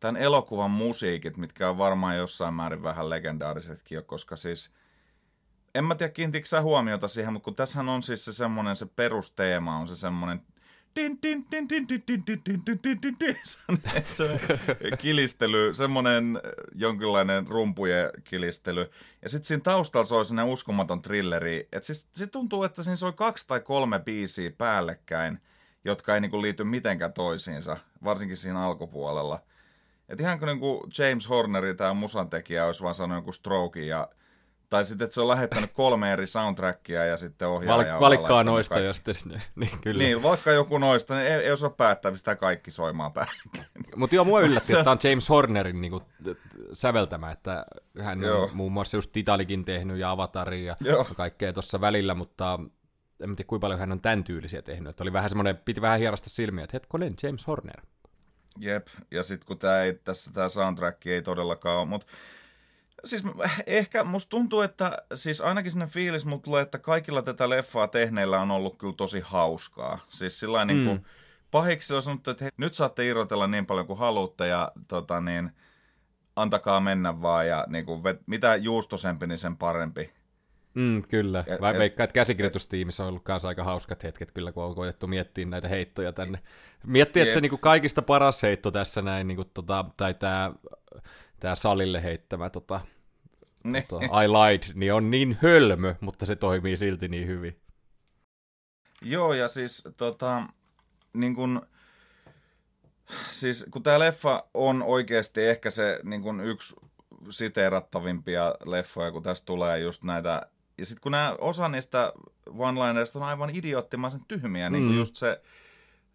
tämän 0.00 0.16
elokuvan 0.16 0.70
musiikit, 0.70 1.36
mitkä 1.36 1.70
on 1.70 1.78
varmaan 1.78 2.16
jossain 2.16 2.54
määrin 2.54 2.82
vähän 2.82 3.10
legendaarisetkin 3.10 3.96
jo, 3.96 4.02
koska 4.02 4.36
siis 4.36 4.70
en 5.74 5.84
mä 5.84 5.94
tiedä, 5.94 6.12
kiinnitikö 6.12 6.48
sä 6.48 6.62
huomiota 6.62 7.08
siihen, 7.08 7.32
mutta 7.32 7.44
kun 7.44 7.54
tässähän 7.54 7.88
on 7.88 8.02
siis 8.02 8.24
se 8.24 8.32
semmoinen, 8.32 8.76
se 8.76 8.86
perusteema 8.86 9.76
on 9.76 9.88
se 9.88 9.96
semmoinen 9.96 10.42
se 14.08 14.38
kilistely, 14.98 15.74
semmoinen 15.74 16.40
jonkinlainen 16.74 17.46
rumpujen 17.46 18.10
kilistely. 18.24 18.90
Ja 19.22 19.28
sitten 19.28 19.46
siinä 19.46 19.62
taustalla 19.62 20.04
soi 20.04 20.24
sellainen 20.24 20.52
uskomaton 20.52 21.02
trilleri. 21.02 21.68
Että 21.72 21.86
siis 21.86 22.08
se 22.12 22.26
tuntuu, 22.26 22.64
että 22.64 22.82
siinä 22.82 22.96
soi 22.96 23.12
kaksi 23.12 23.46
tai 23.46 23.60
kolme 23.60 23.98
biisiä 23.98 24.50
päällekkäin, 24.58 25.40
jotka 25.84 26.14
ei 26.14 26.20
niinku 26.20 26.42
liity 26.42 26.64
mitenkään 26.64 27.12
toisiinsa, 27.12 27.76
varsinkin 28.04 28.36
siinä 28.36 28.62
alkupuolella. 28.62 29.42
Et 30.08 30.20
ihan 30.20 30.38
kuin 30.38 30.46
niinku 30.46 30.88
James 30.98 31.28
Horneri, 31.28 31.74
tämä 31.74 31.94
musantekijä, 31.94 32.66
olisi 32.66 32.82
vaan 32.82 32.94
sanonut 32.94 33.22
joku 33.22 33.32
stroke 33.32 33.80
ja 33.80 34.08
tai 34.70 34.84
sitten, 34.84 35.04
että 35.04 35.14
se 35.14 35.20
on 35.20 35.28
lähettänyt 35.28 35.70
kolme 35.72 36.12
eri 36.12 36.26
soundtrackia 36.26 37.04
ja 37.04 37.16
sitten 37.16 37.48
ohjaaja 37.48 37.94
Val- 37.94 38.00
Valikkaa 38.00 38.44
noista 38.44 38.74
kaikki. 38.74 38.86
ja 38.86 38.94
sitten, 38.94 39.14
niin, 39.56 39.80
kyllä. 39.80 40.04
Niin, 40.04 40.22
vaikka 40.22 40.50
joku 40.50 40.78
noista, 40.78 41.14
niin 41.14 41.26
ei, 41.26 41.32
ei 41.32 41.52
osaa 41.52 41.70
päättää, 41.70 42.10
mistä 42.10 42.36
kaikki 42.36 42.70
soimaan 42.70 43.12
päälle. 43.12 43.32
Mutta 43.96 44.16
joo, 44.16 44.24
mua 44.24 44.40
yllätti, 44.40 44.72
että 44.72 44.84
tämä 44.84 44.92
on 44.92 45.10
James 45.10 45.28
Hornerin 45.28 45.80
niin 45.80 45.90
kuin, 45.90 46.02
säveltämä, 46.72 47.30
että 47.30 47.66
hän 48.00 48.22
joo. 48.22 48.42
on 48.42 48.50
muun 48.52 48.72
muassa 48.72 48.96
just 48.96 49.12
Titanikin 49.12 49.64
tehnyt 49.64 49.98
ja 49.98 50.10
Avatarin 50.10 50.64
ja 50.64 50.76
joo. 50.80 51.04
kaikkea 51.16 51.52
tuossa 51.52 51.80
välillä, 51.80 52.14
mutta 52.14 52.58
en 53.20 53.36
tiedä 53.36 53.48
kuinka 53.48 53.64
paljon 53.64 53.80
hän 53.80 53.92
on 53.92 54.00
tämän 54.00 54.24
tyylisiä 54.24 54.62
tehnyt. 54.62 54.90
Että 54.90 55.04
oli 55.04 55.12
vähän 55.12 55.30
semmoinen, 55.30 55.56
piti 55.56 55.80
vähän 55.80 55.98
hierasta 55.98 56.30
silmiä, 56.30 56.64
että 56.64 56.76
hetkonen, 56.76 57.14
James 57.22 57.46
Horner. 57.46 57.80
Jep, 58.58 58.86
ja 59.10 59.22
sitten 59.22 59.46
kun 59.46 59.58
tämä 59.58 59.78
tässä 60.04 60.32
tämä 60.32 60.48
soundtrack 60.48 61.06
ei 61.06 61.22
todellakaan 61.22 61.78
ole, 61.78 61.86
mutta 61.86 62.06
Siis 63.04 63.22
ehkä 63.66 64.04
musta 64.04 64.30
tuntuu, 64.30 64.60
että 64.60 64.98
siis 65.14 65.40
ainakin 65.40 65.72
sinne 65.72 65.86
fiilis 65.86 66.26
mulla 66.26 66.42
tulee, 66.42 66.62
että 66.62 66.78
kaikilla 66.78 67.22
tätä 67.22 67.48
leffaa 67.48 67.88
tehneillä 67.88 68.40
on 68.40 68.50
ollut 68.50 68.78
kyllä 68.78 68.94
tosi 68.96 69.20
hauskaa. 69.24 69.98
Siis 70.08 70.40
sillä 70.40 70.64
mm. 70.64 70.68
niin 70.68 70.84
kuin, 70.86 71.06
pahiksi 71.50 71.94
on 71.94 72.02
sanottu, 72.02 72.30
että 72.30 72.44
hei, 72.44 72.52
nyt 72.56 72.74
saatte 72.74 73.06
irrotella 73.06 73.46
niin 73.46 73.66
paljon 73.66 73.86
kuin 73.86 73.98
haluatte 73.98 74.46
ja 74.46 74.72
tota 74.88 75.20
niin, 75.20 75.50
antakaa 76.36 76.80
mennä 76.80 77.22
vaan 77.22 77.48
ja 77.48 77.64
niin 77.68 77.86
kuin, 77.86 78.02
mitä 78.26 78.56
juustosempi, 78.56 79.26
niin 79.26 79.38
sen 79.38 79.56
parempi. 79.56 80.12
Mm, 80.74 81.02
kyllä. 81.02 81.44
Ja, 81.46 81.58
Vai 81.60 81.78
veikkaa, 81.78 82.04
että 82.04 82.14
käsikirjoitustiimissä 82.14 83.02
on 83.02 83.08
ollut 83.08 83.24
kanssa 83.24 83.48
aika 83.48 83.64
hauskat 83.64 84.02
hetket 84.02 84.32
kyllä, 84.32 84.52
kun 84.52 84.64
on 84.64 84.74
koetettu 84.74 85.06
miettiä 85.06 85.46
näitä 85.46 85.68
heittoja 85.68 86.12
tänne. 86.12 86.38
Miettiä, 86.86 87.22
että 87.22 87.34
se 87.34 87.40
niin 87.40 87.50
kuin 87.50 87.60
kaikista 87.60 88.02
paras 88.02 88.42
heitto 88.42 88.70
tässä 88.70 89.02
näin, 89.02 89.28
niin 89.28 89.36
kuin, 89.36 89.50
tota, 89.54 89.84
tai 89.96 90.14
tämä 90.14 90.52
tämä 91.40 91.54
salille 91.54 92.02
heittämä 92.02 92.50
tota, 92.50 92.80
ne. 93.64 93.82
tota, 93.88 94.22
I 94.22 94.28
lied, 94.28 94.62
niin 94.74 94.94
on 94.94 95.10
niin 95.10 95.38
hölmö, 95.42 95.94
mutta 96.00 96.26
se 96.26 96.36
toimii 96.36 96.76
silti 96.76 97.08
niin 97.08 97.26
hyvin. 97.26 97.60
Joo, 99.02 99.32
ja 99.32 99.48
siis 99.48 99.88
tota, 99.96 100.42
niin 101.12 101.34
kun, 101.34 101.62
siis 103.30 103.66
kun 103.70 103.82
tämä 103.82 103.98
leffa 103.98 104.44
on 104.54 104.82
oikeasti 104.82 105.42
ehkä 105.42 105.70
se 105.70 106.00
niin 106.04 106.22
kun 106.22 106.40
yksi 106.40 106.76
siteerattavimpia 107.30 108.54
leffoja, 108.64 109.12
kun 109.12 109.22
tässä 109.22 109.44
tulee 109.44 109.78
just 109.78 110.04
näitä, 110.04 110.46
ja 110.78 110.86
sitten 110.86 111.02
kun 111.02 111.12
nämä, 111.12 111.36
osa 111.38 111.68
niistä 111.68 112.12
one-linerista 112.48 113.18
on 113.18 113.22
aivan 113.22 113.50
idioottimaisen 113.56 114.24
tyhmiä, 114.28 114.68
mm. 114.68 114.72
niin 114.72 114.86
kuin 114.86 114.96
just 114.96 115.16
se, 115.16 115.40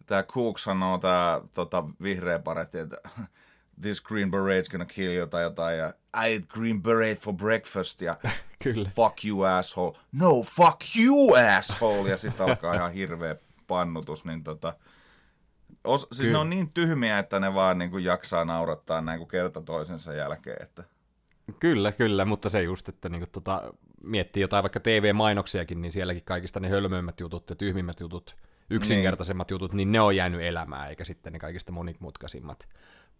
tämä 0.06 0.22
Cook 0.22 0.58
sanoo, 0.58 0.98
tämä 0.98 1.40
tota, 1.54 1.84
vihreä 2.02 2.38
paretti, 2.38 2.78
että 2.78 2.96
this 3.82 4.00
green 4.00 4.30
beret's 4.30 4.70
gonna 4.70 4.84
kill 4.84 5.12
you 5.12 5.26
tai 5.26 5.42
jotain, 5.42 5.78
ja 5.78 5.88
I 6.14 6.36
ate 6.36 6.46
green 6.48 6.82
beret 6.82 7.20
for 7.20 7.34
breakfast, 7.34 8.00
ja 8.00 8.16
Kyllä. 8.64 8.90
fuck 8.96 9.24
you 9.24 9.42
asshole. 9.42 9.98
No, 10.12 10.42
fuck 10.42 10.80
you 11.04 11.34
asshole, 11.58 12.10
ja 12.10 12.16
sitten 12.16 12.46
alkaa 12.46 12.74
ihan 12.74 12.92
hirveä 12.92 13.36
pannutus, 13.66 14.24
niin 14.24 14.44
tota, 14.44 14.74
os, 15.84 16.06
siis 16.12 16.18
Kyllä. 16.18 16.32
ne 16.32 16.38
on 16.38 16.50
niin 16.50 16.72
tyhmiä, 16.72 17.18
että 17.18 17.40
ne 17.40 17.54
vaan 17.54 17.78
niin 17.78 17.90
kuin 17.90 18.04
jaksaa 18.04 18.44
naurattaa 18.44 19.00
näin 19.00 19.18
kuin 19.18 19.28
kerta 19.28 19.60
toisensa 19.60 20.12
jälkeen, 20.12 20.62
että... 20.62 20.84
Kyllä, 21.60 21.92
kyllä, 21.92 22.24
mutta 22.24 22.48
se 22.48 22.62
just, 22.62 22.88
että 22.88 23.08
niin 23.08 23.20
kuin, 23.20 23.30
tota, 23.30 23.72
miettii 24.02 24.40
jotain 24.40 24.62
vaikka 24.62 24.80
TV-mainoksiakin, 24.80 25.82
niin 25.82 25.92
sielläkin 25.92 26.24
kaikista 26.24 26.60
ne 26.60 26.68
hölmöimmät 26.68 27.20
jutut 27.20 27.50
ja 27.50 27.56
tyhmimmät 27.56 28.00
jutut, 28.00 28.36
yksinkertaisemmat 28.70 29.48
niin. 29.48 29.54
jutut, 29.54 29.72
niin 29.72 29.92
ne 29.92 30.00
on 30.00 30.16
jäänyt 30.16 30.40
elämään, 30.40 30.88
eikä 30.88 31.04
sitten 31.04 31.32
ne 31.32 31.38
kaikista 31.38 31.72
monimutkaisimmat 31.72 32.68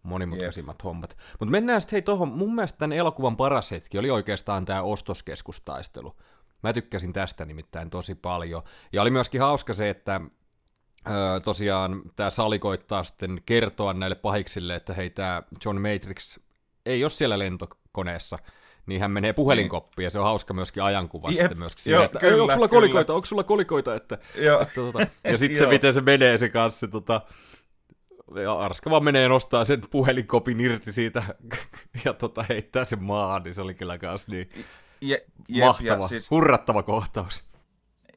monimutkaisimmat 0.06 0.76
yep. 0.78 0.84
hommat. 0.84 1.16
Mutta 1.40 1.50
mennään 1.50 1.80
sitten 1.80 1.96
hei 1.96 2.02
tuohon, 2.02 2.28
mun 2.28 2.54
mielestä 2.54 2.78
tämän 2.78 2.98
elokuvan 2.98 3.36
paras 3.36 3.70
hetki 3.70 3.98
oli 3.98 4.10
oikeastaan 4.10 4.64
tämä 4.64 4.82
ostoskeskustaistelu. 4.82 6.16
Mä 6.62 6.72
tykkäsin 6.72 7.12
tästä 7.12 7.44
nimittäin 7.44 7.90
tosi 7.90 8.14
paljon. 8.14 8.62
Ja 8.92 9.02
oli 9.02 9.10
myöskin 9.10 9.40
hauska 9.40 9.74
se, 9.74 9.90
että 9.90 10.20
öö, 11.10 11.40
tosiaan 11.40 12.02
tämä 12.16 12.30
sali 12.30 12.58
koittaa 12.58 13.04
sitten 13.04 13.38
kertoa 13.46 13.94
näille 13.94 14.16
pahiksille, 14.16 14.74
että 14.74 14.94
hei 14.94 15.10
tämä 15.10 15.42
John 15.64 15.80
Matrix 15.80 16.38
ei 16.86 17.04
ole 17.04 17.10
siellä 17.10 17.38
lentokoneessa, 17.38 18.38
niin 18.86 19.00
hän 19.00 19.10
menee 19.10 19.32
puhelinkoppiin, 19.32 20.04
ja 20.04 20.10
se 20.10 20.18
on 20.18 20.24
hauska 20.24 20.54
myöskin 20.54 20.82
ajankuva 20.82 21.28
Jep, 21.28 21.36
sitten 21.36 21.58
myöskin 21.58 21.84
siinä, 21.84 22.04
että 22.04 22.18
kyllä, 22.18 22.42
onko 22.42 22.54
sulla 22.54 22.68
kolikoita, 22.68 23.14
onko 23.14 23.26
sulla 23.26 23.44
kolikoita, 23.44 23.94
että, 23.94 24.18
että 24.34 24.74
tota, 24.74 25.06
ja 25.24 25.38
sitten 25.38 25.58
se, 25.58 25.66
miten 25.66 25.94
se 25.94 26.00
menee 26.00 26.38
se 26.38 26.48
kanssa, 26.48 26.88
tota, 26.88 27.20
ja 28.34 28.52
Arska 28.52 28.90
vaan 28.90 29.04
menee 29.04 29.28
nostaa 29.28 29.64
sen 29.64 29.82
puhelinkopin 29.90 30.60
irti 30.60 30.92
siitä 30.92 31.22
ja 32.04 32.12
tota, 32.12 32.44
heittää 32.48 32.84
sen 32.84 33.02
maahan, 33.02 33.42
niin 33.42 33.54
se 33.54 33.60
oli 33.60 33.74
kyllä 33.74 33.98
kans 33.98 34.28
niin 34.28 34.50
je, 35.00 35.26
jep, 35.48 35.66
mahtava, 35.66 35.88
ja 35.88 36.08
siis, 36.08 36.30
hurrattava 36.30 36.82
kohtaus. 36.82 37.44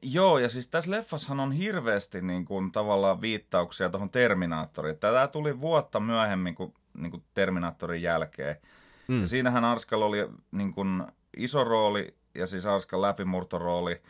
Joo, 0.02 0.40
ja 0.40 0.50
siis 0.50 0.68
tässä 0.68 0.92
leffassahan 0.92 1.40
on 1.40 1.52
hirveästi 1.52 2.22
niin 2.22 2.46
kuin, 2.46 2.72
tavallaan 2.72 3.22
viittauksia 3.22 3.90
tuohon 3.90 4.10
Terminaattoriin. 4.10 4.98
Tämä 4.98 5.28
tuli 5.28 5.62
vuotta 5.62 6.00
myöhemmin 6.00 6.56
kuin, 6.56 6.74
niin 6.98 7.12
kuin 7.12 7.24
Terminaattorin 7.34 8.02
jälkeen. 8.02 8.56
Mm. 9.08 9.22
Ja 9.22 9.28
siinähän 9.28 9.66
Arskalla 9.66 10.06
oli 10.06 10.28
niin 10.52 10.74
kuin, 10.74 11.04
iso 11.38 11.64
rooli, 11.64 12.16
ja 12.36 12.48
siis 12.48 12.66
Arskan 12.66 13.02
läpimurtorooli, 13.02 14.02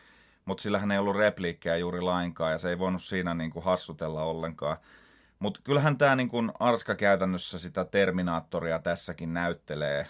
mutta 0.44 0.62
sillähän 0.62 0.92
ei 0.92 0.98
ollut 0.98 1.16
repliikkejä 1.16 1.76
juuri 1.76 2.00
lainkaan, 2.00 2.52
ja 2.52 2.58
se 2.58 2.70
ei 2.70 2.78
voinut 2.78 3.02
siinä 3.02 3.34
niin 3.34 3.50
kuin, 3.50 3.64
hassutella 3.64 4.22
ollenkaan. 4.22 4.76
Mutta 5.40 5.60
kyllähän 5.64 5.98
tämä 5.98 6.16
niin 6.16 6.28
kun 6.28 6.52
Arska 6.58 6.94
käytännössä 6.94 7.58
sitä 7.58 7.84
Terminaattoria 7.84 8.78
tässäkin 8.78 9.34
näyttelee 9.34 10.06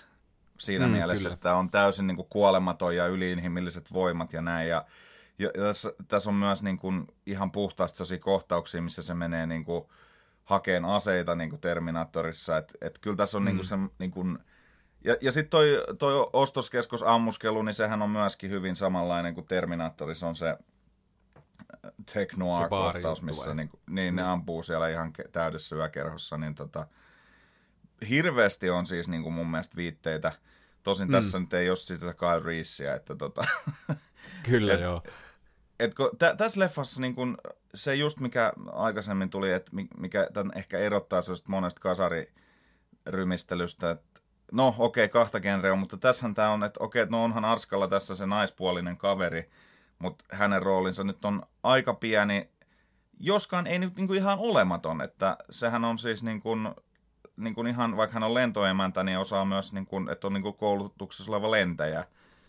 siinä 0.59 0.87
mm, 0.87 0.93
mielessä, 0.93 1.22
kyllä. 1.22 1.35
että 1.35 1.55
on 1.55 1.70
täysin 1.70 2.07
niin 2.07 2.16
kuin 2.16 2.28
kuolematon 2.31 2.97
ja 2.97 3.07
yliinhimilliset 3.07 3.93
voimat 3.93 4.33
ja 4.33 4.43
näin. 4.43 4.68
Ja, 4.68 4.85
ja 5.39 5.51
tässä, 5.53 5.93
tässä 6.09 6.31
on 6.31 6.37
myös 6.37 6.62
niin 6.62 6.78
kuin 6.78 7.07
ihan 7.26 7.53
puhtaasti 7.53 7.97
sellaisia 7.97 8.18
kohtauksia, 8.18 8.83
missä 8.83 9.03
se 9.03 9.14
menee 9.14 9.47
niin 9.47 9.64
kuin 9.64 9.85
hakeen 10.45 10.85
aseita 10.85 11.35
niin 11.35 11.51
kuin 11.51 11.61
Terminaattorissa. 11.61 12.57
Että 12.57 12.74
et 12.81 12.99
kyllä 12.99 13.16
tässä 13.16 13.39
on 13.39 13.43
mm. 13.43 13.47
niin 13.47 13.57
kuin 13.57 13.66
se... 13.66 13.76
Niin 13.99 14.11
kuin, 14.11 14.39
ja, 15.05 15.16
ja 15.20 15.33
sitten 15.33 15.51
toi, 15.51 15.85
toi 15.99 16.31
ostoskeskus 16.33 17.03
ammuskelu, 17.03 17.62
niin 17.62 17.74
sehän 17.74 18.03
on 18.03 18.11
myöskin 18.11 18.51
hyvin 18.51 18.76
samanlainen 18.76 19.35
kuin 19.35 19.47
Terminaattorissa 19.47 20.26
on 20.28 20.37
se 20.37 20.57
Tech 22.14 22.36
Noir-kohtaus, 22.36 23.22
missä 23.22 23.54
niin, 23.54 23.70
niin 23.90 24.16
ne 24.16 24.22
mm. 24.22 24.28
ampuu 24.28 24.62
siellä 24.62 24.88
ihan 24.88 25.12
täydessä 25.32 25.76
yökerhossa, 25.76 26.38
niin 26.38 26.54
tota, 26.54 26.86
hirveästi 28.08 28.70
on 28.70 28.86
siis 28.86 29.08
niin 29.08 29.22
kuin 29.22 29.32
mun 29.32 29.50
mielestä 29.50 29.76
viitteitä. 29.76 30.32
Tosin 30.82 31.08
mm. 31.08 31.12
tässä 31.12 31.38
nyt 31.38 31.52
ei 31.52 31.70
ole 31.70 31.76
sitä 31.76 32.14
Kyle 32.14 32.40
Reeseä, 32.44 32.94
että 32.94 33.14
tota... 33.14 33.44
Kyllä 34.50 34.74
et, 34.74 34.80
joo. 34.80 35.02
Et 35.78 35.94
kun, 35.94 36.10
tä, 36.18 36.36
tässä 36.36 36.60
leffassa 36.60 37.00
niin 37.00 37.14
kun, 37.14 37.38
se 37.74 37.94
just 37.94 38.20
mikä 38.20 38.52
aikaisemmin 38.72 39.30
tuli, 39.30 39.52
että 39.52 39.70
mikä 39.98 40.28
tämän 40.32 40.58
ehkä 40.58 40.78
erottaa 40.78 41.22
se 41.22 41.32
monesta 41.48 41.80
kasarirymistelystä, 41.80 43.90
että 43.90 44.20
no 44.52 44.74
okei, 44.78 45.04
okay, 45.04 45.12
kahta 45.12 45.40
genreä, 45.40 45.74
mutta 45.74 45.96
tässähän 45.96 46.34
tämä 46.34 46.50
on, 46.50 46.64
että 46.64 46.82
okei, 46.82 47.02
okay, 47.02 47.10
no 47.10 47.24
onhan 47.24 47.44
Arskalla 47.44 47.88
tässä 47.88 48.14
se 48.14 48.26
naispuolinen 48.26 48.96
kaveri, 48.96 49.50
mutta 50.01 50.24
hänen 50.32 50.62
roolinsa 50.62 51.05
nyt 51.05 51.24
on 51.24 51.42
aika 51.62 51.94
pieni, 51.94 52.48
joskaan 53.20 53.66
ei 53.66 53.78
nyt 53.78 53.96
niinku 53.96 54.14
ihan 54.14 54.38
olematon, 54.38 55.01
että 55.01 55.36
sehän 55.51 55.84
on 55.84 55.98
siis 55.98 56.22
niinku, 56.22 56.51
niinku 57.36 57.64
ihan, 57.64 57.96
vaikka 57.96 58.14
hän 58.14 58.22
on 58.22 58.34
lentoemäntä, 58.34 59.03
niin 59.03 59.18
osaa 59.18 59.44
myös, 59.44 59.72
niinku, 59.72 59.96
että 60.12 60.26
on 60.26 60.32
niinku 60.32 60.53
koulutuksessa 60.53 61.32
oleva 61.32 61.51
lentäjä. 61.51 62.05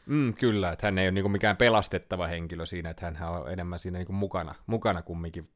Mm, 0.06 0.34
kyllä, 0.34 0.72
että 0.72 0.88
hän 0.88 0.98
ei 0.98 1.06
ole 1.06 1.12
niinku 1.12 1.30
mikään 1.30 1.58
pelastettava 1.58 2.28
henkilö 2.28 2.66
siinä, 2.66 2.90
että 2.90 3.12
hän 3.12 3.30
on 3.30 3.52
enemmän 3.52 3.80
siinä 3.80 3.98
niinku 3.98 4.14
mukana, 4.14 4.56
mukana 4.66 5.02
kumminkin. 5.02 5.50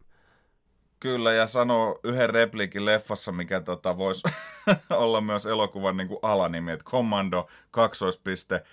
Kyllä, 1.00 1.34
ja 1.34 1.48
sanoo 1.48 2.00
yhden 2.04 2.30
repliikin 2.30 2.86
leffassa, 2.86 3.32
mikä 3.32 3.60
tota, 3.60 3.98
voisi 3.98 4.24
olla 4.90 5.22
myös 5.22 5.46
elokuvan 5.46 5.98
niinku 5.98 6.20
alanimi, 6.22 6.72
että 6.72 6.86
Commando, 6.86 7.48
kaksoispiste, 7.72 8.64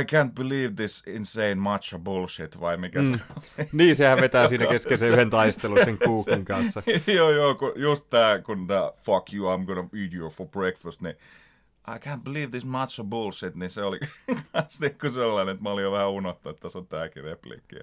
I 0.00 0.04
can't 0.04 0.34
believe 0.34 0.74
this 0.74 1.02
insane 1.06 1.54
macho 1.54 1.98
bullshit, 1.98 2.60
vai 2.60 2.76
mikä 2.76 3.02
mm. 3.02 3.12
se 3.12 3.68
Niin, 3.72 3.96
sehän 3.96 4.20
vetää 4.20 4.48
siinä 4.48 4.66
kesken 4.72 4.98
sen 4.98 5.12
yhden 5.12 5.30
taistelun 5.30 5.78
sen 5.84 5.98
kuukin 5.98 6.44
kanssa. 6.44 6.82
joo, 7.16 7.30
joo, 7.30 7.54
kun, 7.54 7.72
just 7.76 8.10
tää, 8.10 8.38
kun 8.38 8.66
tää 8.66 8.92
fuck 9.02 9.32
you, 9.32 9.56
I'm 9.56 9.64
gonna 9.64 9.88
eat 10.02 10.14
you 10.14 10.30
for 10.30 10.46
breakfast, 10.48 11.00
niin 11.00 11.16
I 11.88 11.98
can't 11.98 12.22
believe 12.24 12.50
this 12.50 12.64
macho 12.64 13.04
bullshit, 13.04 13.54
niin 13.54 13.70
se 13.70 13.82
oli 13.82 13.98
kans 14.52 14.80
niin 14.80 15.12
sellainen, 15.12 15.52
että 15.52 15.62
mä 15.62 15.70
olin 15.70 15.84
jo 15.84 15.92
vähän 15.92 16.10
unohtanut, 16.10 16.56
että 16.56 16.62
tässä 16.62 16.78
on 16.78 16.86
tääkin 16.86 17.24
repliikki. 17.24 17.76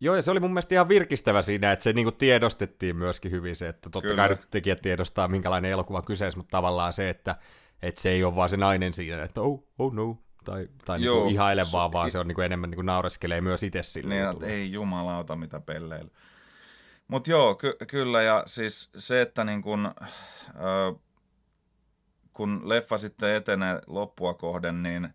Joo, 0.00 0.16
ja 0.16 0.22
se 0.22 0.30
oli 0.30 0.40
mun 0.40 0.50
mielestä 0.50 0.74
ihan 0.74 0.88
virkistävä 0.88 1.42
siinä, 1.42 1.72
että 1.72 1.82
se 1.82 1.92
niinku 1.92 2.12
tiedostettiin 2.12 2.96
myöskin 2.96 3.30
hyvin 3.30 3.56
se, 3.56 3.68
että 3.68 3.90
totta 3.90 4.08
Kyllä. 4.08 4.28
kai 4.28 4.36
tekijät 4.50 4.82
tiedostaa, 4.82 5.28
minkälainen 5.28 5.70
elokuva 5.70 6.02
kyseessä, 6.02 6.38
mutta 6.38 6.50
tavallaan 6.50 6.92
se, 6.92 7.10
että, 7.10 7.36
että 7.82 8.00
se 8.00 8.10
ei 8.10 8.24
ole 8.24 8.36
vaan 8.36 8.48
se 8.48 8.56
nainen 8.56 8.94
siinä, 8.94 9.22
että 9.22 9.40
oh, 9.40 9.64
oh 9.78 9.92
no, 9.92 10.18
tai, 10.44 10.68
tai 10.84 10.98
niinku 10.98 11.06
Joo, 11.06 11.16
niinku 11.16 11.34
ihaile 11.34 11.64
vaan, 11.72 11.92
vaan 11.92 12.10
se 12.10 12.18
on 12.18 12.28
niinku 12.28 12.40
enemmän 12.40 12.70
niinku 12.70 12.82
naureskelee 12.82 13.40
myös 13.40 13.62
itse 13.62 13.82
sille. 13.82 14.14
Niin, 14.14 14.30
että 14.30 14.46
ei 14.46 14.72
jumalauta 14.72 15.36
mitä 15.36 15.60
pelleillä. 15.60 16.10
Mutta 17.08 17.30
joo, 17.30 17.54
ky- 17.54 17.76
kyllä, 17.88 18.22
ja 18.22 18.42
siis 18.46 18.90
se, 18.98 19.22
että 19.22 19.44
niin 19.44 19.62
kun, 19.62 19.86
äh, 20.48 21.02
kun 22.32 22.68
leffa 22.68 22.98
sitten 22.98 23.34
etenee 23.34 23.80
loppua 23.86 24.34
kohden, 24.34 24.82
niin 24.82 25.08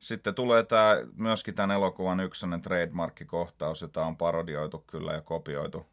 sitten 0.00 0.34
tulee 0.34 0.62
tämä 0.62 0.96
myöskin 1.16 1.54
tämän 1.54 1.76
elokuvan 1.76 2.20
ykkönen 2.20 2.62
trademarkkikohtaus, 2.62 3.82
jota 3.82 4.06
on 4.06 4.16
parodioitu 4.16 4.84
kyllä 4.86 5.12
ja 5.12 5.20
kopioitu 5.20 5.86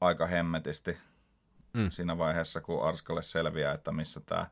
aika 0.00 0.26
hemmetisti 0.26 0.98
mm. 1.72 1.90
siinä 1.90 2.18
vaiheessa, 2.18 2.60
kun 2.60 2.84
Arskalle 2.84 3.22
selviää, 3.22 3.74
että 3.74 3.92
missä 3.92 4.20
tämä 4.20 4.46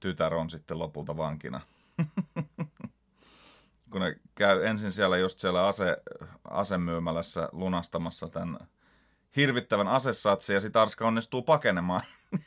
tytär 0.00 0.34
on 0.34 0.50
sitten 0.50 0.78
lopulta 0.78 1.16
vankina. 1.16 1.60
kun 3.90 4.00
ne 4.00 4.16
käy 4.34 4.66
ensin 4.66 4.92
siellä 4.92 5.18
just 5.18 5.38
siellä 5.38 5.66
ase, 5.66 5.96
asemyymälässä 6.44 7.48
lunastamassa 7.52 8.28
tämän 8.28 8.58
hirvittävän 9.36 9.88
asessatsin 9.88 10.54
ja 10.54 10.60
sitten 10.60 10.82
Arska 10.82 11.06
onnistuu 11.06 11.42
pakenemaan 11.42 12.00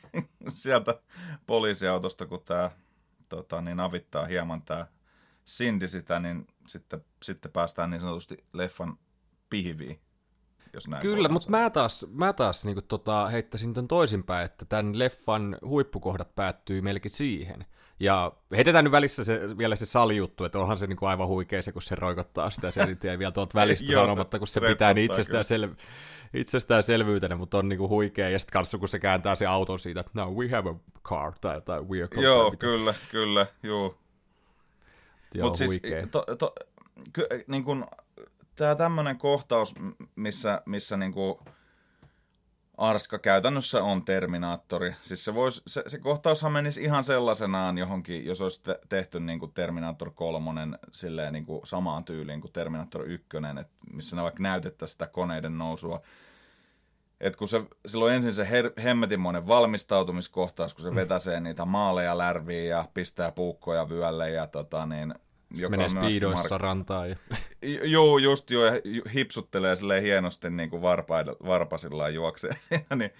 sieltä 0.48 1.00
poliisiautosta, 1.46 2.26
kun 2.26 2.42
tämä 2.44 2.70
tota, 3.28 3.60
niin 3.60 3.80
avittaa 3.80 4.26
hieman 4.26 4.62
tämä 4.62 4.86
Cindy 5.46 5.88
sitä, 5.88 6.20
niin 6.20 6.46
sitten, 6.66 7.04
sitten 7.22 7.52
päästään 7.52 7.90
niin 7.90 8.00
sanotusti 8.00 8.44
leffan 8.52 8.98
pihviin. 9.50 10.00
Jos 10.72 10.88
näin 10.88 11.02
Kyllä, 11.02 11.28
mutta 11.28 11.50
mä 11.50 11.70
taas, 11.70 12.06
mä 12.10 12.32
taas 12.32 12.64
niin 12.64 12.84
tota, 12.88 13.28
heittäisin 13.28 13.74
tämän 13.74 13.88
toisinpäin, 13.88 14.44
että 14.44 14.64
tämän 14.64 14.98
leffan 14.98 15.58
huippukohdat 15.66 16.34
päättyy 16.34 16.80
melkein 16.80 17.14
siihen. 17.14 17.66
Ja 18.00 18.32
heitetään 18.56 18.84
nyt 18.84 18.92
välissä 18.92 19.24
se, 19.24 19.58
vielä 19.58 19.76
se 19.76 19.86
salijuttu, 19.86 20.44
että 20.44 20.58
onhan 20.58 20.78
se 20.78 20.86
niin 20.86 20.96
kuin 20.96 21.08
aivan 21.08 21.28
huikea 21.28 21.62
se, 21.62 21.72
kun 21.72 21.82
se 21.82 21.94
roikottaa 21.94 22.50
sitä, 22.50 22.70
se 22.70 22.86
nyt 22.86 23.02
vielä 23.02 23.32
tuolta 23.32 23.60
välistä 23.60 23.92
sanomatta, 24.00 24.38
kun 24.38 24.48
se 24.48 24.60
pitää 24.60 24.94
niin 24.94 25.10
itsestään, 25.10 25.44
sel, 25.44 25.68
itsestäänselvyytenä, 26.34 27.36
mutta 27.36 27.58
on 27.58 27.68
niin 27.68 27.78
kuin 27.78 27.88
huikea. 27.88 28.30
Ja 28.30 28.38
sitten 28.38 28.52
kanssa 28.52 28.78
kun 28.78 28.88
se 28.88 28.98
kääntää 28.98 29.34
se 29.34 29.46
auton 29.46 29.78
siitä, 29.78 30.00
että 30.00 30.12
no, 30.14 30.30
we 30.30 30.48
have 30.48 30.70
a 30.70 30.74
car, 31.04 31.32
tai, 31.40 31.60
tai 31.60 31.82
we 31.82 32.02
are 32.02 32.22
Joo, 32.22 32.54
kyllä, 32.58 32.94
kyllä, 33.10 33.46
joo. 33.62 33.98
Mutta 35.42 35.58
siis, 35.58 35.82
to, 36.10 36.26
to, 36.38 36.54
ky, 37.12 37.26
niin 37.46 37.64
kun, 37.64 37.86
tämä 38.56 38.74
tämmöinen 38.74 39.18
kohtaus, 39.18 39.74
missä, 40.16 40.62
missä 40.66 40.96
niin 40.96 41.12
kuin 41.12 41.38
Arska 42.76 43.18
käytännössä 43.18 43.82
on 43.82 44.04
Terminaattori. 44.04 44.94
Siis 45.02 45.24
se, 45.24 45.34
vois, 45.34 45.62
se, 45.66 45.82
se 45.86 45.98
kohtaushan 45.98 46.52
menisi 46.52 46.82
ihan 46.82 47.04
sellaisenaan 47.04 47.78
johonkin, 47.78 48.26
jos 48.26 48.40
olisi 48.40 48.62
tehty 48.88 49.20
niin 49.20 49.38
kuin 49.38 49.52
Terminator 49.52 50.10
3 50.14 50.50
silleen 50.92 51.32
niin 51.32 51.46
kuin 51.46 51.66
samaan 51.66 52.04
tyyliin 52.04 52.40
kuin 52.40 52.52
Terminator 52.52 53.04
1, 53.04 53.26
että 53.60 53.74
missä 53.92 54.16
ne 54.16 54.22
vaikka 54.22 54.42
näytettäisiin 54.42 54.92
sitä 54.92 55.06
koneiden 55.06 55.58
nousua. 55.58 56.02
Et 57.20 57.36
kun 57.36 57.48
se, 57.48 57.62
silloin 57.86 58.14
ensin 58.14 58.32
se 58.32 58.50
her, 58.50 58.72
hemmetinmoinen 58.82 59.46
valmistautumiskohtaus, 59.46 60.74
kun 60.74 60.82
se 60.82 60.94
vetäsee 60.94 61.40
niitä 61.40 61.64
maaleja 61.64 62.18
lärviin 62.18 62.68
ja 62.68 62.84
pistää 62.94 63.32
puukkoja 63.32 63.88
vyölle 63.88 64.30
ja 64.30 64.46
tota 64.46 64.86
niin, 64.86 65.14
joka 65.50 65.70
menee 65.70 65.88
speedoissa 65.88 66.48
mark... 66.48 66.62
rantaan. 66.62 67.10
Ja... 67.10 67.16
Joo, 67.84 68.18
just 68.18 68.50
joo, 68.50 68.64
ja 68.64 68.72
hipsuttelee 69.14 69.76
silleen 69.76 70.02
hienosti 70.02 70.50
niin 70.50 70.70
kuin 70.70 70.82
varpasillaan 71.46 72.14
juoksee 72.14 72.50
siinä, 72.68 72.96
niin 72.96 73.10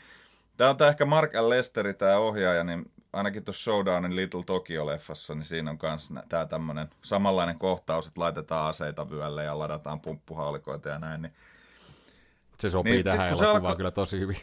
Tämä 0.57 0.71
on 0.71 0.77
tämä 0.77 0.91
ehkä 0.91 1.05
Mark 1.05 1.35
L. 1.35 1.51
Lesteri, 1.51 1.95
tämä 1.95 2.17
ohjaaja, 2.17 2.65
niin 2.65 2.91
ainakin 3.13 3.45
tuossa 3.45 3.65
Showdownin 3.65 4.17
Little 4.17 4.43
Tokyo-leffassa, 4.43 5.35
niin 5.35 5.45
siinä 5.45 5.71
on 5.71 5.79
myös 5.83 6.13
tämä 6.29 6.47
tämmöinen 6.47 6.91
samanlainen 7.03 7.59
kohtaus, 7.59 8.07
että 8.07 8.21
laitetaan 8.21 8.69
aseita 8.69 9.11
vyölle 9.11 9.45
ja 9.45 9.59
ladataan 9.59 10.01
pumppuhaulikoita 10.01 10.89
ja 10.89 10.99
näin. 10.99 11.23
Niin, 11.23 11.33
se 12.59 12.71
sopii 12.71 12.93
niin, 12.93 13.05
tähän 13.05 13.29
elokuvaan 13.29 13.67
alko... 13.67 13.77
kyllä 13.77 13.91
tosi 13.91 14.21
hyvin. 14.21 14.37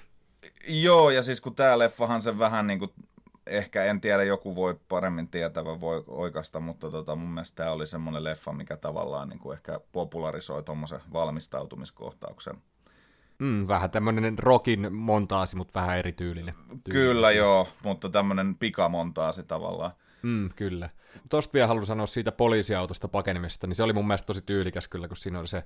Joo, 0.68 1.10
ja 1.10 1.24
siis 1.24 1.42
kun 1.42 1.56
tämä 1.56 1.80
leffahan 1.80 2.22
se 2.22 2.40
vähän 2.40 2.68
niin 2.68 2.80
kuin 2.80 2.92
ehkä 3.48 3.86
en 3.86 4.02
tiedä, 4.02 4.24
joku 4.24 4.56
voi 4.56 4.80
paremmin 4.90 5.28
tietävä, 5.28 5.80
voi 5.80 6.04
oikasta, 6.08 6.60
mutta 6.60 6.92
tota, 6.92 7.16
mun 7.16 7.30
mielestä 7.30 7.56
tämä 7.56 7.72
oli 7.72 7.88
semmoinen 7.88 8.24
leffa, 8.24 8.52
mikä 8.52 8.78
tavallaan 8.78 9.30
niin 9.30 9.40
kuin 9.40 9.54
ehkä 9.54 9.80
popularisoi 9.92 10.64
tuommoisen 10.64 11.02
valmistautumiskohtauksen. 11.14 12.58
Mm, 13.40 13.68
vähän 13.68 13.92
tämmöinen 13.92 14.40
rockin 14.40 14.94
montaasi, 14.94 15.56
mutta 15.56 15.80
vähän 15.80 15.98
erityylinen. 15.98 16.54
Kyllä 16.90 17.32
joo, 17.32 17.68
mutta 17.84 18.10
tämmöinen 18.10 18.56
pikamontaasi 18.56 19.44
tavallaan. 19.44 19.92
Mm, 20.24 20.50
kyllä. 20.56 20.90
Tuosta 21.30 21.54
vielä 21.54 21.68
haluan 21.68 21.86
sanoa 21.86 22.06
siitä 22.06 22.32
poliisiautosta 22.32 23.08
pakenemista, 23.08 23.68
niin 23.68 23.76
se 23.76 23.84
oli 23.84 23.94
mun 23.94 24.08
mielestä 24.08 24.28
tosi 24.28 24.42
tyylikäs 24.42 24.88
kyllä, 24.88 25.08
kun 25.08 25.18
siinä 25.18 25.40
oli 25.40 25.48
se 25.48 25.64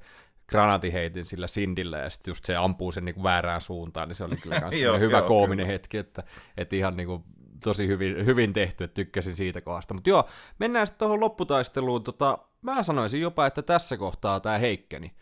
granatiheitin 0.48 1.26
sillä 1.26 1.48
Sindillä 1.48 1.98
ja 1.98 2.10
sitten 2.10 2.32
just 2.32 2.46
se 2.46 2.56
ampuu 2.56 2.92
sen 2.92 3.06
niinku 3.06 3.24
väärään 3.24 3.62
suuntaan, 3.62 4.08
niin 4.08 4.16
se 4.16 4.24
oli 4.24 4.36
kyllä 4.36 4.60
myös 4.72 5.00
hyvä 5.00 5.18
joo, 5.18 5.28
koominen 5.28 5.66
kyllä. 5.66 5.74
hetki, 5.74 5.98
että, 5.98 6.24
että 6.58 6.76
ihan 6.76 6.98
niinku 6.98 7.24
tosi 7.64 7.88
hyvin, 7.88 8.26
hyvin 8.26 8.53
tehty, 8.53 8.84
että 8.84 8.95
tykkäsin 8.95 9.36
siitä 9.36 9.62
kohdasta. 9.62 9.93
Mutta 9.93 10.10
joo, 10.10 10.30
mennään 10.60 10.88
sitten 10.88 10.99
tuohon 10.99 11.20
lopputaisteluun. 11.20 12.03
Tota, 12.03 12.38
mä 12.62 12.84
sanoisin 12.84 13.22
jopa, 13.22 13.45
että 13.45 13.62
tässä 13.62 13.97
kohtaa 13.97 14.39
tämä 14.39 14.58
heikkeni. 14.58 15.14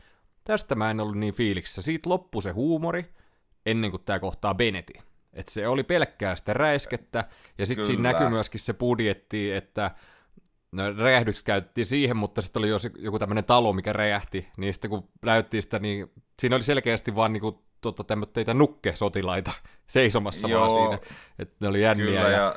Tästä 0.43 0.75
mä 0.75 0.91
en 0.91 0.99
ollut 0.99 1.17
niin 1.17 1.33
fiiliksissä. 1.33 1.81
Siitä 1.81 2.09
loppui 2.09 2.43
se 2.43 2.51
huumori 2.51 3.05
ennen 3.65 3.91
kuin 3.91 4.03
tämä 4.05 4.19
kohtaa 4.19 4.55
Benetti. 4.55 4.93
Että 5.33 5.51
se 5.51 5.67
oli 5.67 5.83
pelkkää 5.83 6.35
sitä 6.35 6.53
räiskettä, 6.53 7.25
ja 7.57 7.65
sitten 7.65 7.85
siinä 7.85 8.03
näkyy 8.03 8.29
myöskin 8.29 8.59
se 8.59 8.73
budjetti, 8.73 9.51
että 9.51 9.91
no, 10.71 10.93
räjähdys 10.93 11.43
käytettiin 11.43 11.87
siihen, 11.87 12.17
mutta 12.17 12.41
sitten 12.41 12.59
oli 12.59 12.69
joku 12.99 13.19
tämmöinen 13.19 13.43
talo, 13.43 13.73
mikä 13.73 13.93
räjähti, 13.93 14.47
niin 14.57 14.73
sitten 14.73 14.89
kun 14.89 15.09
näyttiin 15.21 15.63
sitä, 15.63 15.79
niin 15.79 16.11
siinä 16.39 16.55
oli 16.55 16.63
selkeästi 16.63 17.15
vaan 17.15 17.33
niinku 17.33 17.64
tota, 17.91 18.03
tämmöitä 18.03 18.53
nukke-sotilaita 18.53 19.51
seisomassa 19.87 20.47
Joo, 20.47 20.61
vaan 20.61 20.71
siinä. 20.71 21.15
Että 21.39 21.55
ne 21.59 21.67
oli 21.67 21.81
jänniä. 21.81 22.05
Kyllä, 22.05 22.19
ja... 22.19 22.29
ja... 22.29 22.55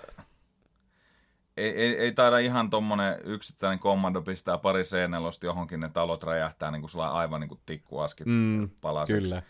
Ei, 1.56 1.70
ei, 1.70 1.98
ei, 1.98 2.12
taida 2.12 2.38
ihan 2.38 2.70
tommonen 2.70 3.18
yksittäinen 3.24 3.78
kommando 3.78 4.22
pistää 4.22 4.58
pari 4.58 4.82
c 4.82 4.96
johonkin, 5.42 5.80
ne 5.80 5.88
talot 5.88 6.22
räjähtää 6.24 6.70
niin 6.70 6.82
kuin 6.82 7.04
aivan 7.04 7.40
niin 7.40 7.48
kuin 7.48 7.60
tikkuaskit 7.66 8.26
mm, 8.26 8.70
palaseksi. 8.80 9.22
Kyllä. 9.22 9.42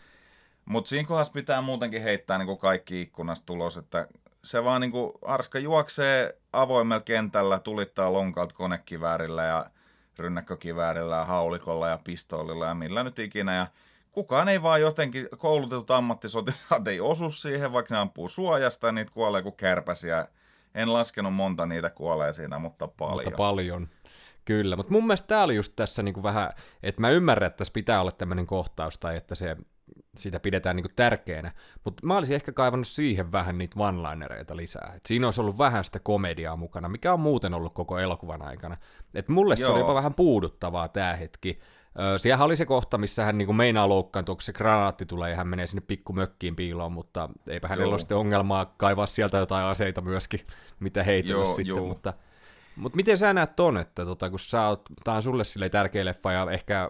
Mutta 0.65 0.89
siinä 0.89 1.07
kohdassa 1.07 1.33
pitää 1.33 1.61
muutenkin 1.61 2.01
heittää 2.01 2.37
niin 2.37 2.45
kuin 2.45 2.57
kaikki 2.57 3.01
ikkunasta 3.01 3.45
tulos, 3.45 3.77
että 3.77 4.07
se 4.43 4.63
vaan 4.63 4.81
niin 4.81 4.91
kuin 4.91 5.11
Arska 5.21 5.59
juoksee 5.59 6.37
avoimella 6.53 7.01
kentällä, 7.01 7.59
tulittaa 7.59 8.13
lonkalta 8.13 8.55
konekiväärillä 8.55 9.43
ja 9.43 9.65
rynnäkkökiväärillä 10.19 11.15
ja 11.15 11.25
haulikolla 11.25 11.87
ja 11.87 11.99
pistoolilla 12.03 12.65
ja 12.65 12.73
millä 12.73 13.03
nyt 13.03 13.19
ikinä. 13.19 13.55
Ja 13.55 13.67
kukaan 14.11 14.49
ei 14.49 14.61
vaan 14.61 14.81
jotenkin, 14.81 15.29
koulutetut 15.37 15.91
ammattisotilaat 15.91 16.87
ei 16.87 16.99
osu 16.99 17.31
siihen, 17.31 17.73
vaikka 17.73 17.95
ne 17.95 18.01
ampuu 18.01 18.29
suojasta 18.29 18.87
ja 18.87 18.91
niitä 18.91 19.11
kuolee 19.11 19.41
kuin 19.41 19.55
kärpäsiä. 19.55 20.27
En 20.75 20.93
laskenut 20.93 21.33
monta 21.33 21.65
niitä 21.65 21.89
kuolee 21.89 22.33
siinä, 22.33 22.59
mutta 22.59 22.87
paljon. 22.87 23.25
Mutta 23.25 23.37
paljon. 23.37 23.89
Kyllä, 24.45 24.75
mutta 24.75 24.93
mun 24.93 25.07
mielestä 25.07 25.27
tämä 25.27 25.43
oli 25.43 25.55
just 25.55 25.73
tässä 25.75 26.03
niinku 26.03 26.23
vähän, 26.23 26.49
että 26.83 27.01
mä 27.01 27.09
ymmärrän, 27.09 27.47
että 27.47 27.57
tässä 27.57 27.73
pitää 27.73 28.01
olla 28.01 28.11
tämmöinen 28.11 28.47
kohtaus 28.47 28.97
tai 28.97 29.17
että 29.17 29.35
se, 29.35 29.57
sitä 30.15 30.39
pidetään 30.39 30.75
niinku 30.75 30.91
tärkeänä, 30.95 31.51
mutta 31.83 32.05
mä 32.05 32.17
olisin 32.17 32.35
ehkä 32.35 32.51
kaivannut 32.51 32.87
siihen 32.87 33.31
vähän 33.31 33.57
niitä 33.57 33.79
one-linereita 33.79 34.55
lisää. 34.55 34.93
Et 34.95 35.05
siinä 35.05 35.27
olisi 35.27 35.41
ollut 35.41 35.57
vähän 35.57 35.85
sitä 35.85 35.99
komediaa 35.99 36.55
mukana, 36.55 36.89
mikä 36.89 37.13
on 37.13 37.19
muuten 37.19 37.53
ollut 37.53 37.73
koko 37.73 37.99
elokuvan 37.99 38.41
aikana. 38.41 38.77
Et 39.13 39.29
mulle 39.29 39.55
Joo. 39.59 39.67
se 39.67 39.71
oli 39.71 39.79
jopa 39.79 39.95
vähän 39.95 40.13
puuduttavaa 40.13 40.87
tämä 40.87 41.13
hetki, 41.13 41.59
Siellä 42.17 42.45
oli 42.45 42.55
se 42.55 42.65
kohta, 42.65 42.97
missä 42.97 43.23
hän 43.23 43.37
niin 43.37 43.55
meinaa 43.55 43.89
loukkaantua, 43.89 44.35
kun 44.35 44.41
se 44.41 44.53
granaatti 44.53 45.05
tulee 45.05 45.29
ja 45.29 45.35
hän 45.35 45.47
menee 45.47 45.67
sinne 45.67 45.83
pikkumökkiin 45.87 46.55
piiloon, 46.55 46.91
mutta 46.91 47.29
eipä 47.47 47.67
hänellä 47.67 47.91
ole 47.91 47.99
sitten 47.99 48.17
ongelmaa 48.17 48.73
kaivaa 48.77 49.05
sieltä 49.05 49.37
jotain 49.37 49.65
aseita 49.65 50.01
myöskin, 50.01 50.39
mitä 50.79 51.03
heitellä 51.03 51.45
sitten, 51.45 51.65
joo. 51.65 51.87
mutta 51.87 52.13
mutta 52.79 52.95
miten 52.95 53.17
sä 53.17 53.33
näet 53.33 53.55
ton, 53.55 53.77
että 53.77 54.05
tota, 54.05 54.29
kun 54.29 54.39
sä 54.39 54.67
oot, 54.67 54.81
tää 55.03 55.13
on 55.13 55.23
sulle 55.23 55.43
sille 55.43 55.69
tärkeä 55.69 56.05
leffa 56.05 56.31
ja 56.31 56.51
ehkä 56.51 56.89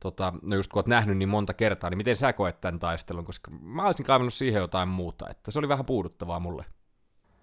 tota, 0.00 0.32
no 0.42 0.56
just 0.56 0.72
kun 0.72 0.78
oot 0.78 0.86
nähnyt 0.86 1.18
niin 1.18 1.28
monta 1.28 1.54
kertaa, 1.54 1.90
niin 1.90 1.98
miten 1.98 2.16
sä 2.16 2.32
koet 2.32 2.60
tämän 2.60 2.78
taistelun, 2.78 3.24
koska 3.24 3.50
mä 3.50 3.86
olisin 3.86 4.06
kaivannut 4.06 4.34
siihen 4.34 4.60
jotain 4.60 4.88
muuta, 4.88 5.28
että 5.30 5.50
se 5.50 5.58
oli 5.58 5.68
vähän 5.68 5.86
puuduttavaa 5.86 6.40
mulle. 6.40 6.64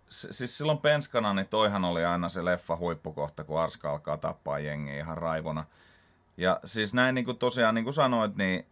siis 0.09 0.57
silloin 0.57 0.77
penskana, 0.77 1.33
niin 1.33 1.47
toihan 1.47 1.85
oli 1.85 2.05
aina 2.05 2.29
se 2.29 2.45
leffa 2.45 2.75
huippukohta, 2.75 3.43
kun 3.43 3.59
Arska 3.59 3.91
alkaa 3.91 4.17
tappaa 4.17 4.59
jengiä 4.59 4.97
ihan 4.97 5.17
raivona. 5.17 5.65
Ja 6.37 6.59
siis 6.65 6.93
näin 6.93 7.15
niin 7.15 7.25
kuin 7.25 7.37
tosiaan, 7.37 7.75
niin 7.75 7.83
kuin 7.83 7.93
sanoit, 7.93 8.35
niin 8.35 8.65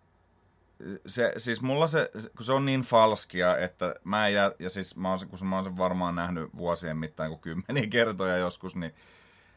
se, 1.06 1.34
siis 1.38 1.62
mulla 1.62 1.88
se, 1.88 2.12
kun 2.38 2.46
se 2.46 2.54
on 2.54 2.66
niin 2.66 2.82
falskia, 2.82 3.58
että 3.58 3.96
mä 4.04 4.28
en 4.28 4.34
jää, 4.34 4.52
ja 4.60 4.70
siis 4.70 4.96
mä 4.96 5.10
oon, 5.10 5.20
kun 5.30 5.48
mä 5.48 5.56
oon 5.56 5.66
sen 5.66 5.78
varmaan 5.78 6.16
nähnyt 6.16 6.58
vuosien 6.58 6.98
mittaan 6.98 7.30
kuin 7.30 7.42
kymmeniä 7.42 7.88
kertoja 7.90 8.38
joskus, 8.38 8.76
niin, 8.76 8.96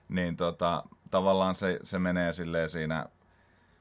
niin 0.09 0.36
tota, 0.36 0.84
tavallaan 1.11 1.54
se, 1.54 1.80
se 1.82 1.98
menee 1.98 2.32
silleen 2.32 2.70
siinä 2.70 3.07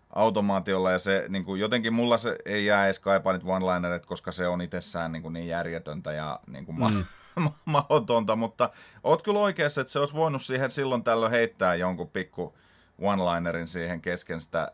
automaatiolla 0.09 0.91
ja 0.91 0.99
se 0.99 1.25
niin 1.29 1.45
kuin, 1.45 1.61
jotenkin 1.61 1.93
mulla 1.93 2.17
se 2.17 2.35
ei 2.45 2.65
jää 2.65 2.85
edes 2.85 2.99
kaipaa 2.99 3.33
niitä 3.33 3.47
one-linerit, 3.47 4.05
koska 4.05 4.31
se 4.31 4.47
on 4.47 4.61
itsessään 4.61 5.11
niin, 5.11 5.21
kuin, 5.21 5.33
niin 5.33 5.47
järjetöntä 5.47 6.11
ja 6.11 6.39
niin 6.47 6.65
kuin, 6.65 6.77
mm. 6.77 7.05
ma- 7.43 7.53
mahdotonta, 7.65 8.35
mutta 8.35 8.69
oot 9.03 9.21
kyllä 9.21 9.39
oikeassa, 9.39 9.81
että 9.81 9.93
se 9.93 9.99
olisi 9.99 10.13
voinut 10.13 10.41
siihen 10.41 10.71
silloin 10.71 11.03
tällöin 11.03 11.31
heittää 11.31 11.75
jonkun 11.75 12.09
pikku 12.09 12.57
one-linerin 13.01 13.67
siihen 13.67 14.01
kesken 14.01 14.41
sitä 14.41 14.71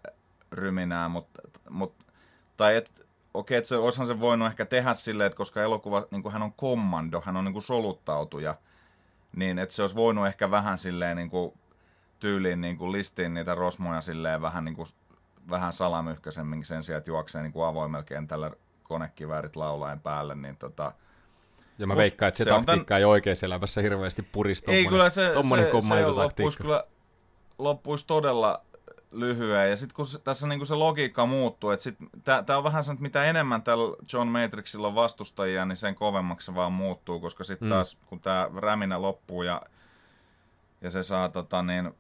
ryminää, 0.52 1.10
mutta, 1.10 1.42
mutta 1.70 2.06
tai 2.58 2.76
et, 2.76 3.06
okei, 3.34 3.58
että 3.58 3.68
se, 3.68 3.76
olisihan 3.76 4.08
se 4.08 4.20
voinut 4.20 4.48
ehkä 4.48 4.66
tehdä 4.66 4.94
silleen, 4.94 5.28
että 5.28 5.38
koska 5.38 5.62
elokuva, 5.62 6.08
niin 6.12 6.24
kuin 6.24 6.34
hän 6.34 6.42
on 6.42 6.54
kommando, 6.54 7.22
hän 7.26 7.38
on 7.38 7.46
niin 7.46 7.54
kuin 7.54 7.64
soluttautuja, 7.64 8.56
niin 9.36 9.60
että 9.60 9.76
se 9.76 9.82
olisi 9.82 9.96
voinut 9.96 10.28
ehkä 10.28 10.52
vähän 10.52 10.78
silleen 10.78 11.18
niin 11.18 11.30
kuin 11.30 11.54
tyyliin 12.20 12.62
niin 12.62 12.78
kuin 12.78 12.92
listiin 12.92 13.34
niitä 13.34 13.56
rosmoja 13.56 14.02
silleen 14.02 14.42
vähän, 14.42 14.66
niin 14.66 14.76
kuin, 14.76 14.88
vähän 15.50 15.74
salamyhkäisemmin 15.74 16.66
sen 16.66 16.84
sijaan, 16.84 16.98
että 16.98 17.12
juoksee 17.12 17.42
niin 17.42 17.54
kuin 17.54 17.66
avoimella 17.66 18.04
kentällä 18.04 18.52
konekiväärit 18.84 19.56
laulaen 19.56 20.00
päälle, 20.00 20.36
niin 20.36 20.58
tota, 20.58 20.92
ja 21.80 21.88
mä 21.88 21.96
veikkaan, 21.96 22.28
että 22.28 22.38
se, 22.38 22.44
se 22.44 22.50
taktiikka 22.50 22.86
tämän... 22.86 23.00
ei 23.00 23.06
oikeassa 23.06 23.46
elämässä 23.46 23.82
hirveästi 23.82 24.22
purisi 24.22 24.64
Ei 24.68 24.86
kyllä 24.86 25.10
se, 25.10 25.16
se, 25.16 25.88
se 25.88 26.06
loppuisi, 26.06 26.58
kyllä, 26.58 26.84
loppuisi 27.64 28.08
todella 28.08 28.62
lyhyen. 29.12 29.70
Ja 29.70 29.78
sitten 29.78 29.96
kun 29.96 30.06
se, 30.06 30.20
tässä 30.20 30.48
niinku 30.48 30.66
se 30.66 30.76
logiikka 30.76 31.26
muuttuu, 31.26 31.70
että 31.70 32.44
tämä 32.46 32.58
on 32.58 32.64
vähän 32.64 32.84
se, 32.84 32.92
että 32.92 33.02
mitä 33.02 33.24
enemmän 33.24 33.62
tällä 33.62 33.96
John 34.14 34.28
Matrixilla 34.28 34.88
on 34.88 34.96
vastustajia, 34.96 35.66
niin 35.66 35.76
sen 35.76 35.96
kovemmaksi 35.96 36.46
se 36.46 36.56
vaan 36.56 36.74
muuttuu, 36.74 37.20
koska 37.20 37.44
sitten 37.44 37.68
mm. 37.68 37.70
taas 37.70 37.98
kun 38.06 38.20
tämä 38.20 38.50
räminä 38.56 39.02
loppuu 39.02 39.44
ja, 39.44 39.62
ja 40.82 40.92
se 40.92 41.04
saa 41.04 41.30
tota, 41.30 41.62
niin, 41.64 41.92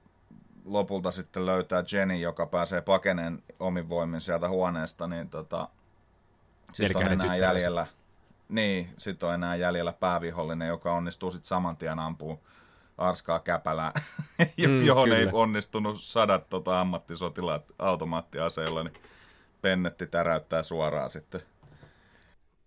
lopulta 0.66 1.12
sitten 1.12 1.45
löytää 1.45 1.84
Jenny, 1.91 2.16
joka 2.16 2.45
pääsee 2.45 2.82
pakeneen 2.82 3.43
omin 3.59 3.89
voimin 3.89 4.22
sieltä 4.22 4.49
huoneesta, 4.49 5.07
niin 5.07 5.30
tota, 5.30 5.70
sitten 6.72 7.05
on 7.05 7.12
enää 7.12 7.36
jäljellä. 7.36 7.88
Niin, 8.49 8.89
sitten 8.97 9.30
on 9.30 9.36
enää 9.36 9.55
jäljellä 9.55 9.93
päävihollinen, 9.93 10.68
joka 10.68 10.93
onnistuu 10.93 11.32
sitten 11.32 11.47
saman 11.47 11.78
tien 11.78 11.99
ampumaan 11.99 12.39
arskaa 12.98 13.39
käpälää, 13.39 13.92
mm, 14.68 14.86
johon 14.86 15.04
kyllä. 15.04 15.18
ei 15.18 15.28
onnistunut 15.32 16.02
sadat 16.02 16.50
tota, 16.50 16.82
ammattisotilaat 16.82 17.66
automaattiaseilla, 17.80 18.84
niin 18.84 18.94
pennetti 19.62 20.08
täräyttää 20.08 20.64
suoraan 20.64 21.10
sitten. 21.10 21.42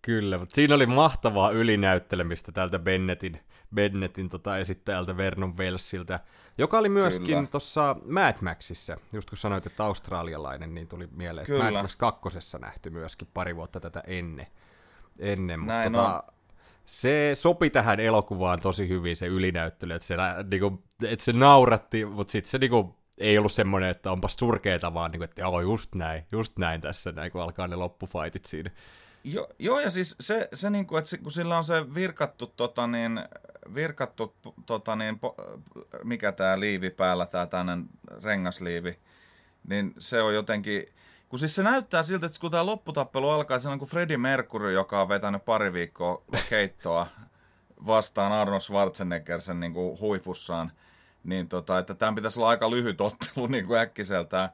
Kyllä, 0.03 0.39
mutta 0.39 0.55
siinä 0.55 0.75
oli 0.75 0.87
mahtavaa 0.87 1.51
ylinäyttelemistä 1.51 2.53
tältä 2.53 2.79
Bennettin, 2.79 3.41
Bennettin 3.75 4.29
tota 4.29 4.59
esittäjältä 4.59 5.17
Vernon 5.17 5.57
Welsiltä, 5.57 6.21
joka 6.59 6.79
oli 6.79 6.89
myöskin 6.89 7.49
tuossa 7.49 7.97
Mad 8.05 8.35
Maxissa, 8.41 8.97
just 9.13 9.31
kun 9.31 9.39
sanoit, 9.39 9.67
että 9.67 9.85
australialainen, 9.85 10.75
niin 10.75 10.89
tuli 10.89 11.09
mieleen, 11.13 11.47
että 11.51 11.65
Mad 11.65 11.83
Max 11.83 11.97
kakkosessa 11.97 12.59
nähty 12.59 12.91
myöskin 12.91 13.29
pari 13.35 13.57
vuotta 13.57 13.81
tätä 13.81 14.03
ennen. 14.07 14.47
ennen 15.19 15.61
mutta 15.61 15.91
tota, 15.91 16.23
se 16.87 17.31
sopi 17.35 17.71
tähän 17.71 18.01
elokuvaan 18.01 18.61
tosi 18.61 18.89
hyvin 18.89 19.17
se 19.17 19.27
ylinäyttely, 19.27 19.93
että 19.93 20.07
se, 20.07 20.17
niinku, 20.51 20.83
että 21.03 21.25
se 21.25 21.33
nauratti, 21.33 22.05
mutta 22.05 22.31
sitten 22.33 22.51
se 22.51 22.59
niinku, 22.59 22.97
ei 23.19 23.39
ollut 23.39 23.53
semmoinen, 23.53 23.91
että 23.91 24.13
onpas 24.13 24.37
surkeeta, 24.39 24.95
vaan 24.95 25.11
niinku, 25.11 25.25
että 25.25 25.41
joo, 25.41 25.61
just 25.61 25.95
näin, 25.95 26.27
just 26.33 26.59
näin 26.59 26.81
tässä, 26.81 27.13
näin 27.13 27.33
kun 27.33 27.43
alkaa 27.43 27.69
ne 27.69 27.77
loppufaitit 27.77 28.45
siinä. 28.45 28.71
Jo, 29.25 29.49
joo, 29.59 29.81
ja 29.81 29.91
siis 29.91 30.17
se, 30.21 30.49
se 30.53 30.71
niinku, 30.71 30.97
että 30.97 31.19
kun 31.19 31.33
sillä 31.33 31.59
on 31.59 31.65
se 31.65 31.95
virkattu, 31.95 32.47
tota 32.47 32.87
niin, 32.87 33.21
virkattu 33.75 34.35
tota 34.67 34.97
niin, 34.97 35.19
po, 35.19 35.35
mikä 36.05 36.33
tämä 36.33 36.61
liivi 36.61 36.91
päällä, 36.91 37.27
tämä 37.27 37.47
tämmöinen 37.47 37.87
rengasliivi, 38.23 38.99
niin 39.69 39.95
se 39.99 40.23
on 40.23 40.35
jotenkin, 40.35 40.87
kun 41.29 41.39
siis 41.39 41.55
se 41.55 41.63
näyttää 41.63 42.03
siltä, 42.03 42.27
että 42.27 42.41
kun 42.41 42.51
tämä 42.51 42.67
lopputappelu 42.67 43.29
alkaa, 43.29 43.61
se 43.61 43.69
on 43.69 43.79
kuin 43.79 43.89
Freddie 43.89 44.17
Mercury, 44.17 44.73
joka 44.73 45.03
on 45.03 45.09
vetänyt 45.09 45.45
pari 45.45 45.73
viikkoa 45.73 46.23
keittoa 46.51 47.07
vastaan 47.87 48.33
Arnold 48.33 48.61
Schwarzenegger 48.61 49.41
sen 49.41 49.61
niin 49.61 49.73
kuin 49.73 50.01
huipussaan, 50.01 50.73
niin 51.25 51.49
tota, 51.49 51.79
että 51.79 51.95
tämän 51.95 52.15
pitäisi 52.15 52.41
olla 52.41 52.49
aika 52.49 52.71
lyhyt 52.71 53.01
ottelu 53.01 53.47
niin 53.47 53.67
kuin 53.67 53.81
äkkiseltään. 53.81 54.49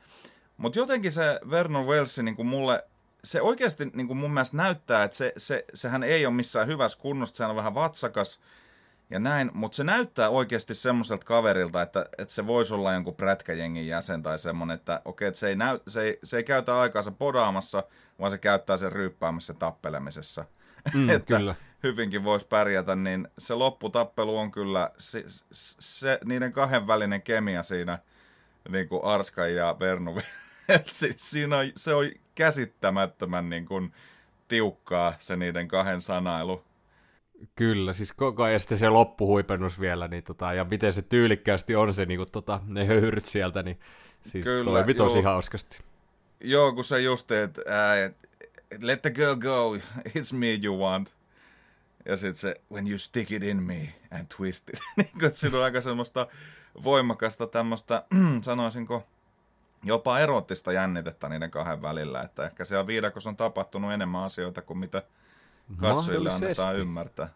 Mutta 0.57 0.79
jotenkin 0.79 1.13
se 1.13 1.41
Vernon 1.51 1.87
Wells, 1.87 2.19
niin 2.19 2.37
kuin 2.37 2.49
mulle, 2.49 2.85
se 3.25 3.43
oikeasti 3.43 3.91
niin 3.95 4.07
kuin 4.07 4.17
mun 4.17 4.35
mielestä 4.35 4.57
näyttää, 4.57 5.05
että 5.05 5.17
se, 5.17 5.33
se, 5.37 5.65
sehän 5.75 6.03
ei 6.03 6.27
ole 6.27 6.35
missään 6.35 6.67
hyvässä 6.67 6.99
kunnossa, 6.99 7.37
sehän 7.37 7.51
on 7.51 7.57
vähän 7.57 7.75
vatsakas, 7.75 8.41
ja 9.11 9.19
näin, 9.19 9.51
mutta 9.55 9.77
se 9.77 9.85
näyttää 9.85 10.29
oikeasti 10.29 10.75
semmoiselta 10.75 11.27
kaverilta, 11.27 11.83
että, 11.83 12.07
että 12.19 12.35
se 12.35 12.47
voisi 12.47 12.75
olla 12.75 12.93
jonkun 12.93 13.15
prätkäjengin 13.15 13.87
jäsen 13.87 14.23
tai 14.23 14.39
semmoinen, 14.39 14.75
että 14.75 15.03
okei, 15.05 15.29
että 15.29 15.41
se 15.41 15.49
ei, 15.49 15.57
näy, 15.57 15.81
se, 15.89 16.03
ei, 16.03 16.19
se 16.25 16.37
ei 16.37 16.45
käytä 16.45 16.81
aikaansa 16.81 17.11
podaamassa, 17.11 17.83
vaan 18.19 18.31
se 18.31 18.39
käyttää 18.39 18.77
sen 18.77 18.93
ryyppäämässä 18.93 19.55
tappelemisessa. 19.55 20.45
Mm, 20.95 21.11
että 21.17 21.37
kyllä. 21.39 21.55
hyvinkin 21.83 22.25
voisi 22.25 22.47
pärjätä, 22.47 22.97
niin 22.97 23.29
se 23.39 23.55
lopputappelu 23.55 24.39
on 24.39 24.51
kyllä, 24.51 24.91
se, 24.99 25.25
se, 25.81 26.19
niiden 26.25 26.53
kahden 26.53 26.87
välinen 26.87 27.23
kemia 27.23 27.63
siinä, 27.63 27.99
niin 28.69 28.89
kuin 28.89 29.05
Arska 29.05 29.47
ja 29.47 29.77
Vernu, 29.81 30.21
siinä 31.17 31.59
on, 31.59 31.67
se 31.77 31.95
on 31.95 32.11
käsittämättömän 32.35 33.51
niin 33.51 33.67
kuin, 33.67 33.93
tiukkaa 34.51 35.15
se 35.19 35.37
niiden 35.37 35.69
kahden 35.69 36.01
sanailu. 36.01 36.65
Kyllä, 37.55 37.93
siis 37.93 38.13
koko 38.13 38.43
ajan 38.43 38.61
sitten 38.61 38.79
se 38.79 38.89
loppuhuipennus 38.89 39.81
vielä, 39.81 40.09
niin 40.09 40.23
tota, 40.23 40.53
ja 40.53 40.65
miten 40.65 40.93
se 40.93 41.03
tyylikkäästi 41.03 41.77
on 41.77 41.95
se, 41.95 42.07
niin 42.07 42.19
kuin, 42.19 42.33
tota, 42.33 42.61
ne 42.67 42.87
höyryt 42.87 43.27
sieltä, 43.27 43.63
niin 43.63 43.81
siis 44.27 44.45
Kyllä, 44.45 44.71
toimi 44.71 44.95
tosi 44.95 45.19
joo. 45.19 45.25
hauskasti. 45.25 45.81
Joo, 46.41 46.73
kun 46.73 46.85
se 46.85 47.01
just, 47.01 47.31
että 47.31 47.63
let 48.81 49.03
the 49.03 49.11
girl 49.11 49.37
go, 49.37 49.77
it's 50.09 50.35
me 50.35 50.59
you 50.63 50.79
want. 50.79 51.15
Ja 52.07 52.17
sitten 52.17 52.37
se, 52.37 52.61
when 52.73 52.89
you 52.89 52.99
stick 52.99 53.33
it 53.33 53.43
in 53.43 53.63
me 53.63 53.95
and 54.11 54.27
twist 54.37 54.69
it. 54.69 54.81
niin 54.97 55.21
kuin, 55.21 55.35
siinä 55.35 55.59
on 55.59 55.65
aika 55.65 55.81
semmoista 55.81 56.27
voimakasta 56.85 57.47
tämmöistä, 57.47 58.05
sanoisinko, 58.43 59.07
jopa 59.85 60.19
erottista 60.19 60.73
jännitettä 60.73 61.29
niiden 61.29 61.51
kahden 61.51 61.83
välillä. 61.83 62.23
Että 62.23 62.45
ehkä 62.45 62.65
siellä 62.65 62.87
viidakossa 62.87 63.31
on 63.31 63.37
tapahtunut 63.37 63.93
enemmän 63.93 64.23
asioita 64.23 64.63
kuin 64.63 64.79
mitä 64.79 65.03
katsojille 65.77 66.31
annetaan 66.33 66.77
ymmärtää. 66.77 67.29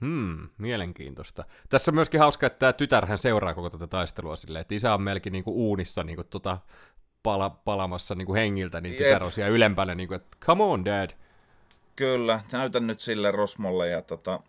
Hmm, 0.00 0.48
mielenkiintoista. 0.58 1.44
Tässä 1.68 1.90
on 1.90 1.94
myöskin 1.94 2.20
hauska, 2.20 2.46
että 2.46 2.58
tämä 2.58 2.72
tytärhän 2.72 3.18
seuraa 3.18 3.54
koko 3.54 3.70
tätä 3.70 3.86
taistelua 3.86 4.36
silleen, 4.36 4.60
että 4.60 4.74
isä 4.74 4.94
on 4.94 5.02
melkein 5.02 5.32
niinku 5.32 5.52
uunissa 5.68 6.04
niinku 6.04 6.24
tota 6.24 6.58
pala, 7.22 7.50
palamassa 7.50 8.14
niinku 8.14 8.34
hengiltä, 8.34 8.80
niin 8.80 8.94
tytär 8.94 9.24
on 9.24 9.32
siellä 9.32 9.54
ylempänä, 9.54 9.94
niinku, 9.94 10.14
että 10.14 10.36
come 10.40 10.64
on 10.64 10.84
dad. 10.84 11.10
Kyllä, 11.96 12.40
näytän 12.52 12.86
nyt 12.86 13.00
sille 13.00 13.30
Rosmolle 13.30 13.88
ja 13.88 14.02
tota... 14.02 14.40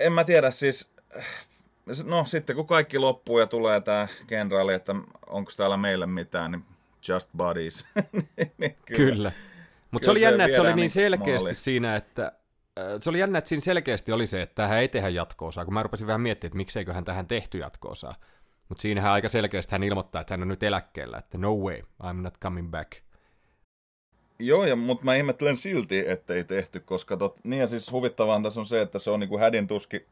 En 0.00 0.12
mä 0.12 0.24
tiedä 0.24 0.50
siis... 0.50 0.90
No 2.04 2.24
sitten 2.24 2.56
kun 2.56 2.66
kaikki 2.66 2.98
loppuu 2.98 3.38
ja 3.38 3.46
tulee 3.46 3.80
tämä 3.80 4.08
kenraali, 4.26 4.74
että 4.74 4.94
onko 5.26 5.52
täällä 5.56 5.76
meille 5.76 6.06
mitään, 6.06 6.50
niin 6.50 6.64
just 7.08 7.30
buddies. 7.36 7.86
niin 8.58 8.76
kyllä. 8.84 8.96
kyllä. 8.96 9.32
Mutta 9.96 10.04
se 10.06 10.10
oli 10.10 10.20
jännä, 10.20 10.44
että 10.44 10.54
se 10.54 10.60
oli 10.60 10.74
niin 10.74 10.90
selkeästi 10.90 11.44
maali. 11.44 11.54
siinä, 11.54 11.96
että 11.96 12.32
äh, 12.78 12.84
se 13.00 13.10
oli 13.10 13.18
jännä, 13.18 13.38
että 13.38 13.48
siinä 13.48 13.62
selkeästi 13.62 14.12
oli 14.12 14.26
se, 14.26 14.42
että 14.42 14.54
tähän 14.54 14.78
ei 14.78 14.88
tehdä 14.88 15.08
jatkoosaa, 15.08 15.64
kun 15.64 15.74
mä 15.74 15.82
rupesin 15.82 16.06
vähän 16.06 16.20
miettimään, 16.20 16.48
että 16.48 16.56
mikseiköhän 16.56 17.04
tähän 17.04 17.26
tehty 17.26 17.58
jatkoosaa. 17.58 18.14
Mutta 18.68 18.82
siinähän 18.82 19.12
aika 19.12 19.28
selkeästi 19.28 19.72
hän 19.72 19.82
ilmoittaa, 19.82 20.20
että 20.20 20.34
hän 20.34 20.42
on 20.42 20.48
nyt 20.48 20.62
eläkkeellä, 20.62 21.18
että 21.18 21.38
no 21.38 21.54
way, 21.54 21.80
I'm 22.02 22.22
not 22.22 22.38
coming 22.38 22.70
back. 22.70 22.92
Joo, 24.38 24.64
ja, 24.64 24.76
mutta 24.76 25.04
mä 25.04 25.14
ihmettelen 25.14 25.56
silti, 25.56 26.04
ettei 26.08 26.44
tehty, 26.44 26.80
koska 26.80 27.16
tot, 27.16 27.36
niin 27.44 27.60
ja 27.60 27.66
siis 27.66 27.92
huvittavaa 27.92 28.42
tässä 28.42 28.60
on 28.60 28.66
se, 28.66 28.80
että 28.80 28.98
se 28.98 29.10
on 29.10 29.20
niinku 29.20 29.38
hädin 29.38 29.66
tuski 29.66 30.06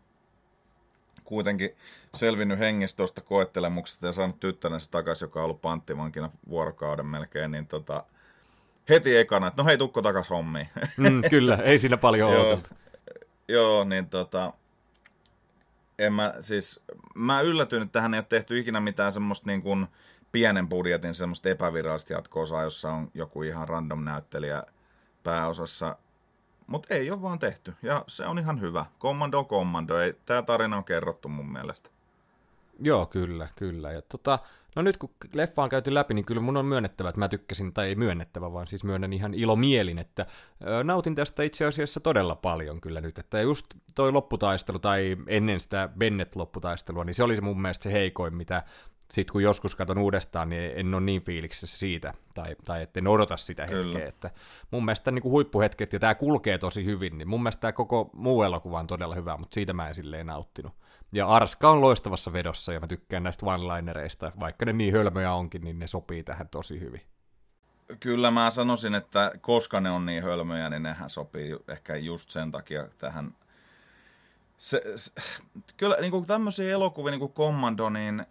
kuitenkin 1.24 1.76
selvinnyt 2.14 2.58
hengissä 2.58 2.96
tuosta 2.96 3.20
koettelemuksesta 3.20 4.06
ja 4.06 4.12
saanut 4.12 4.40
tyttärensä 4.40 4.90
takaisin, 4.90 5.26
joka 5.26 5.40
on 5.40 5.44
ollut 5.44 5.62
panttivankina 5.62 6.30
vuorokauden 6.48 7.06
melkein, 7.06 7.50
niin 7.50 7.66
tota, 7.66 8.04
heti 8.88 9.16
ekana, 9.16 9.46
että 9.46 9.62
no 9.62 9.66
hei, 9.66 9.78
tukko 9.78 10.02
takas 10.02 10.30
hommiin. 10.30 10.68
Mm, 10.96 11.22
kyllä, 11.30 11.56
ei 11.56 11.78
siinä 11.78 11.96
paljon 11.96 12.32
joo, 12.32 12.60
joo, 13.48 13.84
niin 13.84 14.08
tota, 14.08 14.52
en 15.98 16.12
mä, 16.12 16.34
siis, 16.40 16.80
mä 17.14 17.40
yllätyin, 17.40 17.82
että 17.82 17.92
tähän 17.92 18.14
ei 18.14 18.18
ole 18.18 18.26
tehty 18.28 18.58
ikinä 18.58 18.80
mitään 18.80 19.12
semmoista 19.12 19.46
niin 19.46 19.62
kuin 19.62 19.86
pienen 20.32 20.68
budjetin 20.68 21.14
semmoista 21.14 21.48
epävirallista 21.48 22.12
jatkoosaa, 22.12 22.62
jossa 22.62 22.92
on 22.92 23.10
joku 23.14 23.42
ihan 23.42 23.68
random 23.68 24.04
näyttelijä 24.04 24.62
pääosassa. 25.22 25.96
mutta 26.66 26.94
ei 26.94 27.10
ole 27.10 27.22
vaan 27.22 27.38
tehty. 27.38 27.74
Ja 27.82 28.04
se 28.08 28.26
on 28.26 28.38
ihan 28.38 28.60
hyvä. 28.60 28.86
Commando 29.00 29.44
Commando. 29.44 29.98
Ei, 29.98 30.14
tämä 30.26 30.42
tarina 30.42 30.76
on 30.76 30.84
kerrottu 30.84 31.28
mun 31.28 31.52
mielestä. 31.52 31.90
Joo, 32.80 33.06
kyllä, 33.06 33.48
kyllä. 33.56 33.92
Ja 33.92 34.02
tota, 34.02 34.38
no 34.74 34.82
nyt 34.82 34.96
kun 34.96 35.10
leffa 35.32 35.62
on 35.62 35.68
käyty 35.68 35.94
läpi, 35.94 36.14
niin 36.14 36.24
kyllä 36.24 36.40
mun 36.40 36.56
on 36.56 36.66
myönnettävä, 36.66 37.08
että 37.08 37.18
mä 37.18 37.28
tykkäsin, 37.28 37.72
tai 37.72 37.88
ei 37.88 37.94
myönnettävä, 37.94 38.52
vaan 38.52 38.66
siis 38.66 38.84
myönnän 38.84 39.12
ihan 39.12 39.34
ilomielin, 39.34 39.98
että 39.98 40.26
ö, 40.66 40.84
nautin 40.84 41.14
tästä 41.14 41.42
itse 41.42 41.64
asiassa 41.64 42.00
todella 42.00 42.34
paljon 42.34 42.80
kyllä 42.80 43.00
nyt. 43.00 43.18
Että 43.18 43.40
just 43.40 43.66
toi 43.94 44.12
lopputaistelu, 44.12 44.78
tai 44.78 45.16
ennen 45.26 45.60
sitä 45.60 45.88
Bennett-lopputaistelua, 45.98 47.04
niin 47.04 47.14
se 47.14 47.22
oli 47.22 47.36
se 47.36 47.42
mun 47.42 47.62
mielestä 47.62 47.82
se 47.82 47.92
heikoin, 47.92 48.34
mitä 48.34 48.62
sitten 49.14 49.32
kun 49.32 49.42
joskus 49.42 49.74
katon 49.74 49.98
uudestaan, 49.98 50.48
niin 50.48 50.72
en 50.74 50.94
ole 50.94 51.02
niin 51.02 51.22
fiiliksessä 51.22 51.78
siitä, 51.78 52.14
tai, 52.34 52.56
tai 52.64 52.82
etten 52.82 53.06
odota 53.06 53.36
sitä 53.36 53.66
Kyllä. 53.66 53.84
hetkeä. 53.84 54.08
Että 54.08 54.30
mun 54.70 54.84
mielestä 54.84 55.10
niin 55.10 55.22
kuin 55.22 55.32
huippuhetket, 55.32 55.92
ja 55.92 55.98
tämä 55.98 56.14
kulkee 56.14 56.58
tosi 56.58 56.84
hyvin, 56.84 57.18
niin 57.18 57.28
mun 57.28 57.42
mielestä 57.42 57.60
tämä 57.60 57.72
koko 57.72 58.10
muu 58.12 58.42
elokuva 58.42 58.78
on 58.78 58.86
todella 58.86 59.14
hyvä, 59.14 59.36
mutta 59.36 59.54
siitä 59.54 59.72
mä 59.72 59.88
en 59.88 59.94
silleen 59.94 60.26
nauttinut. 60.26 60.72
Ja 61.14 61.28
Arska 61.28 61.70
on 61.70 61.80
loistavassa 61.80 62.32
vedossa, 62.32 62.72
ja 62.72 62.80
mä 62.80 62.86
tykkään 62.86 63.22
näistä 63.22 63.46
one-linereista, 63.46 64.32
vaikka 64.40 64.64
ne 64.64 64.72
niin 64.72 64.92
hölmöjä 64.92 65.32
onkin, 65.32 65.64
niin 65.64 65.78
ne 65.78 65.86
sopii 65.86 66.22
tähän 66.24 66.48
tosi 66.48 66.80
hyvin. 66.80 67.00
Kyllä 68.00 68.30
mä 68.30 68.50
sanoisin, 68.50 68.94
että 68.94 69.32
koska 69.40 69.80
ne 69.80 69.90
on 69.90 70.06
niin 70.06 70.22
hölmöjä, 70.22 70.70
niin 70.70 70.82
nehän 70.82 71.10
sopii 71.10 71.56
ehkä 71.68 71.96
just 71.96 72.30
sen 72.30 72.50
takia 72.52 72.88
tähän. 72.98 73.34
Se, 74.58 74.82
se, 74.96 75.12
kyllä 75.76 75.96
niin 76.00 76.10
kuin 76.10 76.26
tämmöisiä 76.26 76.72
elokuvia, 76.72 77.10
niin 77.10 77.20
kuin 77.20 77.32
Commando, 77.32 77.90
niin 77.90 78.26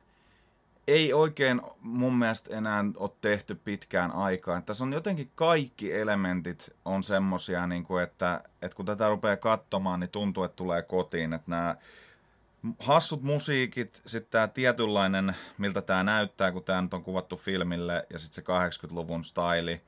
ei 0.88 1.14
oikein 1.14 1.62
mun 1.82 2.16
mielestä 2.16 2.58
enää 2.58 2.86
ole 2.96 3.12
tehty 3.22 3.56
pitkään 3.56 4.12
aikaan. 4.12 4.64
Tässä 4.64 4.84
on 4.84 4.94
jotenkin 4.94 5.32
kaikki 5.36 5.94
elementit 5.94 6.70
on 6.86 7.04
semmosia, 7.04 7.68
niin 7.68 7.84
kuin, 7.84 8.04
että, 8.04 8.44
että 8.62 8.76
kun 8.76 8.86
tätä 8.86 9.10
rupeaa 9.10 9.38
katsomaan, 9.38 10.00
niin 10.00 10.10
tuntuu, 10.10 10.44
että 10.44 10.56
tulee 10.56 10.82
kotiin. 10.82 11.34
Että 11.34 11.52
nämä 11.52 11.76
hassut 12.80 13.22
musiikit, 13.22 14.02
sitten 14.06 14.32
tämä 14.32 14.48
tietynlainen, 14.48 15.36
miltä 15.58 15.82
tämä 15.82 16.04
näyttää, 16.04 16.52
kun 16.52 16.64
tämä 16.64 16.82
nyt 16.82 16.94
on 16.94 17.04
kuvattu 17.04 17.36
filmille, 17.36 18.06
ja 18.10 18.20
sitten 18.20 18.46
se 18.46 18.88
80-luvun 18.88 19.24
style, 19.24 19.82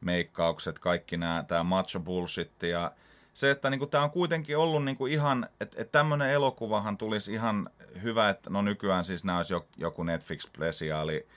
meikkaukset, 0.00 0.78
kaikki 0.78 1.16
nämä, 1.16 1.44
tämä 1.48 1.62
macho 1.62 2.00
bullshit 2.00 2.62
ja 2.62 2.92
se, 3.34 3.50
että 3.50 3.70
niinku, 3.70 3.86
tämä 3.86 4.04
on 4.04 4.10
kuitenkin 4.10 4.58
ollut 4.58 4.84
niinku 4.84 5.06
ihan, 5.06 5.48
että 5.60 5.82
et 5.82 5.92
tämmöinen 5.92 6.30
elokuvahan 6.30 6.96
tulisi 6.96 7.32
ihan 7.32 7.70
hyvä, 8.02 8.28
että 8.28 8.50
no 8.50 8.62
nykyään 8.62 9.04
siis 9.04 9.24
nämä 9.24 9.38
olisi 9.38 9.54
joku 9.76 10.02
Netflix-spesiaali 10.02 11.28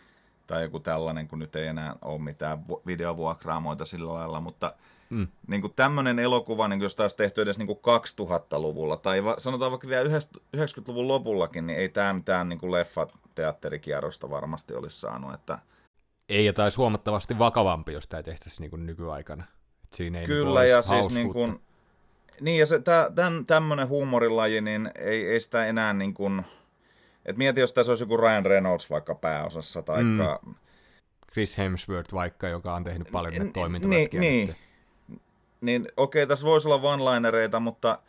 tai 0.47 0.63
joku 0.63 0.79
tällainen, 0.79 1.27
kun 1.27 1.39
nyt 1.39 1.55
ei 1.55 1.67
enää 1.67 1.95
ole 2.01 2.21
mitään 2.21 2.65
videovuokraamoita 2.85 3.85
sillä 3.85 4.13
lailla, 4.13 4.41
mutta 4.41 4.73
mm. 5.09 5.27
niin 5.47 5.73
tämmöinen 5.75 6.19
elokuva, 6.19 6.67
niin 6.67 6.81
jos 6.81 6.95
taas 6.95 7.15
tehty 7.15 7.41
edes 7.41 7.57
niin 7.57 7.69
2000-luvulla, 7.69 8.97
tai 8.97 9.23
va, 9.23 9.35
sanotaan 9.37 9.71
vaikka 9.71 9.87
vielä 9.87 10.09
90-luvun 10.57 11.07
lopullakin, 11.07 11.67
niin 11.67 11.79
ei 11.79 11.89
tämä 11.89 12.13
mitään 12.13 12.49
niin 12.49 12.59
leffa-teatterikierrosta 12.71 14.29
varmasti 14.29 14.73
olisi 14.73 14.99
saanut. 14.99 15.33
Että... 15.33 15.59
Ei, 16.29 16.45
ja 16.45 16.53
taisi 16.53 16.77
huomattavasti 16.77 17.39
vakavampi, 17.39 17.93
jos 17.93 18.07
tämä 18.07 18.23
tehtäisiin 18.23 18.71
niin 18.71 18.85
nykyaikana. 18.85 19.43
Et 19.83 19.93
siinä 19.93 20.19
ei 20.19 20.25
Kyllä, 20.25 20.61
niin 20.61 20.71
ja 20.71 20.81
siis 20.81 21.15
niin 21.15 21.33
kuin, 21.33 21.59
niin, 22.41 22.59
ja 22.59 22.65
se, 22.65 22.81
tämän, 23.15 23.45
tämmöinen 23.45 23.87
huumorilaji, 23.87 24.61
niin 24.61 24.91
ei, 24.95 25.27
ei 25.27 25.39
sitä 25.39 25.65
enää 25.65 25.93
niin 25.93 26.13
kuin... 26.13 26.45
Et 27.25 27.37
mieti, 27.37 27.59
jos 27.59 27.73
tässä 27.73 27.91
olisi 27.91 28.03
joku 28.03 28.17
Ryan 28.17 28.45
Reynolds 28.45 28.89
vaikka 28.89 29.15
pääosassa, 29.15 29.81
tai 29.81 30.03
mm. 30.03 30.19
Chris 31.31 31.57
Hemsworth 31.57 32.13
vaikka, 32.13 32.47
joka 32.47 32.75
on 32.75 32.83
tehnyt 32.83 33.07
paljon 33.11 33.33
näitä 33.33 33.53
toimintapätkiä. 33.53 34.19
Niin, 34.19 34.47
niin, 34.47 34.55
niin 35.63 35.87
okei, 35.97 36.27
tässä 36.27 36.45
voisi 36.45 36.67
olla 36.67 36.93
one-linereita, 36.93 37.59
mutta 37.59 37.99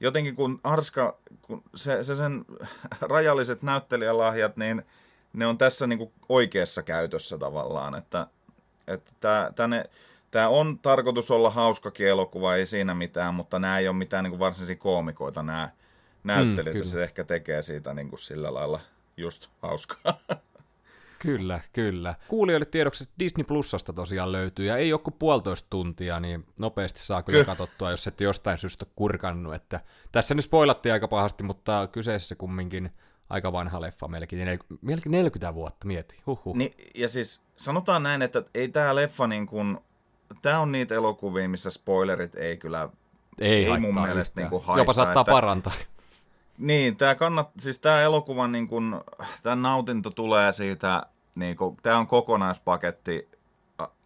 jotenkin 0.00 0.36
kun 0.36 0.60
Arska, 0.64 1.16
kun 1.42 1.62
se, 1.74 2.04
se 2.04 2.14
sen 2.14 2.44
rajalliset 3.00 3.62
näyttelijälahjat, 3.62 4.56
niin 4.56 4.82
ne 5.32 5.46
on 5.46 5.58
tässä 5.58 5.86
niin 5.86 5.98
kuin 5.98 6.12
oikeassa 6.28 6.82
käytössä 6.82 7.38
tavallaan, 7.38 7.94
että, 7.94 8.26
että 8.86 9.12
tämä, 9.20 9.52
tänne, 9.54 9.84
Tämä 10.32 10.48
on 10.48 10.78
tarkoitus 10.78 11.30
olla 11.30 11.50
hauska 11.50 11.92
elokuva, 11.98 12.54
ei 12.54 12.66
siinä 12.66 12.94
mitään, 12.94 13.34
mutta 13.34 13.58
nämä 13.58 13.78
ei 13.78 13.88
ole 13.88 13.96
mitään 13.96 14.24
niin 14.24 14.30
kuin 14.30 14.38
varsinaisia 14.38 14.76
koomikoita, 14.76 15.42
nämä 15.42 15.70
näyttelijät, 16.24 16.76
mm, 16.76 16.84
se 16.84 17.02
ehkä 17.02 17.24
tekee 17.24 17.62
siitä 17.62 17.94
niin 17.94 18.08
kuin 18.08 18.18
sillä 18.18 18.54
lailla 18.54 18.80
just 19.16 19.48
hauskaa. 19.62 20.18
Kyllä, 21.22 21.60
kyllä. 21.72 22.14
Kuulijoille 22.28 22.66
tiedoksi, 22.66 23.04
että 23.04 23.14
Disney 23.18 23.44
Plusasta 23.44 23.92
tosiaan 23.92 24.32
löytyy, 24.32 24.66
ja 24.66 24.76
ei 24.76 24.92
ole 24.92 25.00
kuin 25.00 25.14
puolitoista 25.18 25.66
tuntia, 25.70 26.20
niin 26.20 26.46
nopeasti 26.58 27.00
saa 27.00 27.22
kyllä 27.22 27.44
katsottua, 27.44 27.90
jos 27.90 28.06
ette 28.06 28.24
jostain 28.24 28.58
syystä 28.58 28.86
kurkannut. 28.96 29.54
Että 29.54 29.80
tässä 30.12 30.34
nyt 30.34 30.44
spoilattiin 30.44 30.92
aika 30.92 31.08
pahasti, 31.08 31.42
mutta 31.42 31.88
kyseessä 31.92 32.34
kumminkin 32.34 32.90
aika 33.30 33.52
vanha 33.52 33.80
leffa, 33.80 34.08
melkein, 34.08 34.58
melkein 34.80 35.10
40 35.10 35.54
vuotta, 35.54 35.86
mieti. 35.86 36.16
Huhhuh. 36.26 36.56
Niin, 36.56 36.74
ja 36.94 37.08
siis 37.08 37.40
sanotaan 37.56 38.02
näin, 38.02 38.22
että 38.22 38.42
ei 38.54 38.68
tämä 38.68 38.94
leffa 38.94 39.26
niin 39.26 39.46
kuin 39.46 39.78
tämä 40.42 40.60
on 40.60 40.72
niitä 40.72 40.94
elokuvia, 40.94 41.48
missä 41.48 41.70
spoilerit 41.70 42.34
ei 42.34 42.56
kyllä, 42.56 42.88
ei, 43.38 43.64
ei 43.64 43.78
mun 43.78 44.02
mielestä 44.02 44.40
niin 44.40 44.50
kuin 44.50 44.64
haittaa. 44.64 44.82
Jopa 44.82 44.92
saattaa 44.92 45.20
että, 45.20 45.32
parantaa. 45.32 45.72
Niin, 46.58 46.96
tämä 46.96 47.14
kannat, 47.14 47.50
siis 47.58 47.78
tämä 47.78 48.00
elokuvan 48.00 48.52
niin 48.52 48.68
kuin, 48.68 49.00
tämä 49.42 49.56
nautinto 49.56 50.10
tulee 50.10 50.52
siitä, 50.52 51.06
niin 51.34 51.56
kuin, 51.56 51.76
tämä 51.82 51.98
on 51.98 52.06
kokonaispaketti 52.06 53.28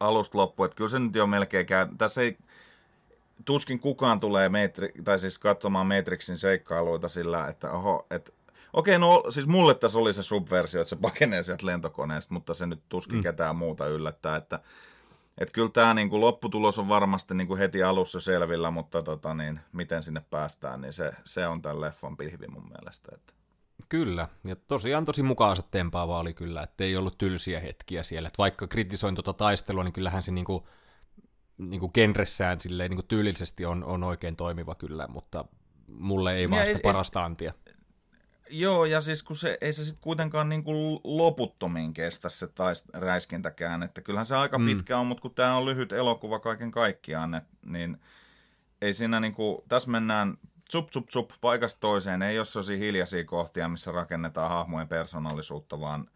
alusta 0.01 0.39
loppuun, 0.39 0.65
että 0.65 0.77
kyllä 0.77 0.91
se 0.91 0.99
nyt 0.99 1.15
jo 1.15 1.27
melkein 1.27 1.67
käy, 1.67 1.87
tässä 1.99 2.23
ei, 2.23 2.39
tuskin 3.45 3.81
kukaan 3.81 4.21
tulee 4.21 4.49
metri, 4.49 4.93
tai 5.05 5.19
siis 5.19 5.39
katsomaan 5.39 5.87
Matrixin 5.87 6.39
seikkailuita 6.39 7.09
sillä, 7.09 7.49
että 7.49 7.71
oho, 7.71 8.07
että 8.11 8.33
Okei, 8.73 8.99
no 8.99 9.25
siis 9.29 9.47
mulle 9.47 9.75
tässä 9.75 9.99
oli 9.99 10.13
se 10.13 10.23
subversio, 10.23 10.81
että 10.81 10.89
se 10.89 10.97
pakenee 10.97 11.43
sieltä 11.43 11.67
lentokoneesta, 11.67 12.35
mutta 12.35 12.55
se 12.55 12.67
nyt 12.67 12.83
tuskin 12.89 13.17
mm. 13.17 13.23
ketään 13.23 13.57
muuta 13.57 13.87
yllättää, 13.87 14.37
että 14.37 14.61
että 15.39 15.53
kyllä 15.53 15.69
tämä 15.69 15.95
niin 15.95 16.11
kuin 16.11 16.21
lopputulos 16.21 16.79
on 16.79 16.89
varmasti 16.89 17.35
niin 17.35 17.47
kuin 17.47 17.59
heti 17.59 17.83
alussa 17.83 18.21
selvillä, 18.21 18.71
mutta 18.71 19.03
tota, 19.03 19.35
niin, 19.35 19.61
miten 19.73 20.03
sinne 20.03 20.23
päästään, 20.31 20.81
niin 20.81 20.93
se, 20.93 21.13
se 21.25 21.47
on 21.47 21.63
tämän 21.63 21.81
leffan 21.81 22.17
pihvi 22.17 22.47
mun 22.47 22.69
mielestä. 22.69 23.09
Että. 23.15 23.33
Kyllä, 23.89 24.29
ja 24.45 24.57
tosiaan 24.57 25.05
tosi 25.05 25.23
mukaansa 25.23 25.63
tempaava 25.71 26.19
oli 26.19 26.35
kyllä, 26.35 26.63
että 26.63 26.85
ei 26.85 26.97
ollut 26.97 27.19
tylsiä 27.19 27.61
hetkiä 27.61 28.03
siellä. 28.03 28.27
Että 28.27 28.39
vaikka 28.39 28.67
kritisoin 28.67 29.15
tuota 29.15 29.33
taistelua, 29.33 29.85
niin 29.85 29.93
kyllähän 29.93 30.23
se 30.23 30.33
niin 30.33 30.45
kuin, 30.45 30.65
niin 31.59 31.81
kuin 31.81 31.91
genressään 31.95 32.61
silleen, 32.61 32.91
niin 32.91 32.97
kuin 32.97 33.07
tyylillisesti 33.07 33.65
on, 33.65 33.85
on 33.85 34.05
oikein 34.05 34.37
toimiva 34.37 34.75
kyllä, 34.75 35.07
mutta 35.09 35.45
mulle 35.89 36.35
ei 36.35 36.51
vaan 36.51 36.67
sitä 36.67 36.79
parasta 36.83 37.25
antia. 37.25 37.53
Joo, 38.51 38.85
ja 38.85 39.01
siis 39.01 39.23
kun 39.23 39.37
se, 39.37 39.59
ei 39.61 39.73
se 39.73 39.85
sitten 39.85 40.03
kuitenkaan 40.03 40.49
niin 40.49 40.65
kuin 40.65 41.01
loputtomiin 41.05 41.95
kestä 41.95 42.29
se 42.29 42.47
taist, 42.47 42.89
räiskintäkään, 42.95 43.83
että 43.83 44.01
kyllähän 44.01 44.27
se 44.27 44.37
aika 44.37 44.59
mm. 44.59 44.67
pitkä 44.67 44.99
on, 44.99 45.07
mutta 45.07 45.23
kun 45.23 45.35
tämä 45.35 45.57
on 45.57 45.65
lyhyt 45.65 45.93
elokuva 45.93 46.39
kaiken 46.39 46.71
kaikkiaan, 46.71 47.35
et, 47.35 47.45
niin 47.65 48.01
ei 48.81 48.95
siinä 48.95 49.21
niin 49.21 49.35
kuin, 49.35 49.59
tässä 49.69 49.91
mennään 49.91 50.39
tsup 50.69 50.91
tsup 50.91 51.09
tsup 51.09 51.31
paikasta 51.41 51.81
toiseen, 51.81 52.23
ei 52.23 52.39
ole 52.39 52.45
sellaisia 52.45 52.77
hiljaisia 52.77 53.25
kohtia, 53.25 53.69
missä 53.69 53.93
rakennetaan 53.93 54.51
hahmojen 54.51 54.89
persoonallisuutta, 54.89 55.81
vaan 55.81 56.11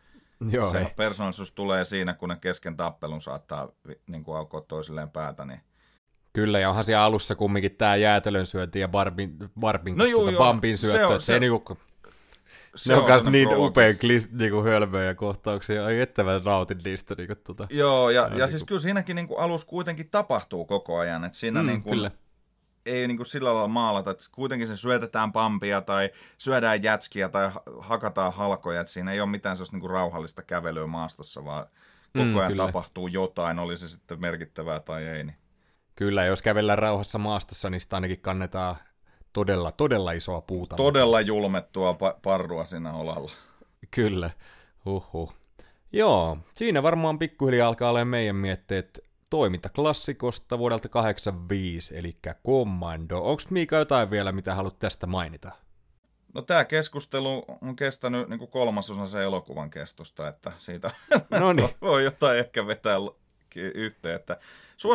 Joo, 0.51 0.72
se 0.72 0.78
ei. 0.78 0.86
persoonallisuus 0.96 1.53
tulee 1.53 1.84
siinä, 1.84 2.14
kun 2.14 2.28
ne 2.28 2.36
kesken 2.40 2.76
tappelun 2.76 3.20
saattaa 3.20 3.68
niin 4.07 4.24
kuin 4.24 4.36
aukoa 4.36 4.61
toisilleen 4.61 5.11
päätä, 5.11 5.44
niin 5.44 5.61
Kyllä, 6.32 6.59
ja 6.59 6.68
onhan 6.68 6.84
siellä 6.84 7.05
alussa 7.05 7.34
kumminkin 7.34 7.76
tämä 7.76 7.96
jäätelön 7.96 8.46
syönti 8.46 8.80
ja 8.80 8.88
Barbin, 8.88 9.36
Barbin 9.61 9.96
no 9.96 10.05
juu, 10.05 10.22
tuota, 10.22 10.38
Bambin 10.38 10.78
syöttö, 10.78 10.98
se, 10.98 11.05
on, 11.05 11.20
se, 11.20 11.24
se, 11.24 11.40
niinku, 11.40 11.78
se 12.74 12.92
ne 12.92 12.98
on, 12.98 13.07
myös 13.07 13.24
niin 13.24 13.48
upein 13.57 13.98
klis, 13.98 14.32
niinku 14.32 14.62
hölmöjä 14.62 15.14
kohtauksia. 15.14 15.86
Ai 15.86 16.01
että 16.01 16.24
mä 16.24 16.40
nautin 16.44 16.80
niistä. 16.84 17.14
Niinku, 17.18 17.34
tota. 17.34 17.66
Joo, 17.70 18.11
ja, 18.11 18.20
ja, 18.20 18.26
ja 18.26 18.30
niinku... 18.30 18.48
siis 18.48 18.64
kyllä 18.64 18.80
siinäkin 18.80 19.16
niinku 19.16 19.36
alus 19.36 19.64
kuitenkin 19.64 20.09
tapahtuu 20.11 20.64
koko 20.64 20.98
ajan. 20.98 21.24
Että 21.24 21.38
siinä 21.38 21.62
mm, 21.62 21.66
niinku, 21.66 21.90
kyllä. 21.90 22.11
Ei 22.87 23.09
niinku 23.09 23.24
sillä 23.24 23.53
lailla 23.53 23.68
maalata, 23.68 24.11
että 24.11 24.24
kuitenkin 24.33 24.68
se 24.68 24.76
syötetään 24.76 25.33
pampia 25.33 25.81
tai 25.81 26.11
syödään 26.39 26.83
jätskiä 26.83 27.28
tai 27.28 27.51
hakataan 27.78 28.33
halkoja. 28.33 28.81
Että 28.81 28.93
siinä 28.93 29.12
ei 29.12 29.20
ole 29.20 29.31
mitään 29.31 29.57
sellaista 29.57 29.76
niinku 29.76 29.89
rauhallista 29.89 30.43
kävelyä 30.43 30.87
maastossa, 30.87 31.45
vaan 31.45 31.66
koko 32.12 32.24
mm, 32.24 32.37
ajan 32.37 32.53
kyllä. 32.53 32.66
tapahtuu 32.66 33.07
jotain, 33.07 33.59
oli 33.59 33.76
se 33.76 33.89
sitten 33.89 34.20
merkittävää 34.20 34.81
tai 34.81 35.07
ei. 35.07 35.24
Niin. 35.24 35.37
Kyllä, 35.97 36.24
jos 36.24 36.43
kävellään 36.43 36.78
rauhassa 36.78 37.18
maastossa, 37.18 37.70
niin 37.70 37.81
sitä 37.81 37.97
ainakin 37.97 38.20
kannetaan 38.20 38.76
todella, 39.33 39.72
todella 39.72 40.12
isoa 40.12 40.41
puuta. 40.41 40.76
Todella 40.76 41.20
julmettua 41.20 41.93
pa- 41.93 42.18
parrua 42.22 42.64
siinä 42.64 42.93
olalla. 42.93 43.31
Kyllä, 43.91 44.31
huhhuh. 44.85 45.35
Joo, 45.93 46.39
siinä 46.55 46.83
varmaan 46.83 47.18
pikkuhiljaa 47.18 47.68
alkaa 47.68 47.91
olla 47.91 48.05
meidän 48.05 48.37
mietteet 48.37 49.10
toimintaklassikosta 49.31 50.59
vuodelta 50.59 50.89
85, 50.89 51.99
eli 51.99 52.16
Commando. 52.47 53.18
Onko 53.18 53.43
Miika 53.51 53.76
jotain 53.76 54.11
vielä, 54.11 54.33
mitä 54.33 54.55
haluat 54.55 54.78
tästä 54.78 55.07
mainita? 55.07 55.53
No 56.35 56.43
tämä 56.43 56.64
keskustelu 56.64 57.45
on 57.61 57.76
kestänyt 57.76 58.28
niin 58.28 58.39
kuin 58.39 58.51
kolmasosan 58.51 59.09
se 59.09 59.22
elokuvan 59.22 59.70
kestosta, 59.70 60.28
että 60.28 60.53
siitä 60.59 60.91
Noniin. 61.41 61.68
voi 61.81 62.05
jotain 62.05 62.39
ehkä 62.39 62.66
vetää 62.66 62.97
yhteen. 63.55 64.16
Että 64.16 64.39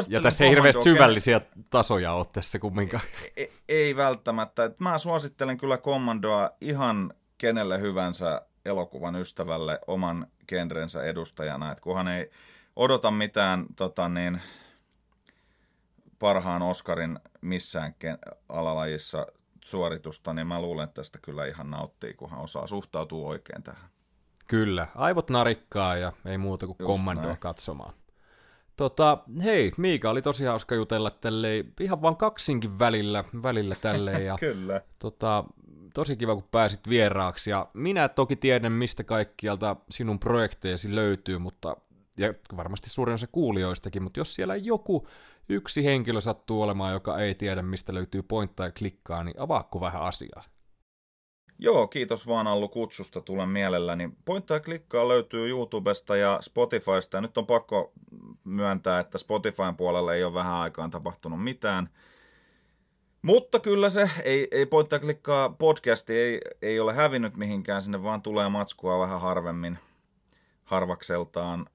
Ja 0.09 0.21
tässä 0.21 0.43
ei 0.43 0.49
hirveästi 0.49 0.83
syvällisiä 0.83 1.41
tasoja 1.69 2.13
ole 2.13 2.25
tässä 2.33 2.59
kumminkaan. 2.59 3.03
ei, 3.37 3.51
ei 3.69 3.95
välttämättä. 3.95 4.71
Mä 4.79 4.97
suosittelen 4.97 5.57
kyllä 5.57 5.77
Commandoa 5.77 6.51
ihan 6.61 7.13
kenelle 7.37 7.79
hyvänsä 7.79 8.41
elokuvan 8.65 9.15
ystävälle 9.15 9.79
oman 9.87 10.27
genrensä 10.47 11.03
edustajana. 11.03 11.71
Et 11.71 11.79
kunhan 11.79 12.07
ei 12.07 12.31
odota 12.75 13.11
mitään 13.11 13.65
tota 13.75 14.09
niin, 14.09 14.41
parhaan 16.19 16.61
Oscarin 16.61 17.19
missään 17.41 17.95
alalajissa 18.49 19.27
suoritusta, 19.65 20.33
niin 20.33 20.47
mä 20.47 20.61
luulen, 20.61 20.83
että 20.83 20.93
tästä 21.01 21.19
kyllä 21.21 21.45
ihan 21.45 21.71
nauttii, 21.71 22.13
kunhan 22.13 22.39
osaa 22.39 22.67
suhtautua 22.67 23.29
oikein 23.29 23.63
tähän. 23.63 23.89
Kyllä, 24.47 24.87
aivot 24.95 25.29
narikkaa 25.29 25.95
ja 25.95 26.11
ei 26.25 26.37
muuta 26.37 26.65
kuin 26.65 26.75
Just 26.79 26.87
kommandoa 26.87 27.25
näin. 27.25 27.39
katsomaan. 27.39 27.93
Tota, 28.75 29.17
hei, 29.43 29.71
Miika, 29.77 30.09
oli 30.09 30.21
tosi 30.21 30.45
hauska 30.45 30.75
jutella 30.75 31.09
tälleen, 31.09 31.73
ihan 31.79 32.01
vaan 32.01 32.17
kaksinkin 32.17 32.79
välillä, 32.79 33.23
välillä 33.43 33.75
tälleen, 33.81 34.25
ja 34.31 34.37
Kyllä. 34.39 34.81
tota, 34.99 35.43
tosi 35.93 36.15
kiva, 36.15 36.33
kun 36.33 36.47
pääsit 36.51 36.89
vieraaksi, 36.89 37.49
ja 37.49 37.67
minä 37.73 38.09
toki 38.09 38.35
tiedän, 38.35 38.71
mistä 38.71 39.03
kaikkialta 39.03 39.75
sinun 39.89 40.19
projekteesi 40.19 40.95
löytyy, 40.95 41.37
mutta, 41.37 41.77
ja 42.17 42.33
varmasti 42.57 42.89
suurin 42.89 43.13
osa 43.15 43.27
kuulijoistakin, 43.27 44.03
mutta 44.03 44.19
jos 44.19 44.35
siellä 44.35 44.55
joku 44.55 45.07
yksi 45.49 45.85
henkilö 45.85 46.21
sattuu 46.21 46.61
olemaan, 46.61 46.93
joka 46.93 47.19
ei 47.19 47.35
tiedä, 47.35 47.61
mistä 47.61 47.93
löytyy 47.93 48.23
pointtaa 48.23 48.65
ja 48.65 48.71
klikkaa, 48.71 49.23
niin 49.23 49.39
avaako 49.39 49.81
vähän 49.81 50.01
asiaa? 50.01 50.43
Joo, 51.59 51.87
kiitos 51.87 52.27
vaan 52.27 52.47
Allu 52.47 52.69
kutsusta, 52.69 53.21
tulen 53.21 53.49
mielelläni. 53.49 54.09
Pointtaa 54.25 54.59
klikkaa 54.59 55.07
löytyy 55.07 55.49
YouTubesta 55.49 56.15
ja 56.15 56.37
Spotifysta. 56.41 57.17
Ja 57.17 57.21
nyt 57.21 57.37
on 57.37 57.45
pakko 57.45 57.93
myöntää, 58.43 58.99
että 58.99 59.17
Spotifyn 59.17 59.75
puolella 59.77 60.13
ei 60.13 60.23
ole 60.23 60.33
vähän 60.33 60.53
aikaan 60.53 60.89
tapahtunut 60.89 61.43
mitään. 61.43 61.89
Mutta 63.21 63.59
kyllä 63.59 63.89
se, 63.89 64.09
ei, 64.23 64.47
ei 64.51 64.65
pointtaa 64.65 64.99
klikkaa 64.99 65.49
podcasti, 65.49 66.13
ei, 66.13 66.41
ei 66.61 66.79
ole 66.79 66.93
hävinnyt 66.93 67.37
mihinkään, 67.37 67.81
sinne 67.81 68.03
vaan 68.03 68.21
tulee 68.21 68.49
matskua 68.49 68.99
vähän 68.99 69.21
harvemmin 69.21 69.79
harvakseltaan. 70.63 71.65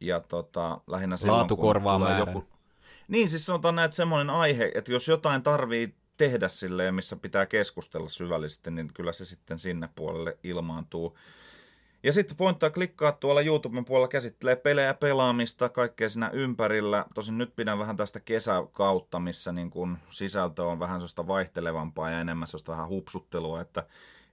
Ja 0.00 0.20
tota, 0.20 0.80
lähinnä 0.86 1.16
silloin, 1.16 1.38
Laatu 1.38 1.56
kun 1.56 1.62
korvaa 1.66 1.98
tulee 1.98 2.14
määrän. 2.14 2.42
Niin, 3.08 3.28
siis 3.28 3.46
sanotaan 3.46 3.76
näin, 3.76 3.84
että 3.84 3.96
semmoinen 3.96 4.30
aihe, 4.30 4.72
että 4.74 4.92
jos 4.92 5.08
jotain 5.08 5.42
tarvii 5.42 5.94
tehdä 6.16 6.48
silleen, 6.48 6.94
missä 6.94 7.16
pitää 7.16 7.46
keskustella 7.46 8.08
syvällisesti, 8.08 8.70
niin 8.70 8.90
kyllä 8.94 9.12
se 9.12 9.24
sitten 9.24 9.58
sinne 9.58 9.88
puolelle 9.94 10.38
ilmaantuu. 10.42 11.18
Ja 12.02 12.12
sitten 12.12 12.36
pointtaa 12.36 12.70
klikkaa 12.70 13.12
tuolla 13.12 13.40
YouTuben 13.40 13.84
puolella 13.84 14.08
käsittelee 14.08 14.56
pelejä, 14.56 14.94
pelaamista, 14.94 15.68
kaikkea 15.68 16.08
siinä 16.08 16.30
ympärillä. 16.32 17.04
Tosin 17.14 17.38
nyt 17.38 17.56
pidän 17.56 17.78
vähän 17.78 17.96
tästä 17.96 18.20
kesäkautta, 18.20 19.18
missä 19.18 19.52
niin 19.52 19.70
kun 19.70 19.98
sisältö 20.10 20.64
on 20.64 20.78
vähän 20.78 21.00
sellaista 21.00 21.26
vaihtelevampaa 21.26 22.10
ja 22.10 22.20
enemmän 22.20 22.48
sellaista 22.48 22.72
vähän 22.72 22.88
hupsuttelua, 22.88 23.60
että 23.60 23.86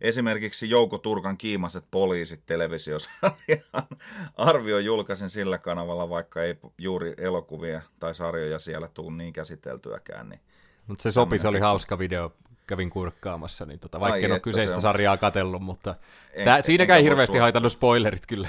esimerkiksi 0.04 0.70
Jouko 0.70 0.98
Turkan 0.98 1.38
kiimaset 1.38 1.86
poliisit 1.92 2.46
televisiosarjan 2.46 3.88
arvio 4.38 4.80
julkaisin 4.80 5.30
sillä 5.30 5.58
kanavalla, 5.58 6.10
vaikka 6.10 6.44
ei 6.44 6.56
juuri 6.78 7.14
elokuvia 7.18 7.82
tai 8.00 8.14
sarjoja 8.14 8.60
siellä 8.60 8.88
tule 8.88 9.14
niin 9.16 9.34
käsiteltyäkään, 9.34 10.30
niin 10.30 10.40
Mutta 10.88 11.04
se 11.04 11.12
sopi, 11.12 11.40
se 11.40 11.48
oli 11.48 11.60
hauska 11.60 12.00
video, 12.00 12.34
kävin 12.68 12.90
kurkkaamassa, 12.90 13.66
niin 13.66 13.80
tota, 13.80 14.00
vaikka 14.00 14.14
Ai 14.16 14.24
en 14.24 14.32
ole 14.32 14.40
kyseistä 14.40 14.70
se 14.70 14.76
on- 14.76 14.82
sarjaa 14.82 15.18
katsellut, 15.18 15.62
mutta 15.62 15.96
En- 16.34 16.46
tää, 16.46 16.62
siinäkään 16.62 16.98
ei 16.98 17.04
hirveästi 17.04 17.38
haitannut 17.38 17.72
spoilerit 17.72 18.26
kyllä. 18.28 18.48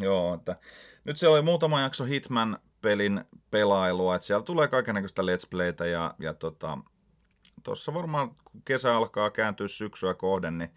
Joo, 0.00 0.34
että 0.34 0.56
nyt 1.04 1.16
siellä 1.16 1.34
oli 1.34 1.42
muutama 1.42 1.80
jakso 1.80 2.04
Hitman-pelin 2.04 3.24
pelailua, 3.50 4.14
että 4.14 4.26
siellä 4.26 4.44
tulee 4.44 4.68
kaikenlaista 4.68 5.22
let's 5.22 5.46
playtä 5.50 5.86
ja, 5.86 6.14
ja 6.18 6.34
tota, 6.34 6.78
tuossa 7.64 7.94
varmaan 7.94 8.28
kun 8.28 8.62
kesä 8.64 8.96
alkaa 8.96 9.30
kääntyä 9.30 9.68
syksyä 9.68 10.14
kohden, 10.14 10.58
niin 10.58 10.70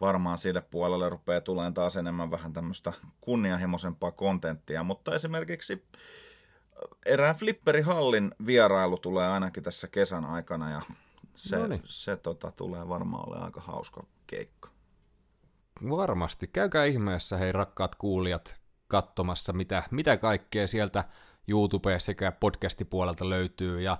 varmaan 0.00 0.38
sille 0.38 0.60
puolelle 0.60 1.08
rupeaa 1.08 1.40
tulemaan 1.40 1.74
taas 1.74 1.96
enemmän 1.96 2.30
vähän 2.30 2.52
tämmöistä 2.52 2.92
kunnianhimoisempaa 3.20 4.10
kontenttia, 4.10 4.82
mutta 4.82 5.14
esimerkiksi 5.14 5.84
erään 7.06 7.36
flipperihallin 7.36 8.34
vierailu 8.46 8.98
tulee 8.98 9.28
ainakin 9.28 9.62
tässä 9.62 9.88
kesän 9.88 10.24
aikana 10.24 10.70
ja 10.70 10.82
se, 11.34 11.56
Noniin. 11.56 11.82
se 11.84 12.16
tota, 12.16 12.52
tulee 12.52 12.88
varmaan 12.88 13.28
olemaan 13.28 13.44
aika 13.44 13.60
hauska 13.60 14.04
keikka. 14.26 14.70
Varmasti. 15.90 16.46
Käykää 16.46 16.84
ihmeessä, 16.84 17.36
hei 17.36 17.52
rakkaat 17.52 17.94
kuulijat, 17.94 18.60
katsomassa, 18.88 19.52
mitä, 19.52 19.82
mitä 19.90 20.16
kaikkea 20.16 20.66
sieltä 20.66 21.04
YouTube 21.48 22.00
sekä 22.00 22.32
podcastipuolelta 22.32 23.28
löytyy. 23.30 23.80
Ja 23.80 23.98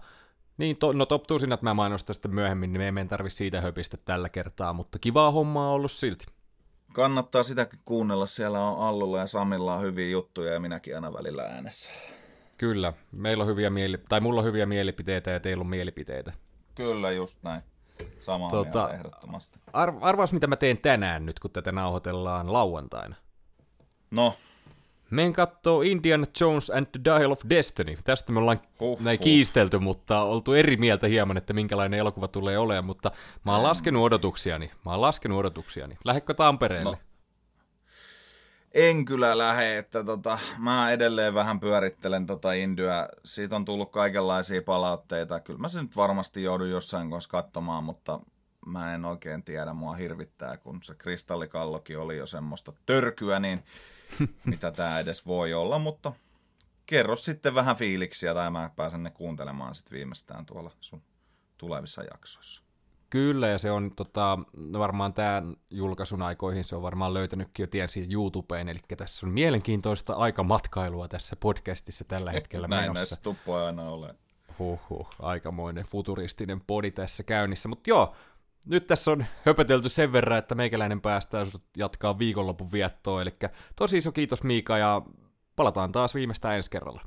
niin, 0.60 0.76
to, 0.76 0.92
no 0.92 1.06
top 1.06 1.22
tusinat 1.26 1.62
mä 1.62 1.74
mainostan 1.74 2.14
sitten 2.14 2.34
myöhemmin, 2.34 2.72
niin 2.72 2.80
me 2.80 2.88
emme 2.88 3.04
tarvi 3.04 3.30
siitä 3.30 3.60
höpistä 3.60 3.96
tällä 3.96 4.28
kertaa, 4.28 4.72
mutta 4.72 4.98
kivaa 4.98 5.30
hommaa 5.30 5.68
on 5.68 5.74
ollut 5.74 5.92
silti. 5.92 6.26
Kannattaa 6.92 7.42
sitäkin 7.42 7.80
kuunnella. 7.84 8.26
Siellä 8.26 8.60
on 8.60 8.88
Allulla 8.88 9.18
ja 9.18 9.26
Samilla 9.26 9.74
on 9.74 9.82
hyviä 9.82 10.08
juttuja 10.08 10.52
ja 10.52 10.60
minäkin 10.60 10.94
aina 10.94 11.12
välillä 11.12 11.42
äänessä. 11.42 11.90
Kyllä, 12.58 12.92
meillä 13.12 13.42
on 13.44 13.48
hyviä 13.48 13.70
mieli- 13.70 13.98
tai 14.08 14.20
mulla 14.20 14.40
on 14.40 14.46
hyviä 14.46 14.66
mielipiteitä 14.66 15.30
ja 15.30 15.40
teillä 15.40 15.60
on 15.60 15.66
mielipiteitä. 15.66 16.32
Kyllä, 16.74 17.10
just 17.10 17.38
näin. 17.42 17.62
Samaa 18.20 18.48
Tota- 18.50 18.52
tota... 18.52 18.78
mieltä 18.78 18.94
ehdottomasti. 18.94 19.58
Ar- 19.72 19.94
arvaas, 20.00 20.32
mitä 20.32 20.46
mä 20.46 20.56
teen 20.56 20.78
tänään 20.78 21.26
nyt, 21.26 21.38
kun 21.38 21.50
tätä 21.50 21.72
nauhoitellaan 21.72 22.52
lauantaina. 22.52 23.14
No, 24.10 24.34
Meen 25.10 25.32
kattoo 25.32 25.82
Indiana 25.82 26.26
Jones 26.40 26.70
and 26.70 26.86
the 26.86 27.00
Dial 27.04 27.30
of 27.32 27.40
Destiny. 27.50 27.98
Tästä 28.04 28.32
me 28.32 28.40
ollaan 28.40 28.60
Huh, 28.80 29.00
näin 29.00 29.18
kiistelty, 29.18 29.78
mutta 29.78 30.22
oltu 30.22 30.52
eri 30.52 30.76
mieltä 30.76 31.06
hieman, 31.06 31.36
että 31.36 31.52
minkälainen 31.52 32.00
elokuva 32.00 32.28
tulee 32.28 32.58
olemaan, 32.58 32.84
mutta 32.84 33.10
mä 33.44 33.52
oon 33.54 33.62
laskenut 33.62 34.02
odotuksiani. 34.02 34.70
Mä 34.84 34.90
oon 34.90 35.00
laskenut 35.00 35.38
odotuksiani. 35.38 35.98
Lähdekö 36.04 36.34
Tampereelle? 36.34 36.90
No. 36.90 36.98
en 38.74 39.04
kyllä 39.04 39.38
lähde, 39.38 39.78
että 39.78 40.04
tota, 40.04 40.38
mä 40.58 40.90
edelleen 40.90 41.34
vähän 41.34 41.60
pyörittelen 41.60 42.26
tota 42.26 42.52
Indyä. 42.52 43.08
Siitä 43.24 43.56
on 43.56 43.64
tullut 43.64 43.92
kaikenlaisia 43.92 44.62
palautteita. 44.62 45.40
Kyllä 45.40 45.58
mä 45.58 45.68
sen 45.68 45.82
nyt 45.82 45.96
varmasti 45.96 46.42
joudun 46.42 46.70
jossain 46.70 47.10
kohdassa 47.10 47.30
katsomaan, 47.30 47.84
mutta 47.84 48.20
mä 48.66 48.94
en 48.94 49.04
oikein 49.04 49.42
tiedä. 49.42 49.72
Mua 49.72 49.94
hirvittää, 49.94 50.56
kun 50.56 50.82
se 50.82 50.94
kristallikallokin 50.94 51.98
oli 51.98 52.16
jo 52.16 52.26
semmoista 52.26 52.72
törkyä, 52.86 53.40
niin 53.40 53.64
mitä 54.44 54.70
tämä 54.70 55.00
edes 55.00 55.26
voi 55.26 55.54
olla, 55.54 55.78
mutta 55.78 56.12
kerro 56.86 57.16
sitten 57.16 57.54
vähän 57.54 57.76
fiiliksiä 57.76 58.34
tai 58.34 58.50
mä 58.50 58.70
pääsen 58.76 59.02
ne 59.02 59.10
kuuntelemaan 59.10 59.74
sitten 59.74 59.96
viimeistään 59.96 60.46
tuolla 60.46 60.70
sun 60.80 61.02
tulevissa 61.58 62.02
jaksoissa. 62.02 62.62
Kyllä, 63.10 63.48
ja 63.48 63.58
se 63.58 63.70
on 63.70 63.90
tota, 63.96 64.38
no 64.56 64.78
varmaan 64.78 65.12
tämän 65.12 65.56
julkaisun 65.70 66.22
aikoihin 66.22 66.64
se 66.64 66.76
on 66.76 66.82
varmaan 66.82 67.14
löytänytkin 67.14 67.62
jo 67.62 67.66
tien 67.66 67.88
siihen 67.88 68.12
YouTubeen, 68.12 68.68
eli 68.68 68.78
tässä 68.96 69.26
on 69.26 69.32
mielenkiintoista 69.32 70.14
aikamatkailua 70.14 71.08
tässä 71.08 71.36
podcastissa 71.36 72.04
tällä 72.04 72.32
hetkellä 72.32 72.68
Näin 72.68 72.82
menossa. 72.82 73.00
näissä 73.00 73.16
tuppoi 73.22 73.64
aina 73.66 73.90
ole. 73.90 74.14
Huhhuh, 74.58 75.08
aikamoinen 75.18 75.84
futuristinen 75.84 76.60
podi 76.60 76.90
tässä 76.90 77.22
käynnissä. 77.22 77.68
Mutta 77.68 77.90
joo, 77.90 78.14
nyt 78.66 78.86
tässä 78.86 79.10
on 79.10 79.24
höpötelty 79.44 79.88
sen 79.88 80.12
verran, 80.12 80.38
että 80.38 80.54
meikäläinen 80.54 81.00
päästään 81.00 81.46
sut 81.46 81.64
jatkaa 81.76 82.18
viikonlopun 82.18 82.72
viettoa. 82.72 83.22
Eli 83.22 83.34
tosi 83.76 83.98
iso 83.98 84.12
kiitos 84.12 84.42
Miika 84.42 84.78
ja 84.78 85.02
palataan 85.56 85.92
taas 85.92 86.14
viimeistään 86.14 86.56
ensi 86.56 86.70
kerralla. 86.70 87.02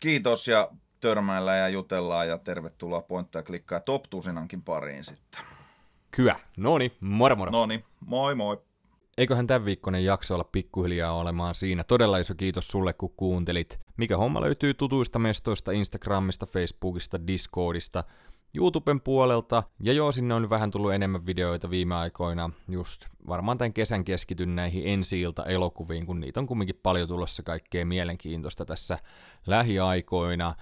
Kiitos 0.00 0.48
ja 0.48 0.70
törmäillään 1.00 1.58
ja 1.58 1.68
jutellaan 1.68 2.28
ja 2.28 2.38
tervetuloa 2.38 3.02
pointtia 3.02 3.42
klikkaa 3.42 3.80
top 3.80 4.02
tusinankin 4.10 4.62
pariin 4.62 5.04
sitten. 5.04 5.40
Kyä. 6.10 6.36
Noni, 6.56 6.92
moro 7.00 7.36
moro. 7.36 7.50
No. 7.50 7.58
No 7.58 7.66
niin, 7.66 7.84
moi 8.00 8.34
moi. 8.34 8.62
Eiköhän 9.18 9.46
tämän 9.46 9.64
viikkoinen 9.64 10.04
jakso 10.04 10.34
olla 10.34 10.44
pikkuhiljaa 10.44 11.12
olemaan 11.12 11.54
siinä. 11.54 11.84
Todella 11.84 12.18
iso 12.18 12.34
kiitos 12.34 12.68
sulle, 12.68 12.92
kun 12.92 13.14
kuuntelit. 13.16 13.80
Mikä 13.96 14.16
homma 14.16 14.40
löytyy 14.40 14.74
tutuista 14.74 15.18
mestoista, 15.18 15.72
Instagramista, 15.72 16.46
Facebookista, 16.46 17.26
Discordista, 17.26 18.04
YouTuben 18.54 19.00
puolelta. 19.00 19.62
Ja 19.80 19.92
joo, 19.92 20.12
sinne 20.12 20.34
on 20.34 20.50
vähän 20.50 20.70
tullut 20.70 20.92
enemmän 20.92 21.26
videoita 21.26 21.70
viime 21.70 21.94
aikoina. 21.94 22.50
Just 22.68 23.04
varmaan 23.28 23.58
tämän 23.58 23.72
kesän 23.72 24.04
keskityn 24.04 24.56
näihin 24.56 24.82
ensi 24.86 25.22
elokuviin, 25.46 26.06
kun 26.06 26.20
niitä 26.20 26.40
on 26.40 26.46
kumminkin 26.46 26.80
paljon 26.82 27.08
tulossa 27.08 27.42
kaikkea 27.42 27.86
mielenkiintoista 27.86 28.64
tässä 28.64 28.98
lähiaikoina. 29.46 30.54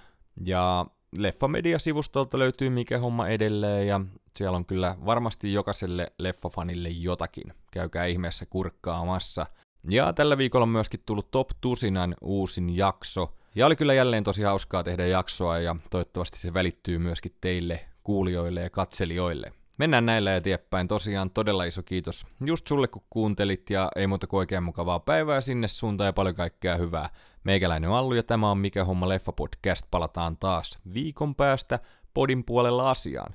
Ja 0.46 0.86
Leffamedia-sivustolta 1.18 2.38
löytyy 2.38 2.70
mikä 2.70 2.98
homma 2.98 3.28
edelleen 3.28 3.86
ja 3.86 4.00
siellä 4.36 4.56
on 4.56 4.66
kyllä 4.66 4.96
varmasti 5.06 5.52
jokaiselle 5.52 6.12
leffafanille 6.18 6.88
jotakin. 6.88 7.52
Käykää 7.70 8.06
ihmeessä 8.06 8.46
kurkkaamassa. 8.46 9.46
Ja 9.90 10.12
tällä 10.12 10.38
viikolla 10.38 10.62
on 10.62 10.68
myöskin 10.68 11.00
tullut 11.06 11.30
Top 11.30 11.50
Tusinan 11.60 12.14
uusin 12.20 12.76
jakso. 12.76 13.34
Ja 13.54 13.66
oli 13.66 13.76
kyllä 13.76 13.94
jälleen 13.94 14.24
tosi 14.24 14.42
hauskaa 14.42 14.84
tehdä 14.84 15.06
jaksoa 15.06 15.58
ja 15.58 15.76
toivottavasti 15.90 16.38
se 16.38 16.54
välittyy 16.54 16.98
myöskin 16.98 17.36
teille 17.40 17.80
kuulijoille 18.02 18.60
ja 18.60 18.70
katselijoille. 18.70 19.52
Mennään 19.78 20.06
näillä 20.06 20.36
eteenpäin. 20.36 20.88
Tosiaan 20.88 21.30
todella 21.30 21.64
iso 21.64 21.82
kiitos 21.82 22.26
just 22.46 22.66
sulle 22.66 22.88
kun 22.88 23.02
kuuntelit 23.10 23.70
ja 23.70 23.88
ei 23.96 24.06
muuta 24.06 24.26
kuin 24.26 24.38
oikein 24.38 24.62
mukavaa 24.62 25.00
päivää 25.00 25.40
sinne 25.40 25.68
suuntaan 25.68 26.08
ja 26.08 26.12
paljon 26.12 26.34
kaikkea 26.34 26.76
hyvää. 26.76 27.10
Meikäläinen 27.44 27.90
on 27.90 27.96
Allu 27.96 28.14
ja 28.14 28.22
tämä 28.22 28.50
on 28.50 28.58
Mikä 28.58 28.84
Homma 28.84 29.08
Leffa 29.08 29.32
Podcast. 29.32 29.86
Palataan 29.90 30.36
taas 30.36 30.78
viikon 30.94 31.34
päästä 31.34 31.78
podin 32.14 32.44
puolella 32.44 32.90
asiaan. 32.90 33.34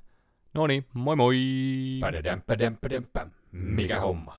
Noni, 0.54 0.86
moi 0.94 1.16
moi! 1.16 1.36
Mikä 3.52 4.00
homma? 4.00 4.38